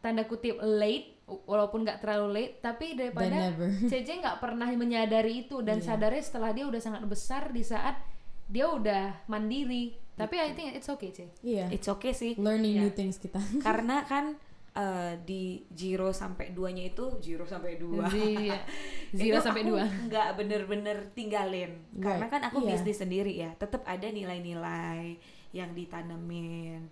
tanda 0.00 0.24
kutip 0.24 0.56
late 0.60 1.13
walaupun 1.24 1.82
nggak 1.82 1.98
terlalu 1.98 2.28
late 2.34 2.54
tapi 2.60 2.92
daripada. 2.92 3.52
CJ 3.82 4.08
nggak 4.22 4.38
pernah 4.38 4.68
menyadari 4.70 5.44
itu 5.44 5.60
dan 5.60 5.78
Iya. 5.78 5.86
sadarnya 5.90 6.20
setelah 6.20 6.50
dia 6.50 6.64
udah 6.64 6.78
sangat 6.78 7.02
besar 7.04 7.48
di 7.48 7.62
saat 7.62 7.96
dia 8.44 8.68
udah 8.68 9.24
mandiri 9.24 9.92
tapi 10.14 10.36
I 10.36 10.52
think 10.52 10.72
it's 10.72 10.86
okay 10.86 11.10
C 11.10 11.26
Iya. 11.40 11.72
it's 11.72 11.88
okay 11.88 12.12
sih 12.12 12.36
Learning 12.36 12.76
Iya. 12.76 12.82
new 12.82 12.92
things 12.92 13.16
kita. 13.16 13.40
karena 13.66 14.04
kan 14.04 14.36
eh, 14.74 15.16
di 15.18 15.42
zero 15.70 16.10
sampai 16.10 16.50
duanya 16.50 16.84
itu 16.84 17.16
zero 17.18 17.42
sampai 17.44 17.78
dua 17.78 18.04
Iya. 18.06 18.60
Zero 19.14 19.38
Itu 19.38 19.46
sampai 19.46 19.62
aku 19.62 19.70
dua. 19.72 19.84
nggak 19.86 20.28
bener-bener 20.34 20.98
tinggalin 21.10 21.70
karena 21.94 22.20
Right. 22.20 22.30
kan 22.30 22.42
aku 22.44 22.58
Iya. 22.60 22.68
bisnis 22.74 22.98
sendiri 22.98 23.32
ya 23.32 23.54
tetap 23.54 23.80
ada 23.84 24.04
nilai-nilai 24.04 25.16
yang 25.50 25.72
ditanemin 25.72 26.84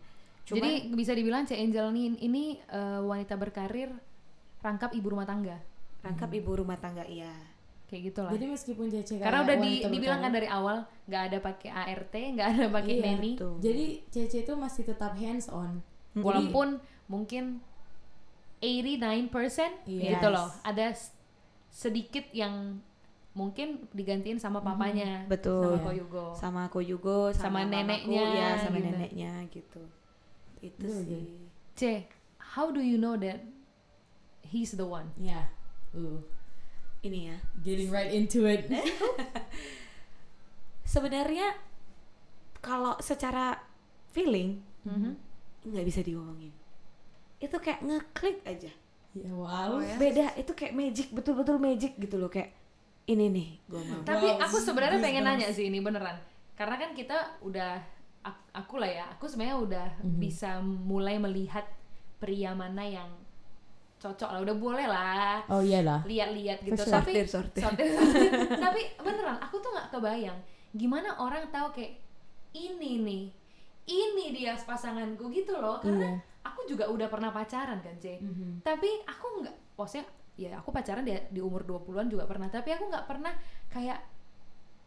Cuman, 0.42 0.58
Jadi 0.58 0.70
bisa 0.92 1.12
dibilang 1.12 1.44
C 1.44 1.54
Angel 1.54 1.90
nih 1.90 2.18
ini 2.18 2.44
eh, 2.58 3.00
wanita 3.00 3.36
berkarir 3.36 3.92
rangkap 4.62 4.94
ibu 4.94 5.06
rumah 5.10 5.26
tangga 5.26 5.58
rangkap 6.00 6.30
ibu 6.32 6.50
rumah 6.54 6.78
tangga 6.78 7.02
iya 7.04 7.30
kayak 7.86 8.08
gitu 8.08 8.20
lah. 8.24 8.32
Jadi 8.32 8.44
meskipun 8.48 8.86
Cece 8.88 9.20
Karena 9.20 9.44
udah 9.44 9.56
di, 9.60 9.72
dibilang 9.84 10.24
kan 10.24 10.32
dari 10.32 10.48
awal 10.48 10.80
nggak 11.04 11.22
ada 11.28 11.38
pakai 11.44 11.68
ART, 11.68 12.14
nggak 12.16 12.48
ada 12.48 12.64
pakai 12.72 12.94
Iya, 12.96 13.04
nanny, 13.04 13.30
Tuh. 13.36 13.60
Jadi 13.60 13.84
Cece 14.08 14.48
itu 14.48 14.52
masih 14.56 14.88
tetap 14.88 15.12
hands 15.12 15.52
on. 15.52 15.84
walaupun 16.16 16.80
mungkin 17.04 17.60
89% 18.64 19.28
Yes. 19.84 20.16
gitu 20.16 20.28
loh. 20.28 20.48
Ada 20.62 20.96
sedikit 21.68 22.24
yang 22.32 22.80
mungkin 23.32 23.88
digantiin 23.90 24.36
sama 24.36 24.60
papanya, 24.60 25.24
Betul. 25.24 25.64
sama 25.64 25.76
Iya. 25.76 25.84
Koyugo. 25.84 26.26
sama 26.32 26.62
Koyugo 26.68 27.20
Sama 27.32 27.60
mamaku, 27.60 27.72
neneknya, 27.72 28.22
ya 28.28 28.48
sama 28.56 28.76
gitu. 28.76 28.86
neneknya 28.88 29.32
gitu 29.48 29.82
itu 30.62 30.84
Betul, 30.84 31.02
sih 31.02 31.24
C, 31.72 31.82
how 32.38 32.68
do 32.68 32.78
you 32.78 32.94
know 32.96 33.16
that 33.16 33.40
he's 34.52 34.76
the 34.76 34.84
one? 34.84 35.08
Ya. 35.16 35.48
Uh, 35.90 36.20
ini 37.00 37.26
ya 37.26 37.36
getting 37.60 37.88
right 37.88 38.08
into 38.08 38.44
it. 38.44 38.68
sebenarnya 40.84 41.56
kalau 42.60 42.94
secara 42.98 43.58
feeling 44.12 44.60
Mhm. 44.82 45.14
nggak 45.64 45.86
bisa 45.86 46.00
diomongin 46.02 46.50
itu 47.38 47.54
kayak 47.56 47.80
ngeklik 47.80 48.38
aja 48.42 48.70
ya 49.12 49.30
wow. 49.30 49.78
ya? 49.78 49.94
beda 49.96 50.26
itu 50.36 50.52
kayak 50.52 50.72
magic 50.72 51.08
betul-betul 51.10 51.56
magic 51.56 51.94
gitu 51.96 52.16
loh 52.16 52.26
kayak 52.26 52.54
ini 53.04 53.26
nih 53.28 53.48
gue 53.66 53.82
mau 53.82 54.02
Tapi 54.02 54.26
Wow, 54.28 54.42
aku 54.42 54.56
sebenarnya 54.58 54.98
pengen 54.98 55.22
nanya 55.22 55.50
sih 55.50 55.66
ini 55.66 55.78
beneran. 55.78 56.14
Karena 56.54 56.78
kan 56.78 56.94
kita 56.94 57.14
udah 57.42 57.82
ak- 58.22 58.50
aku 58.54 58.78
lah 58.78 58.86
ya, 58.86 59.04
aku 59.10 59.26
sebenarnya 59.26 59.58
udah 59.58 59.88
Mhm. 59.98 60.18
bisa 60.18 60.62
mulai 60.62 61.18
melihat 61.18 61.66
pria 62.18 62.54
mana 62.54 62.86
yang 62.86 63.10
cocok 64.02 64.28
lah, 64.28 64.40
udah 64.40 64.56
boleh 64.56 64.84
lah 64.84 65.38
Oh 65.46 65.62
iyalah. 65.62 66.02
lihat-lihat 66.02 66.58
gitu. 66.60 66.74
sure. 66.76 66.90
Tapi 66.92 67.22
Sortir, 67.22 67.26
sortir. 67.28 67.62
sortir, 67.62 67.86
sortir. 67.94 68.30
Tapi 68.52 68.80
beneran 68.98 69.38
aku 69.38 69.56
tuh 69.56 69.70
nggak 69.70 69.88
kebayang 69.90 70.38
gimana 70.72 71.14
orang 71.16 71.46
tahu 71.48 71.70
kayak 71.70 72.02
ini 72.50 72.98
nih, 72.98 73.24
ini 73.84 74.24
dia 74.32 74.52
pasanganku 74.56 75.30
gitu 75.30 75.54
loh. 75.54 75.78
Karena 75.78 76.10
Iya. 76.10 76.18
aku 76.42 76.60
juga 76.66 76.84
udah 76.86 77.06
pernah 77.06 77.30
pacaran 77.30 77.78
kan, 77.78 77.94
Jay 77.96 78.18
Mhm. 78.18 78.60
tapi 78.60 78.90
aku 79.04 79.40
nggak 79.40 79.56
maksudnya 79.72 80.04
ya 80.32 80.56
aku 80.56 80.68
pacaran 80.68 81.02
di, 81.02 81.12
di 81.28 81.38
umur 81.38 81.62
20-an 81.62 82.08
juga 82.08 82.24
pernah 82.24 82.48
tapi 82.48 82.72
aku 82.72 82.88
nggak 82.88 83.04
pernah 83.04 83.30
kayak 83.68 84.00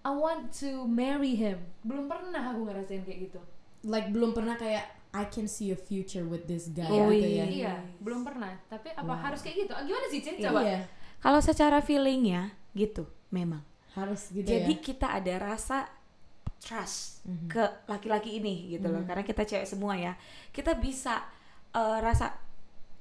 I 0.02 0.12
want 0.12 0.50
to 0.56 0.84
marry 0.84 1.34
him 1.34 1.58
belum 1.82 2.06
pernah 2.06 2.44
aku 2.46 2.66
ngerasain 2.66 3.02
kayak 3.02 3.20
gitu 3.24 3.40
Like 3.84 4.10
belum 4.10 4.34
pernah 4.34 4.54
kayak 4.56 4.95
I 5.16 5.24
can 5.32 5.48
see 5.48 5.72
a 5.72 5.80
future 5.80 6.28
with 6.28 6.44
this 6.44 6.68
guy 6.68 6.92
Oh, 6.92 7.08
gitu 7.08 7.24
iya. 7.24 7.40
ya. 7.40 7.46
iya 7.48 7.74
belum 8.04 8.28
pernah 8.28 8.52
tapi 8.68 8.92
apa 8.92 9.08
Wow. 9.08 9.24
harus 9.24 9.40
kayak 9.40 9.56
gitu 9.64 9.72
Ah, 9.72 9.82
gimana 9.82 10.06
sih 10.12 10.20
Cin 10.20 10.36
Iya. 10.36 10.52
coba 10.52 10.60
Iya. 10.62 10.80
kalau 11.18 11.40
secara 11.40 11.80
feelingnya 11.80 12.52
gitu 12.76 13.08
memang 13.32 13.64
harus 13.96 14.28
gitu 14.30 14.44
Jadi 14.44 14.76
ya 14.76 14.84
kita 14.84 15.08
ada 15.10 15.34
rasa 15.40 15.88
trust 16.60 17.24
Mhm. 17.24 17.48
ke 17.48 17.64
laki-laki 17.86 18.38
ini 18.38 18.74
gitu 18.74 18.90
loh. 18.90 19.06
Karena 19.06 19.22
kita 19.22 19.46
cewek 19.46 19.64
semua 19.64 19.96
ya. 19.96 20.14
Kita 20.50 20.76
bisa 20.76 21.24
eh, 21.72 21.98
rasa 22.00 22.36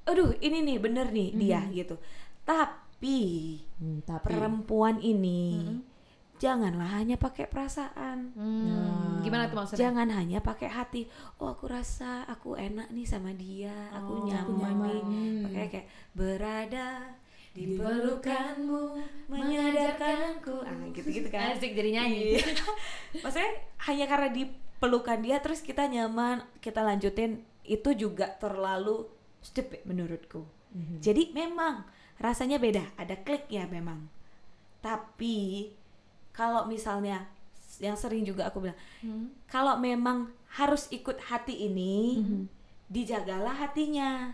aduh 0.04 0.36
ini 0.38 0.62
nih 0.62 0.78
bener 0.78 1.10
nih 1.10 1.28
dia 1.32 1.60
gitu. 1.72 1.96
Tapi 2.44 3.58
Hmm, 3.80 4.00
tapi 4.02 4.30
perempuan 4.30 4.96
ini 4.98 5.66
janganlah 6.44 6.90
hanya 6.92 7.16
pakai 7.16 7.48
perasaan. 7.48 8.36
Hmm, 8.36 8.68
Nah. 8.68 9.20
gimana 9.20 9.48
tuh 9.48 9.56
maksudnya? 9.56 9.80
Jangan 9.88 10.08
hanya 10.12 10.38
pakai 10.38 10.68
hati. 10.68 11.02
Oh, 11.40 11.48
aku 11.48 11.64
rasa 11.66 12.28
aku 12.28 12.52
enak 12.54 12.92
nih 12.92 13.08
sama 13.08 13.32
dia. 13.32 13.72
Aku 13.96 14.12
Oh, 14.12 14.24
nyaman, 14.28 14.74
nih. 14.84 15.00
Hmm. 15.00 15.40
Makanya 15.48 15.68
kayak 15.72 15.88
berada 16.12 16.88
di 17.54 17.64
pelukanmu 17.72 18.82
menyadarkanku. 19.30 20.54
Ah, 20.60 20.84
gitu-gitu 20.90 21.28
kan. 21.30 21.54
Asik 21.54 21.72
jadi 21.72 21.90
nyanyi. 21.96 22.36
Iya. 22.36 22.46
Maksudnya 23.24 23.50
hanya 23.86 24.04
karena 24.04 24.28
di 24.28 24.44
pelukan 24.76 25.18
dia 25.18 25.40
terus 25.40 25.64
kita 25.64 25.86
nyaman, 25.86 26.44
kita 26.60 26.84
lanjutin 26.84 27.40
itu 27.64 27.96
juga 27.96 28.28
terlalu 28.36 29.08
stupid 29.40 29.86
menurutku. 29.88 30.44
Mhm. 30.74 31.00
Jadi 31.00 31.32
memang 31.32 31.86
rasanya 32.18 32.58
beda, 32.58 32.92
ada 32.94 33.16
kliknya 33.16 33.64
memang. 33.64 34.10
Tapi 34.82 35.70
kalau 36.34 36.66
misalnya 36.66 37.30
yang 37.78 37.94
sering 37.94 38.22
juga 38.22 38.46
aku 38.46 38.58
bilang, 38.60 38.78
Hmm. 39.00 39.30
kalau 39.46 39.74
memang 39.76 40.30
harus 40.52 40.86
ikut 40.88 41.18
hati 41.24 41.64
ini, 41.64 42.20
Mhm. 42.20 42.42
dijagalah 42.86 43.54
hatinya. 43.56 44.30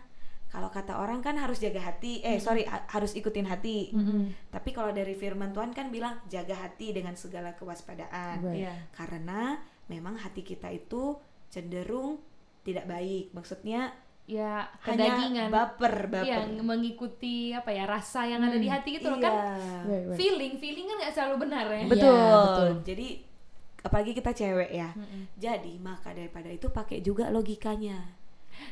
Kalau 0.50 0.66
kata 0.66 0.98
orang 0.98 1.22
kan 1.22 1.38
harus 1.38 1.56
jaga 1.56 1.78
hati, 1.78 2.20
eh 2.20 2.36
sorry 2.36 2.66
ha- 2.66 2.82
harus 2.90 3.14
ikutin 3.14 3.46
hati. 3.46 3.94
Mhm. 3.94 4.50
Tapi 4.50 4.74
kalau 4.74 4.90
dari 4.90 5.14
firman 5.14 5.54
Tuhan 5.54 5.70
kan 5.70 5.88
bilang 5.88 6.18
jaga 6.26 6.58
hati 6.58 6.90
dengan 6.90 7.14
segala 7.14 7.54
kewaspadaan. 7.54 8.42
Right. 8.42 8.66
Iya. 8.66 8.74
Karena 8.90 9.62
memang 9.86 10.18
hati 10.18 10.42
kita 10.42 10.66
itu 10.68 11.14
cenderung 11.48 12.18
tidak 12.60 12.84
baik. 12.84 13.30
Maksudnya 13.30 13.94
Ya 14.24 14.62
hanya 14.84 15.10
kedagingan. 15.10 15.48
baper, 15.48 15.94
baper. 16.06 16.22
yang 16.24 16.46
mengikuti 16.60 17.50
apa 17.50 17.68
ya 17.68 17.82
rasa 17.82 18.22
yang 18.24 18.38
ada 18.40 18.54
di 18.54 18.64
Hmm, 18.64 18.76
hati 18.76 18.88
gitu 18.94 19.08
loh 19.08 19.18
Iya. 19.18 19.26
kan 19.26 19.34
Right, 19.82 20.04
right. 20.06 20.14
feeling 20.16 20.52
feeling 20.56 20.86
kan 20.86 20.96
nggak 20.98 21.12
selalu 21.12 21.36
benar 21.42 21.64
ya 21.66 21.76
Iya, 21.76 21.88
Betul. 21.88 22.14
betul. 22.40 22.68
Jadi 22.84 23.08
apalagi 23.80 24.12
kita 24.12 24.30
cewek 24.30 24.70
ya. 24.70 24.88
Mm-mm. 24.92 25.22
Jadi 25.34 25.72
maka 25.76 26.08
daripada 26.10 26.46
itu 26.46 26.68
pakai 26.68 27.00
juga 27.00 27.26
logikanya. 27.28 27.98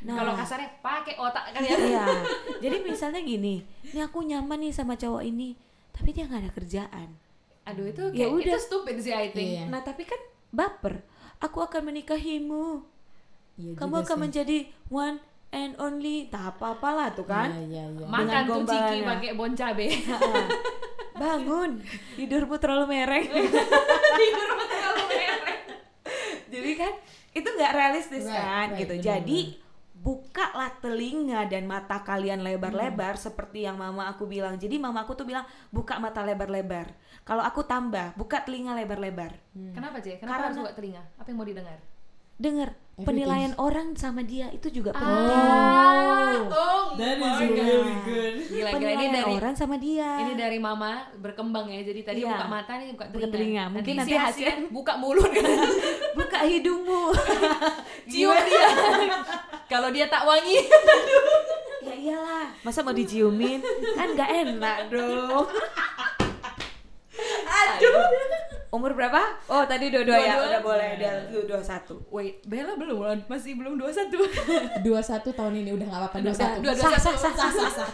Nah, 0.01 0.15
kalau 0.15 0.37
kasarnya 0.37 0.69
pakai 0.79 1.17
otak 1.17 1.49
kan 1.49 1.61
ya 1.61 1.75
Iya. 1.91 2.05
Jadi 2.63 2.77
misalnya 2.81 3.19
gini, 3.19 3.59
ini 3.85 4.01
aku 4.01 4.21
nyaman 4.21 4.61
nih 4.61 4.71
sama 4.71 4.95
cowok 4.95 5.23
ini, 5.23 5.57
tapi 5.91 6.13
dia 6.13 6.25
nggak 6.25 6.43
ada 6.45 6.53
kerjaan. 6.53 7.09
aduh 7.65 7.85
itu 7.85 8.01
Ya 8.11 8.25
kayak 8.25 8.33
udah. 8.33 8.45
itu 8.49 8.59
stupid 8.63 8.97
sih 8.99 9.13
I 9.13 9.29
think 9.29 9.49
Iya. 9.51 9.65
Nah 9.67 9.81
tapi 9.81 10.01
kan 10.03 10.17
baper. 10.51 11.03
Aku 11.39 11.59
akan 11.59 11.85
menikahimu. 11.85 12.81
Iya 13.55 13.75
Kamu 13.75 13.95
akan 13.99 14.15
sih. 14.15 14.23
menjadi 14.23 14.59
one 14.89 15.19
and 15.51 15.73
only. 15.77 16.27
Tak 16.27 16.55
apa-apalah 16.55 17.11
tuh 17.11 17.25
kan. 17.25 17.49
Iya, 17.49 17.65
iya, 17.65 17.85
iya. 17.91 18.07
makan 18.07 18.25
Dengan 18.27 18.45
tuh 18.47 18.63
ciki 18.67 18.99
pakai 19.03 19.31
bon 19.33 19.53
cabe 19.53 19.87
Bangun, 21.19 21.71
tidurmu 22.15 22.57
terlalu 22.57 22.85
mereng. 22.93 23.27
tidur 24.21 24.47
terlalu 24.63 25.03
mereng 25.09 25.41
Jadi 26.49 26.71
kan 26.75 26.93
itu 27.31 27.49
nggak 27.49 27.73
realistis 27.73 28.25
Right, 28.25 28.35
kan 28.35 28.67
right, 28.69 28.79
gitu. 28.79 28.95
Jadi 28.99 29.39
bukalah 29.95 30.79
telinga 30.79 31.43
dan 31.45 31.67
mata 31.67 32.01
kalian 32.01 32.41
lebar-lebar 32.41 33.13
Hmm. 33.13 33.25
seperti 33.25 33.67
yang 33.67 33.75
mama 33.75 34.07
aku 34.07 34.25
bilang. 34.25 34.55
Jadi 34.55 34.79
mama 34.79 35.03
aku 35.03 35.13
tuh 35.13 35.27
bilang 35.27 35.43
buka 35.69 35.99
mata 35.99 36.23
lebar-lebar. 36.23 36.95
Kalau 37.23 37.43
aku 37.43 37.61
tambah 37.63 38.15
buka 38.15 38.41
telinga 38.41 38.73
lebar-lebar. 38.73 39.35
kenapa 39.75 39.99
sih 39.99 40.17
kenapa 40.17 40.39
Karena- 40.39 40.47
harus 40.47 40.59
buka 40.61 40.73
telinga 40.73 41.03
apa 41.13 41.27
yang 41.27 41.37
mau 41.37 41.45
didengar 41.45 41.79
Dengar. 42.39 42.71
Penilaian 42.99 43.55
orang 43.57 43.95
sama 43.95 44.21
dia 44.21 44.51
itu 44.51 44.67
juga 44.73 44.91
penting. 44.91 45.07
ah 45.07 46.35
oh 46.43 46.87
That 46.95 47.15
is 47.15 47.23
God. 47.23 47.47
really 47.47 47.95
good. 48.03 48.35
gila 48.43 48.49
gila 48.49 48.69
ini 48.69 48.75
Penilaian 48.75 49.11
dari 49.13 49.33
orang 49.33 49.55
sama 49.55 49.77
dia. 49.77 50.11
ini 50.21 50.33
dari 50.35 50.59
mama 50.59 50.91
berkembang 51.15 51.69
ya 51.69 51.81
jadi 51.81 52.01
tadi 52.03 52.19
Iya. 52.21 52.35
buka 52.35 52.47
mata 52.49 52.73
nih 52.75 52.91
buka 52.91 53.05
Buka 53.09 53.19
telinga, 53.21 53.33
telinga. 53.33 53.65
Mungkin 53.71 53.95
nanti 53.97 54.11
si 54.11 54.19
hasil- 54.19 54.67
buka 54.69 54.93
mulut 54.97 55.31
kan 55.31 55.45
buka 56.19 56.39
hidungmu. 56.43 57.03
cium 58.11 58.35
dia 58.35 58.67
kalau 59.71 59.89
dia 59.89 60.07
tak 60.07 60.23
wangi 60.23 60.59
ya 61.81 61.95
iyalah. 61.95 62.51
Masa 62.61 62.83
mau 62.83 62.91
diciumin? 62.91 63.63
kan 63.95 64.09
nggak 64.11 64.31
enak 64.49 64.79
dong. 64.89 65.47
Aduh. 67.49 68.03
Umur 68.69 68.93
berapa? 68.93 69.21
Oh 69.47 69.65
tadi 69.65 69.89
dua-dua 69.89 70.13
ya, 70.15 70.35
Dua-dua. 70.35 70.47
udah 70.47 70.61
boleh 70.61 70.91
dia 70.95 71.13
dua 71.25 71.61
satu. 71.61 72.05
wait 72.09 72.45
Bella 72.45 72.75
belum 72.75 73.01
masih 73.25 73.55
belum 73.55 73.81
21 73.81 74.85
21 74.85 74.85
tahun 75.39 75.55
ini 75.57 75.71
udah 75.73 75.87
nggak 75.87 76.01
apa-apa 76.05 76.17
Udah, 76.21 76.35
21. 76.61 76.63
dua- 76.63 76.77
Sah, 76.77 76.93
sah, 76.95 77.17
sah, 77.17 77.33
sah, 77.33 77.51
sah, 77.51 77.71
sah. 77.73 77.89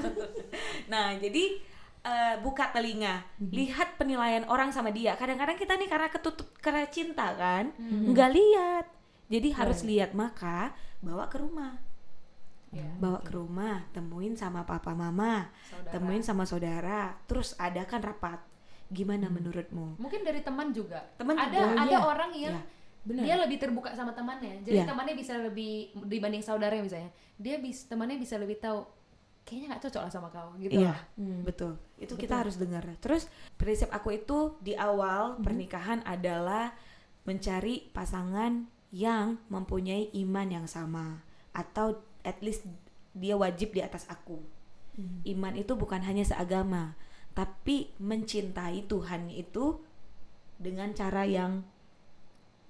Nah, 0.87 1.15
jadi 1.15 1.63
eh, 2.03 2.35
buka 2.39 2.69
telinga, 2.69 3.23
lihat 3.41 3.97
penilaian 3.97 4.45
orang 4.47 4.69
sama 4.69 4.91
dia. 4.91 5.15
Kadang-kadang 5.15 5.55
kita 5.55 5.73
nih 5.75 5.87
karena 5.87 6.09
ketutup 6.09 6.51
karena 6.59 6.85
cinta 6.87 7.33
kan, 7.33 7.71
nggak 7.79 8.31
lihat. 8.31 8.85
Jadi 9.27 9.49
harus 9.53 9.81
lihat 9.83 10.13
maka 10.13 10.75
bawa 11.01 11.27
ke 11.27 11.39
rumah. 11.39 11.81
Ya, 12.69 12.91
Bawa 12.99 13.23
ke 13.23 13.31
rumah, 13.31 13.87
temuin 13.89 14.35
sama 14.35 14.67
papa 14.67 14.93
mama, 14.93 15.47
saudara. 15.65 15.93
temuin 15.95 16.21
sama 16.21 16.43
saudara, 16.43 17.01
terus 17.25 17.55
adakan 17.57 18.03
rapat. 18.03 18.43
Gimana 18.89 19.27
menurutmu? 19.29 19.97
mungkin 19.97 20.21
dari 20.21 20.41
teman 20.41 20.71
juga 20.71 21.01
Teman 21.17 21.35
ada 21.35 21.53
juga. 21.53 21.81
ada 21.81 21.89
Iya. 21.91 21.99
orang 22.01 22.33
yang. 22.35 22.57
Benar. 23.05 23.21
dia 23.21 23.37
lebih 23.37 23.61
terbuka 23.61 23.93
sama 23.93 24.11
temannya 24.11 24.65
jadi 24.65 24.81
Iya. 24.81 24.89
temannya 24.89 25.13
bisa 25.13 25.37
lebih 25.37 25.93
dibanding 26.05 26.41
saudara 26.41 26.73
misalnya 26.75 27.13
dia 27.37 27.61
bisa 27.61 27.85
temannya 27.85 28.17
bisa 28.17 28.41
lebih 28.41 28.57
tahu 28.57 28.81
kayaknya 29.45 29.77
nggak 29.77 29.83
cocok 29.85 30.03
lah 30.03 30.09
sama 30.11 30.29
kau 30.29 30.57
gitu 30.57 30.81
Iya. 30.81 30.97
Hmm. 31.15 31.45
betul. 31.45 31.77
Itu 31.97 32.17
kita 32.17 32.41
harus 32.41 32.57
dengar. 32.57 32.81
Terus 32.99 33.29
prinsip 33.55 33.93
aku 33.93 34.09
itu 34.15 34.57
di 34.59 34.73
awal 34.73 35.37
Mhm. 35.37 35.45
pernikahan 35.45 36.01
adalah 36.03 36.73
mencari 37.23 37.89
pasangan 37.91 38.65
yang 38.89 39.37
mempunyai 39.49 40.09
iman 40.17 40.49
yang 40.49 40.65
sama 40.65 41.21
atau 41.53 42.01
at 42.23 42.41
least 42.41 42.65
dia 43.13 43.37
wajib 43.37 43.71
di 43.71 43.81
atas 43.81 44.09
aku. 44.09 44.41
Mhm. 44.97 45.29
Iman 45.29 45.55
itu 45.55 45.75
bukan 45.75 46.01
hanya 46.01 46.25
seagama, 46.25 46.97
tapi 47.35 47.91
mencintai 47.99 48.87
Tuhan 48.87 49.29
itu 49.29 49.83
dengan 50.55 50.95
cara 50.95 51.27
yang 51.27 51.67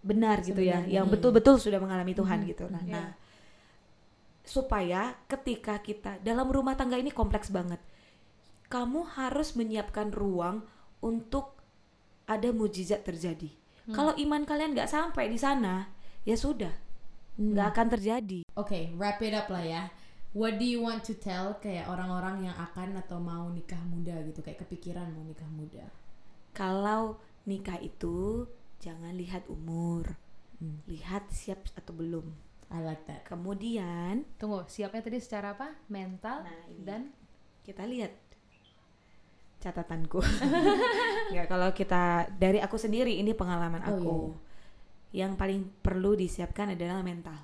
benar 0.00 0.40
gitu 0.40 0.60
ya, 0.60 0.80
Sebenarnya. 0.80 0.94
yang 0.94 1.06
betul-betul 1.08 1.56
sudah 1.56 1.80
mengalami 1.80 2.12
Tuhan 2.12 2.44
Mhm. 2.44 2.46
gitu. 2.48 2.64
Nah, 2.68 2.82
Iya. 2.82 2.92
nah, 2.92 3.08
supaya 4.44 5.16
ketika 5.24 5.80
kita 5.80 6.20
dalam 6.20 6.48
rumah 6.48 6.76
tangga 6.76 7.00
ini 7.00 7.08
kompleks 7.08 7.48
banget. 7.48 7.80
Kamu 8.68 9.04
harus 9.16 9.54
menyiapkan 9.54 10.10
ruang 10.10 10.64
untuk 11.00 11.56
ada 12.24 12.48
mujizat 12.50 13.04
terjadi. 13.04 13.52
Hmm. 13.84 13.94
Kalau 13.94 14.12
iman 14.16 14.42
kalian 14.44 14.72
nggak 14.72 14.88
sampai 14.88 15.28
di 15.28 15.36
sana, 15.36 15.92
ya 16.24 16.36
sudah, 16.36 16.72
nggak 17.36 17.66
akan 17.70 17.86
terjadi. 17.90 18.40
Oke, 18.56 18.92
wrap 18.96 19.20
it 19.20 19.32
up 19.32 19.48
lah 19.48 19.60
ya. 19.60 19.82
What 20.34 20.58
do 20.58 20.66
you 20.66 20.82
want 20.82 21.06
to 21.06 21.14
tell 21.14 21.54
kayak 21.62 21.86
orang-orang 21.86 22.50
yang 22.50 22.56
akan 22.58 22.98
atau 22.98 23.22
mau 23.22 23.46
nikah 23.48 23.78
muda 23.86 24.18
gitu, 24.26 24.42
kayak 24.42 24.66
kepikiran 24.66 25.06
mau 25.14 25.22
nikah 25.22 25.46
muda? 25.48 25.86
Kalau 26.50 27.16
nikah 27.46 27.78
itu 27.78 28.42
jangan 28.82 29.14
lihat 29.14 29.46
umur, 29.46 30.18
Hmm. 30.58 30.82
lihat 30.86 31.30
siap 31.30 31.66
atau 31.74 31.94
belum. 31.94 32.30
I 32.70 32.78
like 32.78 33.06
that. 33.06 33.22
Kemudian 33.26 34.22
tunggu 34.34 34.66
siapnya 34.66 35.02
tadi 35.02 35.18
secara 35.18 35.54
apa 35.54 35.74
mental 35.86 36.42
Nah, 36.42 36.62
ini. 36.66 36.82
dan 36.82 37.00
kita 37.62 37.86
lihat 37.86 38.10
catatanku. 39.58 40.18
ya 41.36 41.46
kalau 41.46 41.70
kita 41.70 42.28
dari 42.34 42.58
aku 42.58 42.74
sendiri 42.76 43.14
ini 43.14 43.32
pengalaman 43.32 43.82
Oh, 43.82 43.90
aku. 43.90 44.14
iya, 45.10 45.26
Yang 45.26 45.32
paling 45.38 45.60
perlu 45.78 46.14
disiapkan 46.14 46.74
adalah 46.74 47.00
mental. 47.00 47.38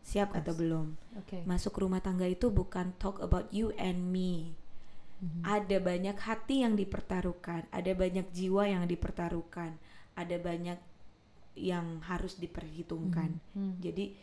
Siap 0.00 0.32
atau 0.34 0.52
belum? 0.56 0.86
oke 1.20 1.44
Masuk 1.44 1.76
rumah 1.78 2.00
tangga 2.00 2.24
itu 2.26 2.48
bukan 2.48 2.96
talk 2.96 3.20
about 3.20 3.48
you 3.52 3.70
and 3.76 4.10
me. 4.10 4.56
Mhm. 5.20 5.44
Ada 5.44 5.76
banyak 5.84 6.16
hati 6.16 6.64
yang 6.64 6.74
dipertaruhkan, 6.74 7.68
ada 7.68 7.92
banyak 7.92 8.32
jiwa 8.32 8.64
yang 8.64 8.88
dipertaruhkan, 8.88 9.76
ada 10.16 10.36
banyak 10.40 10.80
yang 11.60 12.00
harus 12.08 12.40
diperhitungkan. 12.40 13.36
Hmm. 13.52 13.76
Jadi 13.82 14.16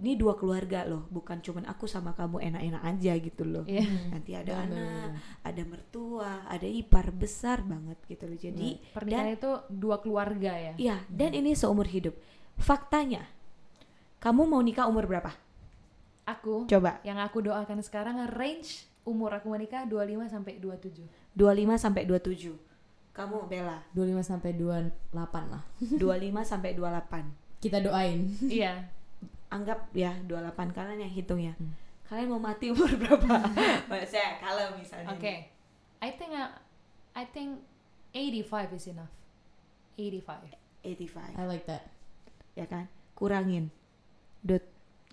ini 0.00 0.16
dua 0.16 0.32
keluarga 0.32 0.88
loh, 0.88 1.04
bukan 1.12 1.44
cuman 1.44 1.68
aku 1.68 1.84
sama 1.84 2.16
kamu 2.16 2.40
enak-enak 2.40 2.82
aja 2.82 3.12
gitu 3.20 3.44
loh. 3.44 3.64
Iya. 3.68 3.84
Nanti 4.08 4.32
ada 4.32 4.64
Benar, 4.64 4.66
anak, 4.72 5.08
ada 5.44 5.62
mertua, 5.68 6.32
ada 6.48 6.64
ipar 6.64 7.12
besar 7.12 7.60
banget 7.60 8.00
gitu 8.08 8.24
loh. 8.24 8.38
Jadi 8.40 8.68
pernikahan 8.96 9.36
itu 9.36 9.52
dua 9.68 10.00
keluarga 10.00 10.56
ya 10.56 10.72
Iya, 10.80 10.96
dan 11.12 11.36
ini 11.36 11.52
seumur 11.52 11.84
hidup. 11.84 12.16
Faktanya, 12.56 13.28
kamu 14.20 14.42
mau 14.46 14.60
nikah 14.60 14.86
umur 14.86 15.04
berapa? 15.04 15.32
aku 16.22 16.68
Coba, 16.68 17.00
yang 17.02 17.18
aku 17.18 17.42
doakan 17.42 17.82
sekarang 17.82 18.20
range 18.30 18.86
umur 19.02 19.32
aku 19.32 19.50
menikah 19.50 19.82
25 19.82 20.30
sampai 20.30 20.60
27 20.60 21.02
25 21.34 21.74
sampai 21.74 22.02
27. 22.06 22.54
kamu 23.10 23.50
Bella 23.50 23.82
25 23.90 24.22
sampai 24.22 24.54
28 24.54 24.94
lah. 25.50 25.64
25 25.82 25.98
sampai 26.46 26.70
28 26.76 27.26
Kita 27.58 27.82
doain. 27.82 28.30
Iya. 28.40 28.86
anggap 29.50 29.90
ya 29.90 30.14
28 30.22 30.70
kalian 30.70 31.02
yang 31.02 31.10
hitung 31.10 31.42
ya 31.42 31.52
Hmm. 31.58 31.74
kalian 32.06 32.30
mau 32.30 32.38
mati 32.38 32.70
umur 32.70 32.86
berapa 32.94 33.26
saya 34.06 34.38
kalau 34.38 34.78
misalnya 34.78 35.10
Oke. 35.10 35.50
I 35.98 36.10
think 36.14 36.30
uh, 36.32 36.54
I 37.12 37.26
think 37.26 37.58
85 38.14 38.78
is 38.78 38.86
enough. 38.86 39.10
85. 39.98 40.54
85 40.86 41.34
I 41.34 41.44
like 41.44 41.66
that. 41.66 41.90
ya 42.54 42.64
kan 42.64 42.86
kurangin 43.14 43.68
dot 44.40 44.64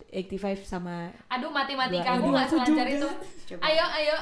85 0.07 0.63
sama 0.63 1.11
Aduh 1.27 1.51
matematika 1.51 2.03
Dua 2.05 2.15
aku 2.15 2.23
ini. 2.23 2.33
nggak 2.33 2.47
selancar 2.47 2.85
juga. 2.87 2.95
itu. 2.95 3.09
coba 3.45 3.61
Ayo 3.61 3.85
ayo. 3.93 4.17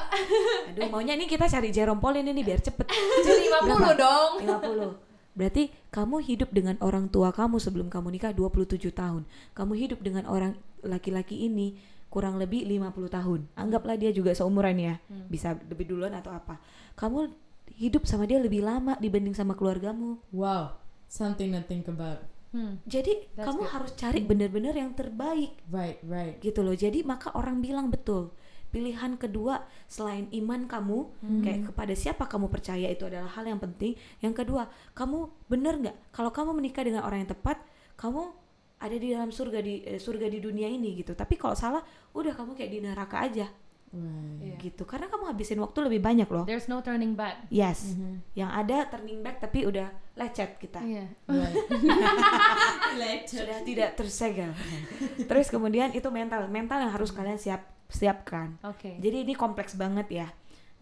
aduh 0.68 0.86
maunya 0.88 1.14
ini 1.14 1.24
kita 1.24 1.46
cari 1.46 1.70
Jerome 1.70 1.98
Paul 1.98 2.16
ini 2.16 2.30
nih 2.32 2.44
biar 2.44 2.60
cepet 2.60 2.86
Jadi 3.22 3.46
50 3.54 3.94
dong. 3.96 4.30
50 4.42 5.36
berarti 5.36 5.62
kamu 5.90 6.16
hidup 6.22 6.48
dengan 6.48 6.80
orang 6.80 7.06
tua 7.06 7.28
kamu 7.28 7.56
sebelum 7.56 7.86
kamu 7.86 8.08
nikah 8.10 8.32
27 8.32 8.80
tahun 8.90 9.22
kamu 9.52 9.72
hidup 9.76 10.00
dengan 10.00 10.24
orang 10.24 10.52
laki-laki 10.80 11.44
ini 11.44 11.76
kurang 12.08 12.34
lebih 12.36 12.64
50 12.64 12.88
tahun 13.12 13.40
anggaplah 13.52 13.94
dia 13.94 14.10
juga 14.10 14.32
seumuran 14.32 14.76
ya 14.76 14.94
Hmm. 15.06 15.28
bisa 15.28 15.52
lebih 15.62 15.86
duluan 15.86 16.14
atau 16.14 16.32
apa 16.32 16.56
kamu 16.94 17.28
hidup 17.74 18.02
sama 18.04 18.24
dia 18.24 18.40
lebih 18.40 18.64
lama 18.64 18.96
dibanding 18.96 19.36
sama 19.36 19.52
keluargamu 19.52 20.16
Wow, 20.30 20.80
something 21.06 21.52
to 21.52 21.60
think 21.60 21.84
about. 21.84 22.24
Hmm. 22.56 22.80
jadi 22.88 23.28
That's 23.36 23.44
kamu 23.44 23.60
good. 23.68 23.72
harus 23.76 23.92
cari 24.00 24.20
bener-bener 24.24 24.72
yang 24.72 24.96
terbaik. 24.96 25.60
Right, 25.68 26.00
right. 26.08 26.40
gitu 26.40 26.64
loh. 26.64 26.72
Jadi 26.72 27.04
maka 27.04 27.36
orang 27.36 27.60
bilang 27.60 27.92
betul 27.92 28.32
pilihan 28.72 29.14
kedua 29.16 29.62
selain 29.86 30.28
iman 30.32 30.66
kamu 30.68 30.98
kayak 31.44 31.60
kepada 31.72 31.94
siapa 31.96 32.26
kamu 32.28 32.50
percaya 32.50 32.90
itu 32.90 33.04
adalah 33.04 33.28
hal 33.36 33.44
yang 33.44 33.60
penting. 33.60 33.94
Yang 34.24 34.44
kedua 34.44 34.72
kamu 34.96 35.28
bener 35.52 35.74
nggak? 35.80 35.96
Kalau 36.16 36.32
kamu 36.32 36.50
menikah 36.56 36.84
dengan 36.84 37.04
orang 37.04 37.24
yang 37.24 37.30
tepat 37.36 37.60
kamu 38.00 38.32
ada 38.76 38.96
di 38.96 39.08
dalam 39.12 39.32
surga 39.32 39.64
di 39.64 39.80
eh, 39.84 40.00
surga 40.00 40.28
di 40.28 40.38
dunia 40.40 40.68
ini 40.68 40.96
gitu. 41.00 41.12
Tapi 41.12 41.36
kalau 41.36 41.56
salah 41.56 41.80
udah 42.12 42.32
kamu 42.36 42.56
kayak 42.56 42.70
di 42.72 42.80
neraka 42.80 43.20
aja 43.24 43.46
Right. 43.96 44.44
Iya. 44.44 44.56
gitu 44.60 44.84
karena 44.84 45.08
kamu 45.08 45.24
habisin 45.26 45.56
waktu 45.56 45.78
lebih 45.80 46.04
banyak 46.04 46.28
loh 46.28 46.44
There's 46.44 46.68
no 46.68 46.84
turning 46.84 47.16
back. 47.16 47.48
yes 47.48 47.96
Mhm. 47.96 48.20
yang 48.36 48.52
ada 48.52 48.84
turning 48.86 49.24
back 49.24 49.40
tapi 49.40 49.64
udah 49.64 49.88
lecet 50.12 50.60
kita 50.60 50.84
Iya. 50.84 51.08
Right. 51.24 51.56
sudah 53.26 53.58
tidak 53.62 53.96
tersegel 53.96 54.52
terus 55.24 55.48
kemudian 55.48 55.92
itu 55.92 56.06
mental 56.08 56.46
mental 56.46 56.78
yang 56.78 56.92
harus 56.92 57.10
kalian 57.10 57.36
siap 57.36 57.64
siapkan 57.86 58.58
Oke. 58.66 58.98
Jadi 58.98 59.22
ini 59.22 59.32
kompleks 59.32 59.72
banget 59.72 60.10
ya, 60.10 60.26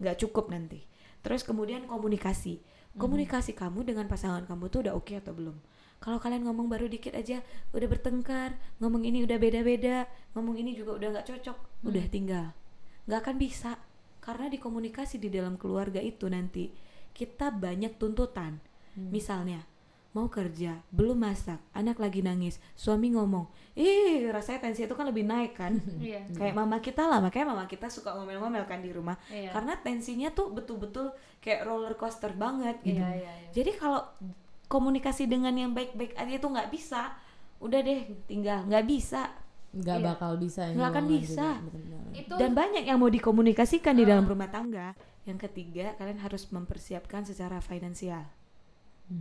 nggak 0.01 0.25
cukup 0.25 0.49
nanti. 0.49 0.81
Terus 1.21 1.45
kemudian 1.45 1.85
komunikasi, 1.85 2.57
komunikasi 2.97 3.53
kamu 3.53 3.85
dengan 3.85 4.09
pasangan 4.09 4.41
kamu 4.43 4.73
tuh 4.73 4.89
udah 4.89 4.93
oke 4.97 5.13
atau 5.13 5.29
belum? 5.29 5.53
Kalau 6.01 6.17
kalian 6.17 6.49
ngomong 6.49 6.65
baru 6.65 6.89
dikit 6.89 7.13
aja, 7.13 7.45
udah 7.71 7.85
bertengkar, 7.85 8.57
ngomong 8.81 9.05
ini 9.05 9.21
udah 9.21 9.37
beda-beda, 9.37 10.09
ngomong 10.33 10.57
ini 10.57 10.73
juga 10.73 10.97
udah 10.97 11.07
nggak 11.13 11.27
cocok, 11.29 11.57
udah 11.85 12.05
tinggal, 12.09 12.45
nggak 13.05 13.19
akan 13.21 13.35
bisa 13.37 13.71
karena 14.19 14.49
di 14.49 14.57
komunikasi 14.57 15.21
di 15.21 15.29
dalam 15.29 15.55
keluarga 15.55 16.01
itu 16.01 16.25
nanti 16.25 16.73
kita 17.13 17.53
banyak 17.53 17.95
tuntutan. 17.95 18.57
Misalnya 18.95 19.61
mau 20.15 20.31
kerja, 20.31 20.79
belum 20.95 21.19
masak, 21.19 21.59
anak 21.75 21.99
lagi 21.99 22.23
nangis, 22.23 22.55
suami 22.71 23.11
ngomong, 23.11 23.51
ih 23.75 24.23
rasanya 24.31 24.63
tensi 24.63 24.87
itu 24.87 24.95
kan 24.95 25.11
lebih 25.11 25.27
naik 25.27 25.59
kan? 25.59 25.75
Iya. 25.99 26.23
kayak 26.31 26.55
mama 26.55 26.79
kita 26.79 27.03
lah 27.03 27.19
makanya 27.19 27.51
mama 27.51 27.67
kita 27.67 27.91
suka 27.91 28.15
ngomel-ngomel 28.15 28.63
kan 28.63 28.79
di 28.79 28.95
rumah 28.95 29.19
Iya. 29.27 29.51
karena 29.51 29.75
tensinya 29.75 30.31
tuh 30.31 30.55
betul-betul 30.55 31.11
kayak 31.43 31.67
roller 31.67 31.99
coaster 31.99 32.31
banget 32.31 32.79
gitu 32.87 32.95
Iya, 33.03 33.11
iya, 33.11 33.31
iya. 33.43 33.49
jadi 33.51 33.75
kalau 33.75 34.07
komunikasi 34.71 35.27
dengan 35.27 35.51
yang 35.51 35.75
baik-baik 35.75 36.15
aja 36.15 36.31
itu 36.31 36.47
nggak 36.47 36.71
bisa 36.71 37.11
udah 37.59 37.79
deh 37.83 38.07
tinggal 38.25 38.63
nggak 38.65 38.87
bisa 38.87 39.27
Nggak 39.75 39.97
Iya. 39.99 40.05
bakal 40.07 40.31
bisa. 40.39 40.61
Nggak 40.71 40.89
akan 40.89 41.05
bisa. 41.05 41.47
juga, 41.51 41.65
bener-bener. 41.67 42.01
Itu 42.15 42.33
dan 42.35 42.51
banyak 42.55 42.83
yang 42.83 42.97
mau 42.97 43.11
dikomunikasikan 43.11 43.93
di 43.93 44.03
dalam 44.03 44.23
rumah 44.23 44.47
tangga 44.47 44.95
yang 45.23 45.35
ketiga 45.35 45.93
kalian 45.95 46.21
harus 46.21 46.47
mempersiapkan 46.47 47.25
secara 47.25 47.59
finansial 47.59 48.23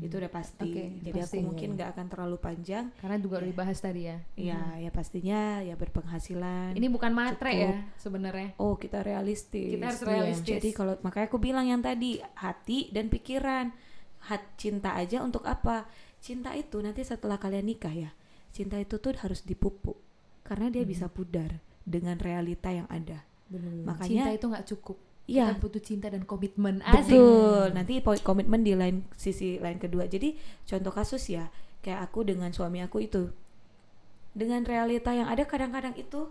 itu 0.00 0.16
udah 0.16 0.32
pasti 0.32 0.64
Oke, 0.64 0.84
jadi 1.04 1.20
pasti, 1.20 1.36
aku 1.36 1.44
mungkin 1.44 1.68
iya. 1.68 1.76
nggak 1.76 1.88
akan 1.92 2.06
terlalu 2.08 2.36
panjang 2.40 2.88
karena 2.96 3.20
juga 3.20 3.36
udah 3.36 3.50
dibahas 3.52 3.78
tadi 3.78 4.08
ya. 4.08 4.16
ya 4.32 4.60
ya 4.80 4.88
pastinya 4.88 5.60
ya 5.60 5.76
berpenghasilan 5.76 6.72
Ini 6.72 6.88
bukan 6.88 7.12
matre 7.12 7.52
Cukup. 7.52 7.68
ya 7.68 7.72
sebenarnya. 8.00 8.48
oh 8.56 8.80
kita 8.80 9.04
realistis 9.04 9.76
Kita 9.76 9.84
harus 9.84 10.00
Iya. 10.00 10.08
realistis. 10.08 10.48
Jadi 10.56 10.68
kalau 10.72 10.96
makanya 11.04 11.26
aku 11.28 11.36
bilang 11.36 11.68
yang 11.68 11.84
tadi 11.84 12.16
hati 12.32 12.88
dan 12.96 13.12
pikiran. 13.12 13.76
Hat 14.24 14.56
cinta 14.56 14.96
aja 14.96 15.20
untuk 15.20 15.44
apa? 15.44 15.84
Cinta 16.16 16.56
itu 16.56 16.80
nanti 16.80 17.04
setelah 17.04 17.36
kalian 17.36 17.68
nikah 17.68 17.92
ya. 17.92 18.10
Cinta 18.56 18.80
itu 18.80 18.96
tuh 18.96 19.12
harus 19.20 19.44
dipupuk 19.44 20.00
karena 20.44 20.68
dia 20.68 20.84
bisa 20.84 21.08
pudar 21.08 21.58
dengan 21.82 22.20
realita 22.20 22.68
yang 22.70 22.88
ada. 22.92 23.24
Cinta 23.48 23.88
Makanya 23.88 24.32
itu 24.36 24.46
nggak 24.46 24.66
cukup. 24.76 24.96
Iya. 25.24 25.56
Kita 25.56 25.60
butuh 25.64 25.82
cinta 25.82 26.06
dan 26.12 26.22
komitmen. 26.28 26.84
Asik. 26.84 27.16
betul. 27.16 27.64
Nanti 27.72 27.92
poin 28.04 28.20
komitmen 28.20 28.60
di 28.60 28.76
lain 28.76 29.08
sisi 29.16 29.56
lain 29.56 29.80
kedua. 29.80 30.04
Jadi 30.04 30.36
contoh 30.68 30.92
kasus 30.92 31.24
ya 31.32 31.48
kayak 31.80 32.12
aku 32.12 32.24
dengan 32.28 32.52
suami 32.52 32.80
aku 32.84 33.04
itu 33.04 33.32
dengan 34.34 34.66
realita 34.66 35.14
yang 35.14 35.30
ada 35.30 35.46
kadang-kadang 35.46 35.96
itu 35.96 36.28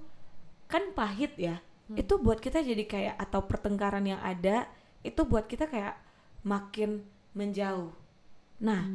kan 0.70 0.94
pahit 0.94 1.34
ya. 1.40 1.64
Itu 1.94 2.22
buat 2.22 2.38
kita 2.42 2.62
jadi 2.62 2.86
kayak 2.86 3.16
atau 3.18 3.46
pertengkaran 3.46 4.06
yang 4.06 4.22
ada 4.22 4.70
itu 5.02 5.22
buat 5.26 5.50
kita 5.50 5.68
kayak 5.68 5.98
makin 6.46 7.02
menjauh. 7.34 7.92
Nah, 8.64 8.88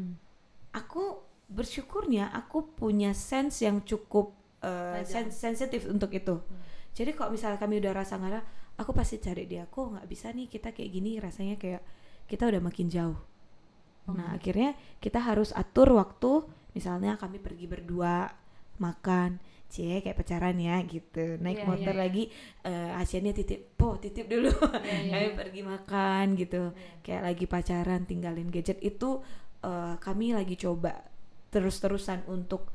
aku 0.73 1.21
bersyukurnya 1.49 2.29
aku 2.33 2.65
punya 2.77 3.17
sense 3.17 3.65
yang 3.65 3.81
cukup 3.85 4.38
uh, 4.65 5.01
sen- 5.07 5.35
sensitif 5.35 5.87
untuk 5.89 6.11
itu. 6.15 6.41
Jadi 6.97 7.15
kalau 7.15 7.31
misalnya 7.35 7.59
kami 7.61 7.79
udah 7.79 7.93
rasa 7.95 8.19
nggak 8.19 8.43
aku 8.81 8.91
pasti 8.97 9.19
cari 9.23 9.45
dia. 9.47 9.67
Kok 9.71 9.99
nggak 9.99 10.07
bisa 10.11 10.31
nih 10.35 10.47
kita 10.51 10.75
kayak 10.75 10.91
gini 10.91 11.19
rasanya 11.23 11.57
kayak 11.61 11.83
kita 12.31 12.49
udah 12.51 12.61
makin 12.63 12.87
jauh. 12.91 13.19
Nah 14.17 14.35
akhirnya 14.37 14.75
kita 15.03 15.21
harus 15.21 15.53
atur 15.55 15.93
waktu. 15.95 16.45
Misalnya 16.77 17.19
kami 17.19 17.43
pergi 17.43 17.67
berdua 17.67 18.31
makan, 18.79 19.43
cie 19.67 19.99
kayak 20.05 20.17
pacaran 20.17 20.57
ya 20.59 20.79
gitu. 20.87 21.37
Naik 21.43 21.65
Iya, 21.65 21.67
motor 21.67 21.95
iya, 21.95 21.99
iya. 21.99 22.03
lagi, 22.07 22.23
eh 22.63 22.91
Asiannya 23.01 23.33
titip, 23.35 23.75
po 23.75 23.99
titip 23.99 24.27
dulu. 24.31 24.53
Iya, 24.83 24.99
iya, 25.05 25.11
kami 25.13 25.29
iya. 25.29 25.35
pergi 25.35 25.61
makan 25.67 26.25
gitu. 26.39 26.63
Kayak 27.03 27.23
lagi 27.35 27.45
pacaran 27.51 28.03
tinggalin 28.09 28.49
gadget 28.55 28.79
itu 28.81 29.21
eh, 29.65 29.95
kami 29.99 30.33
lagi 30.37 30.55
coba 30.57 31.03
terus-terusan 31.51 32.29
untuk 32.29 32.71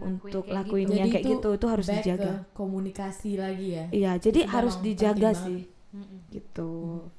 untuk 0.00 0.44
kayak 0.46 0.56
lakuin 0.66 0.86
gitu. 0.90 0.98
yang 0.98 1.08
kayak 1.10 1.24
gitu 1.30 1.48
itu 1.54 1.66
harus 1.70 1.86
back 1.86 1.96
dijaga. 2.02 2.24
ke 2.24 2.30
komunikasi 2.52 3.30
lagi 3.38 3.68
ya. 3.78 3.84
Iya, 3.94 4.12
jadi 4.18 4.40
Itu 4.46 4.50
harus 4.50 4.74
dijaga 4.82 5.30
sih. 5.38 5.60
Mm-mm. 5.94 6.18
Gitu, 6.34 6.72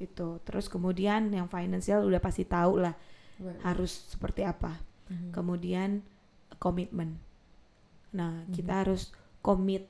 itu. 0.03 0.27
Terus 0.43 0.65
kemudian 0.67 1.31
yang 1.31 1.47
financial 1.47 2.03
udah 2.03 2.19
pasti 2.19 2.43
tahu 2.43 2.83
lah 2.83 2.95
Right. 3.35 3.59
harus 3.63 3.91
seperti 4.11 4.43
apa. 4.43 4.79
Mhm. 5.07 5.31
Kemudian 5.31 5.89
komitmen. 6.55 7.19
Nah, 8.15 8.47
kita 8.51 8.71
Mhm. 8.75 8.79
harus 8.83 9.11
komit 9.39 9.87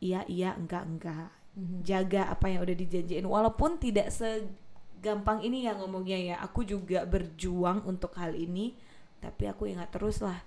iya 0.00 0.24
iya 0.28 0.52
enggak 0.56 0.84
enggak. 0.84 1.28
Mhm. 1.54 1.80
Jaga 1.84 2.28
apa 2.28 2.50
yang 2.50 2.60
udah 2.64 2.76
dijanjiin 2.76 3.24
walaupun 3.24 3.78
tidak 3.78 4.10
segampang 4.10 5.40
ini 5.40 5.64
ya 5.64 5.72
ngomongnya 5.76 6.18
ya. 6.18 6.36
Aku 6.44 6.64
juga 6.64 7.04
berjuang 7.04 7.84
untuk 7.84 8.12
hal 8.16 8.34
ini, 8.34 8.74
tapi 9.20 9.46
aku 9.46 9.68
ingat 9.70 9.88
terus 9.92 10.20
lah 10.20 10.40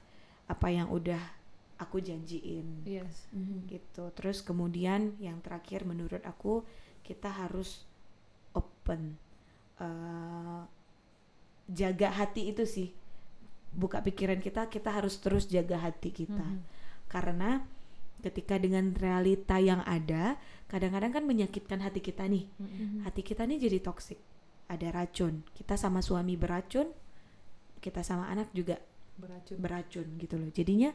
apa 0.47 0.67
yang 0.67 0.87
udah 0.89 1.19
aku 1.77 1.99
janjiin 1.99 2.83
Yes. 2.83 3.29
Mhm. 3.29 3.67
gitu 3.69 4.09
terus 4.15 4.41
kemudian 4.41 5.13
yang 5.19 5.37
terakhir 5.39 5.83
menurut 5.83 6.23
aku 6.23 6.63
kita 7.03 7.29
harus 7.29 7.85
open 8.51 9.15
Eh, 9.77 10.61
jaga 11.69 12.09
hati 12.09 12.49
itu 12.49 12.65
sih 12.65 12.89
buka 13.69 14.01
pikiran 14.01 14.41
kita 14.41 14.73
kita 14.73 14.89
harus 14.89 15.21
terus 15.21 15.45
jaga 15.45 15.77
hati 15.77 16.09
kita 16.09 16.41
Mhm. 16.41 16.65
karena 17.05 17.61
ketika 18.25 18.57
dengan 18.57 18.97
realita 18.97 19.61
yang 19.61 19.85
ada 19.85 20.41
kadang-kadang 20.65 21.13
kan 21.13 21.23
menyakitkan 21.23 21.77
hati 21.77 22.01
kita 22.01 22.25
nih 22.25 22.49
Mm-mm. 22.57 23.05
hati 23.05 23.21
kita 23.21 23.45
nih 23.45 23.69
jadi 23.69 23.77
toksik 23.77 24.17
ada 24.65 24.89
racun 24.89 25.45
kita 25.53 25.77
sama 25.77 26.01
suami 26.01 26.33
beracun 26.33 26.89
kita 27.77 28.01
sama 28.01 28.33
anak 28.33 28.49
juga 28.57 28.81
Beracun. 29.17 29.57
beracun 29.57 30.07
gitu 30.17 30.35
loh. 30.37 30.49
Jadinya 30.49 30.93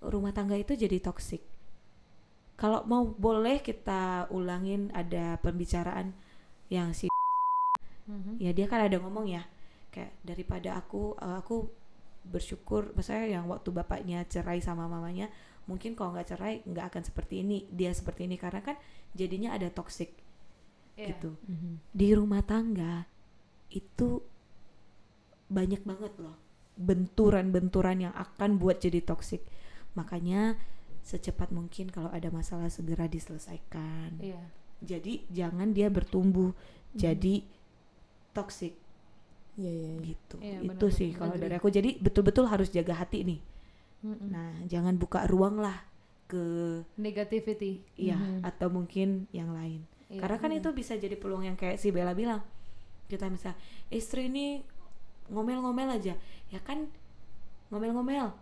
rumah 0.00 0.30
tangga 0.30 0.54
itu 0.54 0.74
jadi 0.74 0.98
toksik. 0.98 1.42
Kalau 2.54 2.82
mau 2.86 3.06
boleh 3.06 3.58
kita 3.60 4.26
ulangin 4.30 4.90
ada 4.90 5.38
pembicaraan 5.38 6.10
yang 6.68 6.90
si 6.90 7.06
Mhm. 8.08 8.40
ya 8.40 8.50
dia 8.50 8.64
kan 8.64 8.80
ada 8.82 8.96
ngomong 8.96 9.28
ya 9.28 9.44
kayak 9.90 10.16
daripada 10.24 10.74
aku 10.74 11.12
eh, 11.14 11.36
aku 11.36 11.68
bersyukur 12.24 12.96
maksudnya 12.96 13.28
yang 13.28 13.44
waktu 13.48 13.68
bapaknya 13.68 14.24
cerai 14.24 14.60
sama 14.60 14.88
mamanya 14.88 15.28
mungkin 15.64 15.92
kalau 15.92 16.16
nggak 16.16 16.28
cerai 16.28 16.64
nggak 16.64 16.88
akan 16.88 17.02
seperti 17.04 17.44
ini 17.44 17.68
dia 17.68 17.92
seperti 17.92 18.24
ini 18.24 18.40
karena 18.40 18.64
kan 18.64 18.76
jadinya 19.12 19.52
ada 19.52 19.68
toksik 19.68 20.12
Iya. 20.96 21.14
gitu 21.14 21.36
Mhm. 21.46 21.72
di 21.92 22.08
rumah 22.16 22.40
tangga 22.40 23.04
itu 23.68 24.24
banyak 25.48 25.84
banget 25.84 26.12
loh 26.16 26.36
benturan-benturan 26.78 27.98
yang 28.00 28.14
akan 28.14 28.56
buat 28.56 28.78
jadi 28.78 29.02
toxic 29.02 29.42
makanya 29.92 30.54
secepat 31.02 31.50
mungkin 31.50 31.90
kalau 31.90 32.08
ada 32.08 32.30
masalah 32.30 32.70
segera 32.70 33.04
diselesaikan 33.04 34.14
Iya. 34.16 34.38
jadi 34.78 35.26
jangan 35.28 35.74
dia 35.74 35.90
bertumbuh 35.90 36.54
jadi 36.94 37.42
toxic 38.30 38.78
Iya 39.58 39.66
iya. 39.68 39.88
iya. 39.90 40.00
gitu 40.06 40.36
Iya, 40.38 40.58
itu 40.60 40.66
benar-benar. 40.70 40.94
sih 40.94 41.10
kalau 41.12 41.34
dari 41.34 41.54
aku 41.54 41.68
jadi 41.68 41.90
betul-betul 41.98 42.46
harus 42.46 42.70
jaga 42.70 42.94
hati 42.94 43.26
nih 43.26 43.40
Mm-mm. 43.98 44.30
nah 44.30 44.54
jangan 44.64 44.94
buka 44.94 45.26
ruang 45.26 45.58
lah 45.58 45.82
ke 46.28 46.38
Negativity. 46.94 47.82
iya 47.96 48.14
Mhm. 48.14 48.46
atau 48.46 48.68
mungkin 48.68 49.26
yang 49.30 49.50
lain 49.50 49.82
Iya. 50.06 50.22
karena 50.22 50.36
kan 50.38 50.50
itu 50.54 50.68
bisa 50.70 50.94
jadi 50.94 51.18
peluang 51.18 51.42
yang 51.42 51.58
kayak 51.58 51.76
si 51.76 51.90
Bella 51.90 52.14
bilang 52.14 52.40
kita 53.08 53.26
misal 53.26 53.56
istri 53.88 54.28
ini 54.28 54.62
ngomel-ngomel 55.28 55.88
aja 55.90 56.14
ya 56.48 56.60
kan 56.60 56.88
ngomel-ngomel 57.68 58.32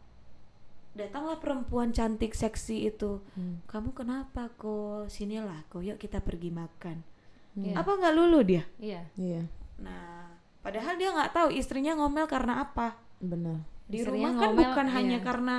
datanglah 0.92 1.36
perempuan 1.36 1.92
cantik 1.92 2.32
seksi 2.32 2.88
itu 2.88 3.20
Hmm. 3.34 3.60
kamu 3.66 3.92
kenapa 3.92 4.48
kok 4.54 5.06
sinilah 5.06 5.66
kok 5.68 5.82
yuk 5.82 5.98
kita 5.98 6.18
pergi 6.18 6.48
makan 6.48 7.04
Hmm. 7.52 7.64
Iya. 7.66 7.74
apa 7.76 7.90
nggak 7.90 8.14
lulu 8.14 8.40
dia 8.42 8.64
Iya. 8.76 9.00
Iya, 9.14 9.42
nah 9.78 10.28
padahal 10.60 10.96
dia 10.96 11.08
nggak 11.08 11.32
tahu 11.32 11.48
istrinya 11.50 11.94
ngomel 11.94 12.24
karena 12.24 12.60
apa 12.60 12.96
benar. 13.16 13.64
di 13.86 14.02
Istrinya 14.02 14.28
rumah 14.28 14.32
kan 14.34 14.48
ngomel, 14.50 14.60
bukan 14.60 14.86
hanya 14.90 15.18
iya. 15.18 15.24
karena 15.24 15.56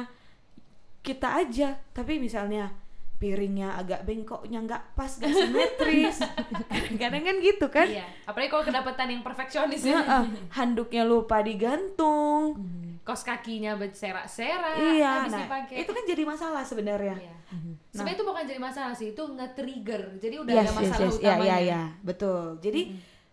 kita 0.99 1.27
aja 1.37 1.69
tapi 1.91 2.19
misalnya 2.19 2.69
piringnya 3.17 3.73
agak 3.75 4.05
bengkoknya 4.05 4.61
nggak 4.61 4.93
pas 4.93 5.09
nggak 5.09 5.33
simetris 5.33 6.21
kadang 7.01 7.23
kan 7.23 7.35
gitu 7.37 7.65
kan 7.67 7.89
Iya. 7.89 8.05
Apalagi 8.23 8.47
kalau 8.47 8.61
kedapatan 8.63 9.07
yang 9.09 9.21
perfeksionis 9.21 9.81
ya. 9.81 9.97
Heeh, 9.97 10.23
handuknya 10.57 11.01
lupa 11.01 11.41
digantung 11.41 12.61
Kos 13.01 13.23
kakinya 13.23 13.73
berserak-serak. 13.73 14.77
iya 14.93 15.23
habis 15.23 15.31
nah 15.31 15.41
dipakai. 15.41 15.75
itu 15.81 15.91
kan 15.91 16.03
jadi 16.05 16.23
masalah 16.23 16.61
sebenarnya 16.61 17.15
Iya. 17.15 17.35
Mhm. 17.49 17.71
Sebenarnya 17.89 18.15
itu 18.15 18.25
bukan 18.25 18.43
jadi 18.45 18.59
masalah 18.59 18.93
sih, 18.93 19.07
itu 19.09 19.23
nge-trigger. 19.23 20.03
Jadi 20.19 20.35
udah 20.37 20.53
yes 20.53 20.59
ada 20.59 20.67
yes 20.67 20.77
masalah 20.77 20.99
yes 21.01 21.15
ya 21.15 21.23
utamanya. 21.31 21.47
ya 21.47 21.57
ya 21.63 21.81
betul 22.03 22.43
jadi 22.59 22.81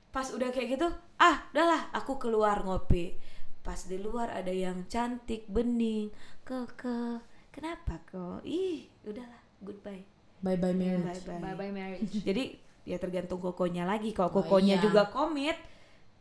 pas 0.08 0.26
udah 0.30 0.48
kayak 0.48 0.68
gitu 0.72 0.86
ah 1.18 1.36
udahlah 1.50 1.90
aku 1.90 2.16
keluar 2.16 2.62
ngopi 2.62 3.18
pas 3.60 3.80
di 3.82 3.98
luar 3.98 4.30
ada 4.30 4.48
yang 4.48 4.86
cantik 4.86 5.44
bening 5.46 6.08
keke 6.40 7.18
kenapa 7.50 7.98
kok 8.04 8.40
ih 8.42 8.86
udahlah 9.02 9.42
goodbye 9.64 10.02
Bye 10.38 10.54
bye 10.54 10.70
bye 10.70 10.76
marriage. 10.76 11.24
bye 11.24 11.40
Bye 11.40 11.56
bye 11.56 11.72
marriage. 11.72 12.12
jadi 12.28 12.52
ya 12.84 12.96
tergantung 12.96 13.40
kokonya 13.40 13.82
lagi 13.82 14.12
kalau 14.12 14.28
Oh, 14.30 14.34
kokonya 14.38 14.76
iya. 14.76 14.82
juga 14.82 15.08
komit 15.08 15.56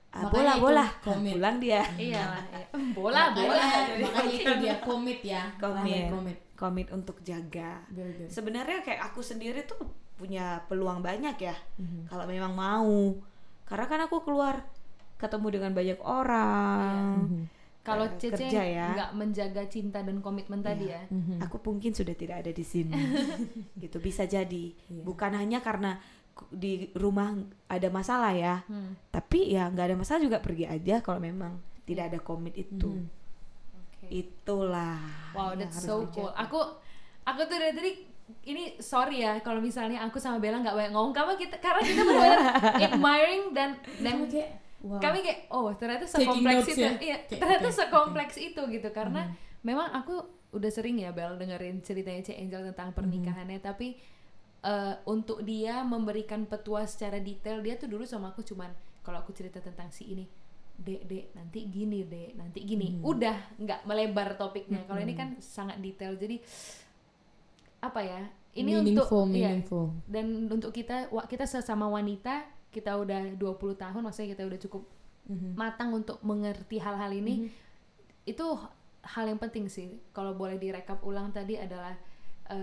ah, 0.09 0.23
Makanya 0.23 0.31
bola 0.31 0.53
bola 0.57 0.85
komit. 1.01 1.33
pulang 1.35 1.57
dia 1.59 1.83
iya 1.99 2.23
lah. 2.23 2.43
iya. 2.47 2.65
Bola, 2.93 3.21
bola. 3.31 3.51
Makanya, 3.59 3.95
makanya 4.01 4.31
itu 4.31 4.51
dia 4.63 4.75
komit 4.79 5.19
ya. 5.21 5.43
Komit. 5.57 6.07
Komit. 6.07 6.37
komit 6.53 6.87
untuk 6.89 7.19
jaga 7.21 7.83
Very 7.89 8.15
good. 8.15 8.29
sebenarnya 8.29 8.79
kayak 8.79 9.01
aku 9.05 9.19
sendiri 9.19 9.63
tuh 9.63 9.83
punya 10.13 10.63
peluang 10.63 11.01
banyak 11.01 11.35
ya 11.37 11.55
Mhm. 11.75 12.07
kalau 12.07 12.23
memang 12.23 12.53
mau 12.53 13.19
karena 13.65 13.85
kan 13.85 13.99
aku 14.01 14.21
keluar 14.21 14.63
ketemu 15.15 15.47
dengan 15.51 15.71
banyak 15.73 15.99
orang 15.99 17.27
Mhm. 17.27 17.43
Kalau 17.83 18.07
Eh, 18.07 18.15
Cece 18.15 18.39
kerja 18.39 18.63
ya. 18.63 18.87
nggak 18.89 19.11
menjaga 19.13 19.63
cinta 19.65 19.99
dan 19.99 20.17
komitmen 20.17 20.59
tadi 20.59 20.87
ya. 20.87 21.03
Mhm. 21.05 21.37
aku 21.37 21.59
mungkin 21.61 21.91
sudah 21.91 22.13
tidak 22.13 22.39
ada 22.39 22.49
di 22.49 22.63
sini 22.63 22.95
gitu 23.77 23.99
bisa 23.99 24.23
jadi 24.25 24.71
Iya. 24.71 25.03
bukan 25.03 25.31
hanya 25.33 25.59
karena 25.59 25.99
di 26.49 26.87
rumah 26.93 27.35
ada 27.67 27.87
masalah 27.89 28.31
ya 28.31 28.63
Hmm. 28.65 28.95
tapi 29.09 29.51
ya 29.51 29.67
nggak 29.67 29.85
ada 29.85 29.95
masalah 29.95 30.19
juga 30.19 30.39
pergi 30.39 30.65
aja 30.65 30.97
kalau 30.97 31.19
memang 31.19 31.59
tidak 31.83 32.07
ada 32.07 32.19
komit 32.19 32.55
itu 32.55 32.87
Mhm. 32.89 33.05
Oke. 33.75 34.05
itulah 34.09 35.03
Wow, 35.31 35.51
yang 35.51 35.67
that's 35.67 35.77
so 35.77 36.01
dijaga. 36.01 36.13
cool. 36.13 36.31
Aku 36.33 36.59
aku 37.21 37.41
tuh 37.43 37.57
dari 37.57 37.73
tadi 37.73 37.91
ini 38.45 38.79
sorry 38.79 39.19
ya 39.19 39.37
kalau 39.39 39.59
misalnya 39.59 39.99
aku 40.01 40.15
sama 40.15 40.39
Bella 40.39 40.57
nggak 40.57 40.71
banyak 40.73 40.91
ngomong 40.91 41.11
karena 41.11 41.35
kita 41.35 41.59
karena 41.59 41.81
kita 41.81 42.01
benar 42.09 42.39
admiring 42.81 43.43
dan 43.51 43.69
dan 43.99 44.15
kayak 44.25 44.49
wow. 44.83 44.99
kami 44.99 45.19
kayak 45.21 45.39
oh 45.49 45.71
ternyata 45.71 46.05
sekompleks 46.05 46.67
itu 46.67 46.77
ya? 46.77 46.91
iya 46.99 47.17
Kayak, 47.23 47.39
ternyata 47.39 47.67
oke, 47.67 47.79
sekompleks 47.79 48.35
itu 48.37 48.61
gitu 48.69 48.89
karena 48.91 49.21
Mhm. 49.25 49.33
memang 49.63 49.87
aku 49.91 50.15
udah 50.51 50.69
sering 50.69 50.99
ya 50.99 51.09
Bel 51.09 51.33
dengerin 51.33 51.81
ceritanya 51.81 52.21
Cek 52.21 52.37
Angel 52.37 52.61
tentang 52.69 52.91
pernikahannya 52.91 53.57
tapi 53.57 53.97
eh, 54.61 54.95
untuk 55.05 55.41
dia 55.41 55.81
memberikan 55.81 56.45
petua 56.45 56.85
secara 56.85 57.17
detail 57.17 57.59
dia 57.59 57.75
tuh 57.75 57.87
dulu 57.87 58.03
sama 58.03 58.29
aku 58.29 58.43
cuman 58.43 58.69
kalau 59.01 59.19
aku 59.19 59.31
cerita 59.31 59.59
tentang 59.59 59.89
si 59.89 60.07
ini 60.07 60.23
dek 60.73 61.03
dek 61.03 61.25
nanti 61.33 61.67
gini 61.67 62.01
dek 62.03 62.31
nanti 62.33 62.59
gini 62.61 62.87
Mhm. 62.93 63.03
udah 63.03 63.37
nggak 63.57 63.81
melebar 63.83 64.33
topiknya 64.33 64.83
kalau 64.83 64.99
ini 64.99 65.11
Mhm. 65.11 65.19
kan 65.19 65.29
sangat 65.37 65.77
detail 65.79 66.15
jadi 66.15 66.39
apa 67.79 67.99
ya 67.99 68.21
ini 68.53 68.71
meaningful, 68.71 69.25
untuk 69.25 69.35
iya, 69.35 69.49
meaningful. 69.51 69.85
dan 70.05 70.25
untuk 70.47 70.71
kita 70.71 70.97
kita 71.25 71.43
sesama 71.43 71.89
wanita 71.89 72.45
kita 72.73 72.97
udah 72.97 73.37
20 73.37 73.45
tahun 73.77 74.01
maksudnya 74.01 74.33
kita 74.33 74.43
udah 74.43 74.59
cukup 74.59 74.83
Mhm. 75.23 75.55
matang 75.55 75.93
untuk 75.93 76.19
mengerti 76.19 76.75
hal-hal 76.77 77.13
ini 77.13 77.45
Mhm. 77.45 77.49
itu 78.25 78.45
hal 79.03 79.25
yang 79.25 79.37
penting 79.37 79.67
sih 79.67 80.01
kalau 80.09 80.33
boleh 80.33 80.57
direkap 80.57 80.99
ulang 81.01 81.29
tadi 81.29 81.55
adalah 81.55 81.93
eh, 82.45 82.59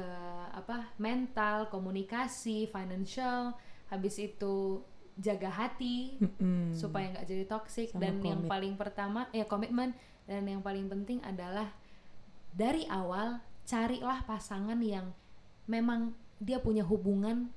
apa 0.52 0.92
mental 0.98 1.72
komunikasi 1.72 2.68
financial 2.68 3.56
habis 3.88 4.20
itu 4.20 4.84
jaga 5.16 5.48
hati 5.48 6.16
Mm-mm. 6.16 6.68
supaya 6.70 7.08
nggak 7.10 7.24
jadi 7.24 7.44
toxic 7.46 7.88
Sama 7.88 8.00
dan 8.02 8.20
yang 8.20 8.44
komit. 8.44 8.50
paling 8.50 8.74
pertama 8.76 9.20
ya 9.30 9.44
komitmen 9.44 9.96
dan 10.24 10.44
yang 10.44 10.60
paling 10.60 10.84
penting 10.86 11.20
adalah 11.22 11.72
dari 12.50 12.84
awal 12.86 13.40
carilah 13.64 14.20
pasangan 14.24 14.76
yang 14.80 15.16
memang 15.64 16.12
dia 16.36 16.56
punya 16.58 16.82
hubungan 16.82 17.48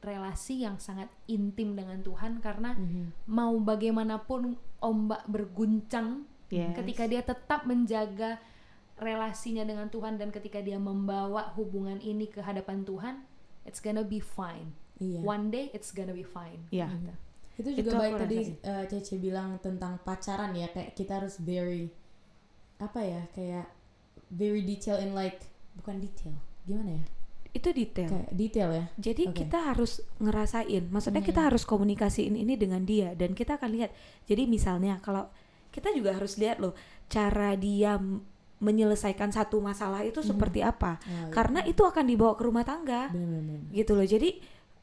relasi 0.00 0.64
yang 0.64 0.80
sangat 0.80 1.08
intim 1.26 1.76
dengan 1.76 2.00
Tuhan 2.00 2.40
karena 2.40 2.72
Mhm. 2.72 3.28
mau 3.28 3.52
bagaimanapun 3.56 4.56
ombak 4.80 5.28
berguncang 5.28 6.24
Yes. 6.48 6.74
ketika 6.74 7.04
dia 7.06 7.22
tetap 7.22 7.62
menjaga 7.62 8.40
relasinya 8.96 9.62
dengan 9.62 9.86
Tuhan 9.86 10.16
dan 10.16 10.28
ketika 10.28 10.58
dia 10.58 10.76
membawa 10.76 11.52
hubungan 11.54 12.00
ini 12.00 12.26
ke 12.26 12.40
hadapan 12.40 12.82
Tuhan 12.82 13.22
it's 13.62 13.78
gonna 13.78 14.02
be 14.02 14.18
fine 14.18 14.72
Iya. 14.98 15.20
one 15.22 15.48
day 15.48 15.68
it's 15.70 15.88
gonna 15.90 16.12
be 16.12 16.24
fine 16.24 16.64
Iya. 16.68 16.88
Gitu. 16.90 17.12
Itu 17.60 17.68
Itu 17.76 17.80
juga 17.86 17.98
baik 18.00 18.12
tadi 18.18 18.36
eh, 18.56 18.84
Cece 18.88 19.20
bilang 19.20 19.60
tentang 19.60 20.00
pacaran 20.00 20.56
ya 20.56 20.68
kayak 20.68 20.96
kita 20.96 21.20
harus 21.20 21.36
very 21.36 21.92
apa 22.80 23.04
ya 23.04 23.22
kayak 23.30 23.68
very 24.32 24.64
detail 24.64 24.96
in 24.96 25.12
like 25.12 25.44
bukan 25.76 26.00
detail 26.00 26.32
gimana 26.64 26.96
ya 26.96 27.04
itu 27.50 27.68
detail 27.74 28.06
kayak 28.06 28.30
detail 28.30 28.70
ya 28.70 28.84
Jadi 28.94 29.22
Oke. 29.26 29.36
kita 29.42 29.58
harus 29.74 29.98
ngerasain, 30.22 30.86
maksudnya 30.86 31.18
Mhm. 31.18 31.28
kita 31.34 31.40
harus 31.50 31.66
komunikasiin 31.66 32.38
ini 32.38 32.54
dengan 32.54 32.86
dia 32.86 33.10
dan 33.18 33.34
kita 33.34 33.58
akan 33.58 33.70
lihat. 33.74 33.90
Jadi 34.30 34.46
misalnya 34.46 35.02
kalau 35.02 35.26
kita 35.74 35.90
juga 35.90 36.14
harus 36.14 36.38
lihat 36.38 36.62
loh 36.62 36.74
cara 37.10 37.58
dia 37.58 37.98
menyelesaikan 38.60 39.32
satu 39.32 39.58
masalah 39.58 40.04
itu 40.04 40.20
Mhm. 40.20 40.28
seperti 40.30 40.60
apa. 40.60 41.00
Oh, 41.00 41.26
iya. 41.26 41.32
Karena 41.32 41.60
itu 41.64 41.82
akan 41.82 42.04
dibawa 42.06 42.36
ke 42.36 42.42
rumah 42.44 42.62
tangga. 42.62 43.08
bener-bener 43.10 43.66
Gitu 43.72 43.92
loh. 43.96 44.04
Jadi 44.04 44.30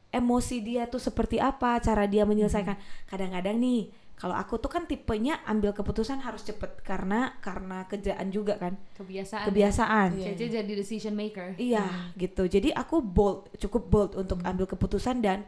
emosi 0.08 0.64
dia 0.64 0.88
tuh 0.88 0.98
seperti 0.98 1.38
apa, 1.38 1.78
cara 1.78 2.04
dia 2.04 2.24
menyelesaikan. 2.24 2.74
Kadang-kadang 3.06 3.56
nih 3.56 3.88
kalau 4.18 4.34
aku 4.34 4.58
tuh 4.58 4.66
kan 4.66 4.82
tipenya 4.90 5.38
ambil 5.46 5.70
keputusan 5.70 6.18
harus 6.18 6.42
cepet 6.42 6.82
karena 6.82 7.38
karena 7.38 7.86
kerjaan 7.86 8.34
juga 8.34 8.58
kan, 8.58 8.74
kebiasaan 8.98 9.46
ya. 9.46 9.48
kebiasaan. 9.48 10.08
Iya. 10.18 10.26
Cece 10.34 10.46
jadi 10.58 10.72
decision 10.74 11.14
maker 11.14 11.54
Iya, 11.54 12.10
gitu. 12.18 12.50
Jadi 12.50 12.74
aku 12.74 12.98
bold, 12.98 13.54
cukup 13.62 13.82
bold 13.86 14.12
untuk 14.18 14.42
ambil 14.42 14.66
keputusan 14.66 15.22
dan 15.22 15.46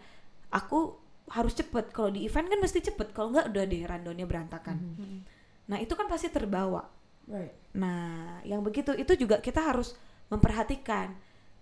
aku 0.54 0.94
harus 1.34 1.58
cepet. 1.58 1.90
Kalau 1.90 2.14
di 2.14 2.30
event 2.30 2.46
kan 2.46 2.62
mesti 2.62 2.78
cepet. 2.78 3.10
Kalau 3.10 3.34
nggak 3.34 3.50
udah 3.50 3.64
deh 3.66 3.82
randonnya 3.82 4.26
berantakan. 4.30 4.78
Mm. 4.78 5.18
Nah 5.66 5.78
itu 5.82 5.98
kan 5.98 6.06
pasti 6.06 6.30
terbawa. 6.30 6.86
right 7.26 7.74
Nah 7.74 8.38
yang 8.46 8.62
begitu 8.62 8.94
itu 8.94 9.18
juga 9.18 9.42
kita 9.42 9.66
harus 9.66 9.98
memperhatikan. 10.30 11.10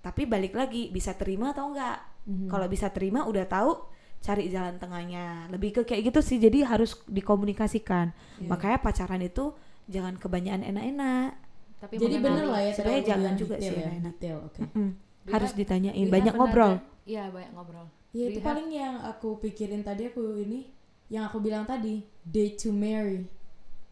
Tapi 0.04 0.28
balik 0.28 0.52
lagi 0.52 0.92
bisa 0.92 1.16
terima 1.16 1.56
atau 1.56 1.72
enggak. 1.72 2.04
Mhm. 2.28 2.52
Kalau 2.52 2.68
bisa 2.68 2.92
terima 2.92 3.24
udah 3.24 3.48
tahu 3.48 3.96
cari 4.18 4.50
jalan 4.50 4.76
tengahnya. 4.76 5.46
Lebih 5.48 5.80
ke 5.80 5.80
kayak 5.88 6.10
gitu 6.12 6.20
sih. 6.20 6.36
Jadi 6.36 6.62
harus 6.62 6.98
dikomunikasikan. 7.06 8.12
Iya. 8.38 8.48
Makanya 8.50 8.78
pacaran 8.80 9.22
itu 9.22 9.54
jangan 9.86 10.14
kebanyakan 10.16 10.62
enak-enak. 10.66 11.30
tapi 11.78 11.94
jadi 11.94 12.18
bener 12.18 12.50
lah 12.50 12.58
ya 12.58 12.72
Sebenarnya 12.74 13.04
jangan 13.06 13.32
juga 13.38 13.54
detail 13.54 13.70
sih, 13.70 13.78
ya 13.78 13.90
enak. 13.94 14.14
detail. 14.18 14.38
Do 14.50 14.60
you 14.66 15.30
Harus 15.30 15.50
ditanyain, 15.54 15.94
do 15.94 16.02
you 16.02 16.10
banyak 16.10 16.34
ngobrol. 16.34 16.72
iya 17.06 17.24
banyak 17.30 17.52
ngobrol 17.54 17.86
ya 18.10 18.24
itu 18.28 18.40
paling 18.42 18.68
yang 18.68 18.98
aku 19.00 19.38
pikirin 19.38 19.80
tadi 19.80 20.10
aku 20.10 20.42
ini 20.42 20.68
yang 21.06 21.30
aku 21.30 21.38
bilang 21.38 21.64
tadi 21.64 22.02
date 22.26 22.58
to 22.58 22.68
marry 22.68 23.24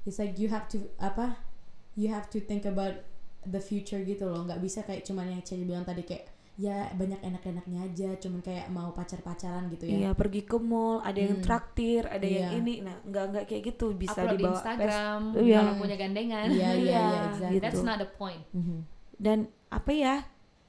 it's 0.03 0.19
like 0.19 0.35
you 0.37 0.51
have 0.51 0.67
to 0.67 0.83
apa 0.99 1.39
you 1.95 2.11
have 2.11 2.27
to 2.27 2.43
think 2.43 2.67
about 2.67 3.07
the 3.47 3.63
future 3.63 4.03
gitu 4.03 4.27
loh 4.27 4.43
nggak 4.45 4.59
bisa 4.59 4.83
kayak 4.83 5.07
cuman 5.07 5.33
yang 5.33 5.41
Cece 5.41 5.63
bilang 5.63 5.87
tadi 5.87 6.03
kayak 6.03 6.27
ya 6.57 6.89
banyak 6.91 7.21
enak-enaknya 7.21 7.79
aja 7.85 8.09
cuman 8.17 8.41
kayak 8.41 8.67
mau 8.69 8.89
pacar-pacaran 8.91 9.69
gitu 9.69 9.85
ya 9.85 9.97
Iya 9.99 10.11
pergi 10.13 10.41
ke 10.41 10.57
mall, 10.57 11.05
ada 11.05 11.17
yang 11.17 11.37
Hmm. 11.37 11.45
traktir, 11.45 12.09
ada 12.09 12.25
yang 12.25 12.49
Iya. 12.49 12.59
ini. 12.59 12.75
Nah 12.81 12.97
nggak 13.03 13.25
nggak 13.29 13.45
kayak 13.45 13.63
gitu 13.67 13.93
bisa 13.93 14.17
upload 14.17 14.31
di 14.31 14.37
dibawa 14.39 14.55
Instagram 14.57 15.21
pes- 15.29 15.45
Iya. 15.45 15.61
kalau 15.61 15.75
punya 15.77 15.97
gandengan 15.97 16.47
iya 16.49 16.57
iya 16.57 16.71
iya 16.73 16.81
Iya, 16.81 17.21
exactly. 17.29 17.59
that's 17.61 17.77
gitu. 17.77 17.85
not 17.85 17.99
the 17.99 18.09
point 18.11 18.43
Mhm. 18.51 18.79
dan 19.15 19.39
apa 19.69 19.91
ya 19.91 20.15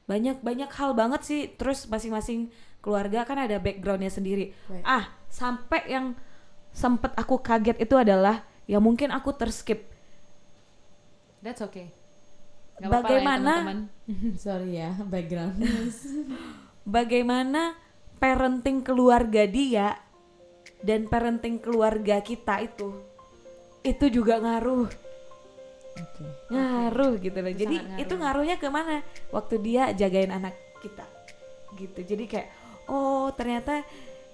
banyak 0.03 0.39
banyak 0.39 0.67
hal 0.69 0.91
banget 0.93 1.21
sih. 1.21 1.41
Terus 1.53 1.83
masing-masing 1.85 2.51
keluarga 2.79 3.23
kan 3.23 3.35
ada 3.37 3.55
backgroundnya 3.57 4.07
sendiri. 4.09 4.51
Right. 4.67 4.83
Ah 4.83 5.07
sampai 5.27 5.87
yang 5.87 6.15
sempet 6.69 7.15
aku 7.15 7.39
kaget 7.39 7.75
itu 7.77 7.95
adalah 7.95 8.43
ya 8.63 8.77
mungkin 8.77 9.07
aku 9.09 9.31
terskip. 9.33 9.87
that's 11.37 11.61
okay 11.61 11.93
Gak 12.77 12.85
ya, 12.85 12.89
Bagaimana- 12.93 13.55
teman-teman. 13.65 13.79
sorry 14.43 14.77
ya 14.77 14.93
background 15.09 15.57
Bagaimana 16.97 17.73
parenting 18.21 18.79
keluarga 18.85 19.43
dia 19.43 19.97
dan 20.79 21.09
parenting 21.09 21.57
keluarga 21.59 22.21
kita 22.21 22.63
itu? 22.63 22.95
Itu 23.83 24.07
juga 24.07 24.39
ngaruh. 24.39 24.87
oke 25.97 26.23
ngaruh 26.53 27.13
gitu 27.17 27.37
loh. 27.41 27.51
Itu 27.51 27.59
jadi 27.65 27.75
sangat 27.81 27.97
itu 27.97 28.13
ngaruh. 28.13 28.21
ngaruhnya 28.45 28.55
ke 28.61 28.67
mana 28.69 29.01
waktu 29.33 29.55
dia 29.59 29.83
jagain 29.91 30.29
anak 30.31 30.53
kita 30.79 31.03
gitu. 31.75 31.99
Jadi 32.05 32.23
kayak 32.29 32.47
oh 32.87 33.33
ternyata 33.33 33.81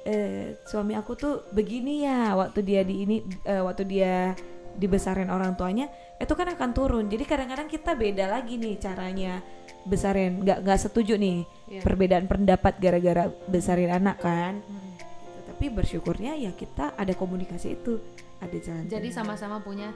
eh, 0.03 0.59
suami 0.67 0.93
aku 0.93 1.15
tuh 1.15 1.47
begini 1.55 2.03
ya 2.03 2.35
waktu 2.35 2.59
dia 2.61 2.83
di 2.83 3.07
ini 3.07 3.17
eh, 3.47 3.63
waktu 3.63 3.87
dia 3.87 4.35
dibesarin 4.77 5.31
orang 5.31 5.55
tuanya 5.55 5.87
itu 6.15 6.33
kan 6.33 6.47
akan 6.47 6.69
turun 6.71 7.05
jadi 7.05 7.23
kadang-kadang 7.23 7.67
kita 7.67 7.93
beda 7.93 8.25
lagi 8.29 8.55
nih 8.55 8.77
caranya 8.77 9.41
besarin 9.83 10.39
nggak 10.39 10.61
nggak 10.61 10.79
setuju 10.79 11.15
nih 11.15 11.43
Iya. 11.65 11.81
perbedaan 11.81 12.25
pendapat 12.25 12.77
gara-gara 12.77 13.27
besarin 13.45 13.89
anak 13.89 14.17
kan 14.17 14.59
Hmm. 14.59 14.93
Gitu. 14.93 15.41
tapi 15.47 15.65
bersyukurnya 15.69 16.33
ya 16.35 16.51
kita 16.51 16.93
ada 16.93 17.11
komunikasi 17.11 17.73
itu 17.73 17.97
ada 18.37 18.55
jalan 18.55 18.85
jadi 18.85 19.09
sama-sama 19.09 19.59
punya 19.59 19.91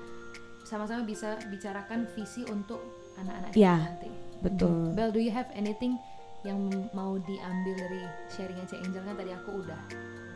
sama-sama 0.63 1.01
bisa 1.01 1.39
bicarakan 1.47 2.09
visi 2.11 2.43
untuk 2.43 2.81
anak-anak 3.15 3.51
kita 3.51 3.75
nanti 3.77 4.09
betul 4.39 4.91
Bel 4.91 5.09
do 5.09 5.17
you 5.17 5.29
have 5.29 5.47
anything 5.53 5.95
yang 6.41 6.59
mau 6.91 7.15
diambil 7.19 7.75
dari 7.77 8.01
sharingnya 8.27 8.65
Cek 8.65 8.79
Angel 8.81 9.01
kan 9.01 9.15
tadi 9.15 9.31
aku 9.31 9.49
udah 9.57 9.81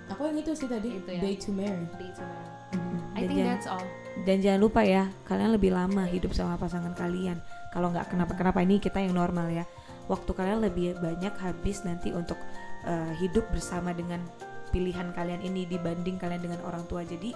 aku 0.07 0.21
yang 0.25 0.37
itu 0.37 0.51
sih 0.51 0.65
tadi 0.65 0.89
Itu 0.93 1.09
ya. 1.09 1.19
day 1.19 1.35
to 1.35 1.51
marry 1.51 1.85
date 1.95 2.15
sama 2.15 2.35
Mm-mm. 2.71 2.80
I 3.21 3.23
Dan 3.23 3.27
think 3.27 3.37
jangan- 3.37 3.53
that's 3.55 3.69
all 3.69 3.85
Dan 4.11 4.37
jangan 4.37 4.59
lupa 4.59 4.81
ya, 4.83 5.03
kalian 5.23 5.51
lebih 5.51 5.71
lama 5.71 6.03
hidup 6.03 6.33
sama 6.33 6.57
pasangan 6.57 6.91
kalian. 6.91 7.39
Kalau 7.69 7.87
nggak 7.87 8.09
kenapa-kenapa 8.09 8.59
ini 8.59 8.75
kita 8.77 8.99
yang 8.99 9.13
normal 9.13 9.47
ya. 9.47 9.63
Waktu 10.05 10.27
kalian 10.29 10.59
lebih 10.59 10.97
banyak 10.97 11.31
habis 11.37 11.81
nanti 11.81 12.11
untuk 12.11 12.35
eh, 12.81 13.13
hidup 13.17 13.47
bersama 13.47 13.93
dengan 13.93 14.19
pilihan 14.67 15.11
kalian 15.11 15.39
ini 15.41 15.63
dibanding 15.63 16.17
kalian 16.17 16.41
dengan 16.41 16.59
orang 16.61 16.83
tua. 16.83 17.01
Jadi 17.01 17.31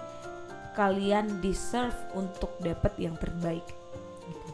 kalian 0.74 1.40
deserve 1.40 1.96
untuk 2.12 2.58
dapat 2.60 2.92
yang 2.98 3.16
terbaik. 3.16 3.64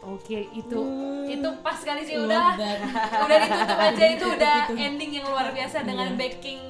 Oke, 0.04 0.52
itu 0.52 0.76
Hmm. 0.76 1.26
itu 1.26 1.50
pas 1.62 1.74
sekali 1.74 2.04
sih 2.04 2.18
Love 2.18 2.28
udah 2.28 2.74
udah 3.20 3.38
ditutup 3.40 3.80
aja 3.80 4.06
itu 4.10 4.26
udah 4.28 4.56
ending 4.86 5.12
yang 5.16 5.26
luar 5.26 5.50
biasa 5.50 5.82
dengan 5.82 6.12
Iya. 6.12 6.18
backing 6.20 6.62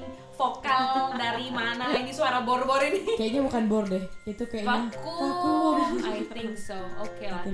vokal 0.42 0.86
dari 1.14 1.48
mana 1.48 1.94
ini 1.94 2.10
suara 2.10 2.42
bor-bor 2.42 2.82
ini. 2.82 3.14
kayaknya 3.14 3.42
bukan 3.44 3.64
bor 3.66 3.86
deh 3.86 4.02
itu 4.26 4.44
kayaknya 4.44 4.90
Vakum. 4.90 5.78
I 6.02 6.26
think 6.28 6.58
so. 6.58 6.78
Oke 6.98 7.26
I 7.26 7.30
lah. 7.30 7.46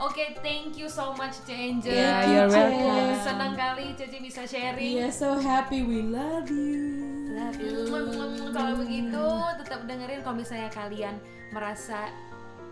Oke, 0.00 0.40
thank 0.40 0.74
you 0.74 0.88
so 0.88 1.12
much 1.12 1.36
Angel. 1.46 1.92
Yeah, 1.92 2.16
Thank 2.16 2.24
you, 2.24 2.32
you're 2.32 2.48
welcome. 2.48 3.20
Senang 3.20 3.52
kali 3.54 3.84
Cece 3.92 4.18
bisa 4.18 4.42
sharing. 4.44 4.96
we 4.96 5.02
are 5.02 5.12
so 5.12 5.36
happy 5.36 5.82
we 5.82 6.00
love 6.00 6.48
you 6.48 7.04
Love 7.30 7.56
Hmm, 7.60 8.50
Kalau 8.50 8.74
begitu 8.76 9.24
tetap 9.60 9.80
dengerin 9.84 10.20
kalau 10.20 10.36
misalnya 10.36 10.68
kalian 10.68 11.14
merasa 11.50 12.08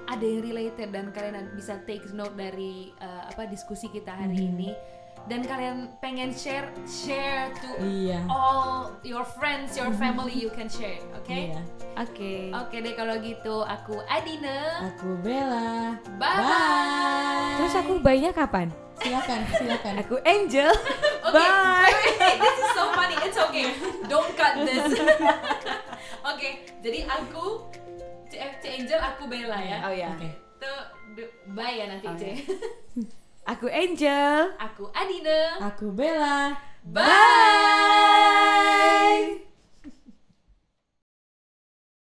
ada 0.04 0.20
yang 0.20 0.40
related 0.40 0.88
dan 0.88 1.12
kalian 1.12 1.52
bisa 1.52 1.76
take 1.84 2.02
note 2.10 2.32
dari 2.32 2.90
uh, 2.96 3.28
apa 3.28 3.44
diskusi 3.44 3.86
kita 3.86 4.08
hari 4.10 4.34
Mhm. 4.40 4.48
ini 4.50 4.70
dan 5.28 5.44
kalian 5.44 5.76
pengen 5.98 6.32
share 6.32 6.72
share 6.84 7.52
to 7.54 7.68
iya 7.78 8.24
all 8.26 8.88
your 9.00 9.22
friends, 9.22 9.76
your 9.76 9.92
family 9.94 10.32
you 10.32 10.48
can 10.48 10.66
share, 10.66 10.96
oke? 11.12 11.28
iya 11.28 11.60
Oke. 11.98 12.54
Oke 12.54 12.78
deh 12.78 12.94
kalau 12.94 13.18
gitu 13.18 13.58
aku 13.60 13.98
Adina. 14.06 14.86
aku 14.86 15.18
Bella 15.18 15.98
Bye. 16.14 16.38
bye 16.38 17.58
Terus 17.58 17.74
aku 17.74 17.92
bayinya 17.98 18.30
kapan? 18.30 18.70
silakan 18.98 19.42
silakan 19.52 19.94
Aku 20.00 20.14
Angel. 20.22 20.70
Oke, 21.26 21.34
Bye. 21.34 21.90
this 22.42 22.56
is 22.56 22.70
so 22.72 22.90
funny. 22.92 23.18
It's 23.18 23.34
okay. 23.36 23.74
Don't 24.06 24.30
cut 24.34 24.62
this. 24.62 24.90
Oke, 26.30 26.48
jadi 26.78 27.02
aku 27.04 27.66
C, 28.26 28.38
C 28.58 28.64
Angel, 28.74 28.98
aku 28.98 29.26
Bella 29.26 29.58
ya. 29.58 29.78
Oh 29.82 29.90
ya. 29.90 30.14
Oke. 30.14 30.30
Tuh, 30.56 30.80
du- 31.14 31.34
bye 31.50 31.74
ya 31.74 31.86
nanti 31.88 32.06
Oh, 32.06 32.14
C. 32.14 32.42
Aku 33.48 33.64
Angel. 33.72 34.52
Aku 34.60 34.92
Adina. 34.92 35.56
Aku 35.72 35.88
Bella. 35.88 36.52
Bye. 36.84 37.00
Bye. 39.40 39.47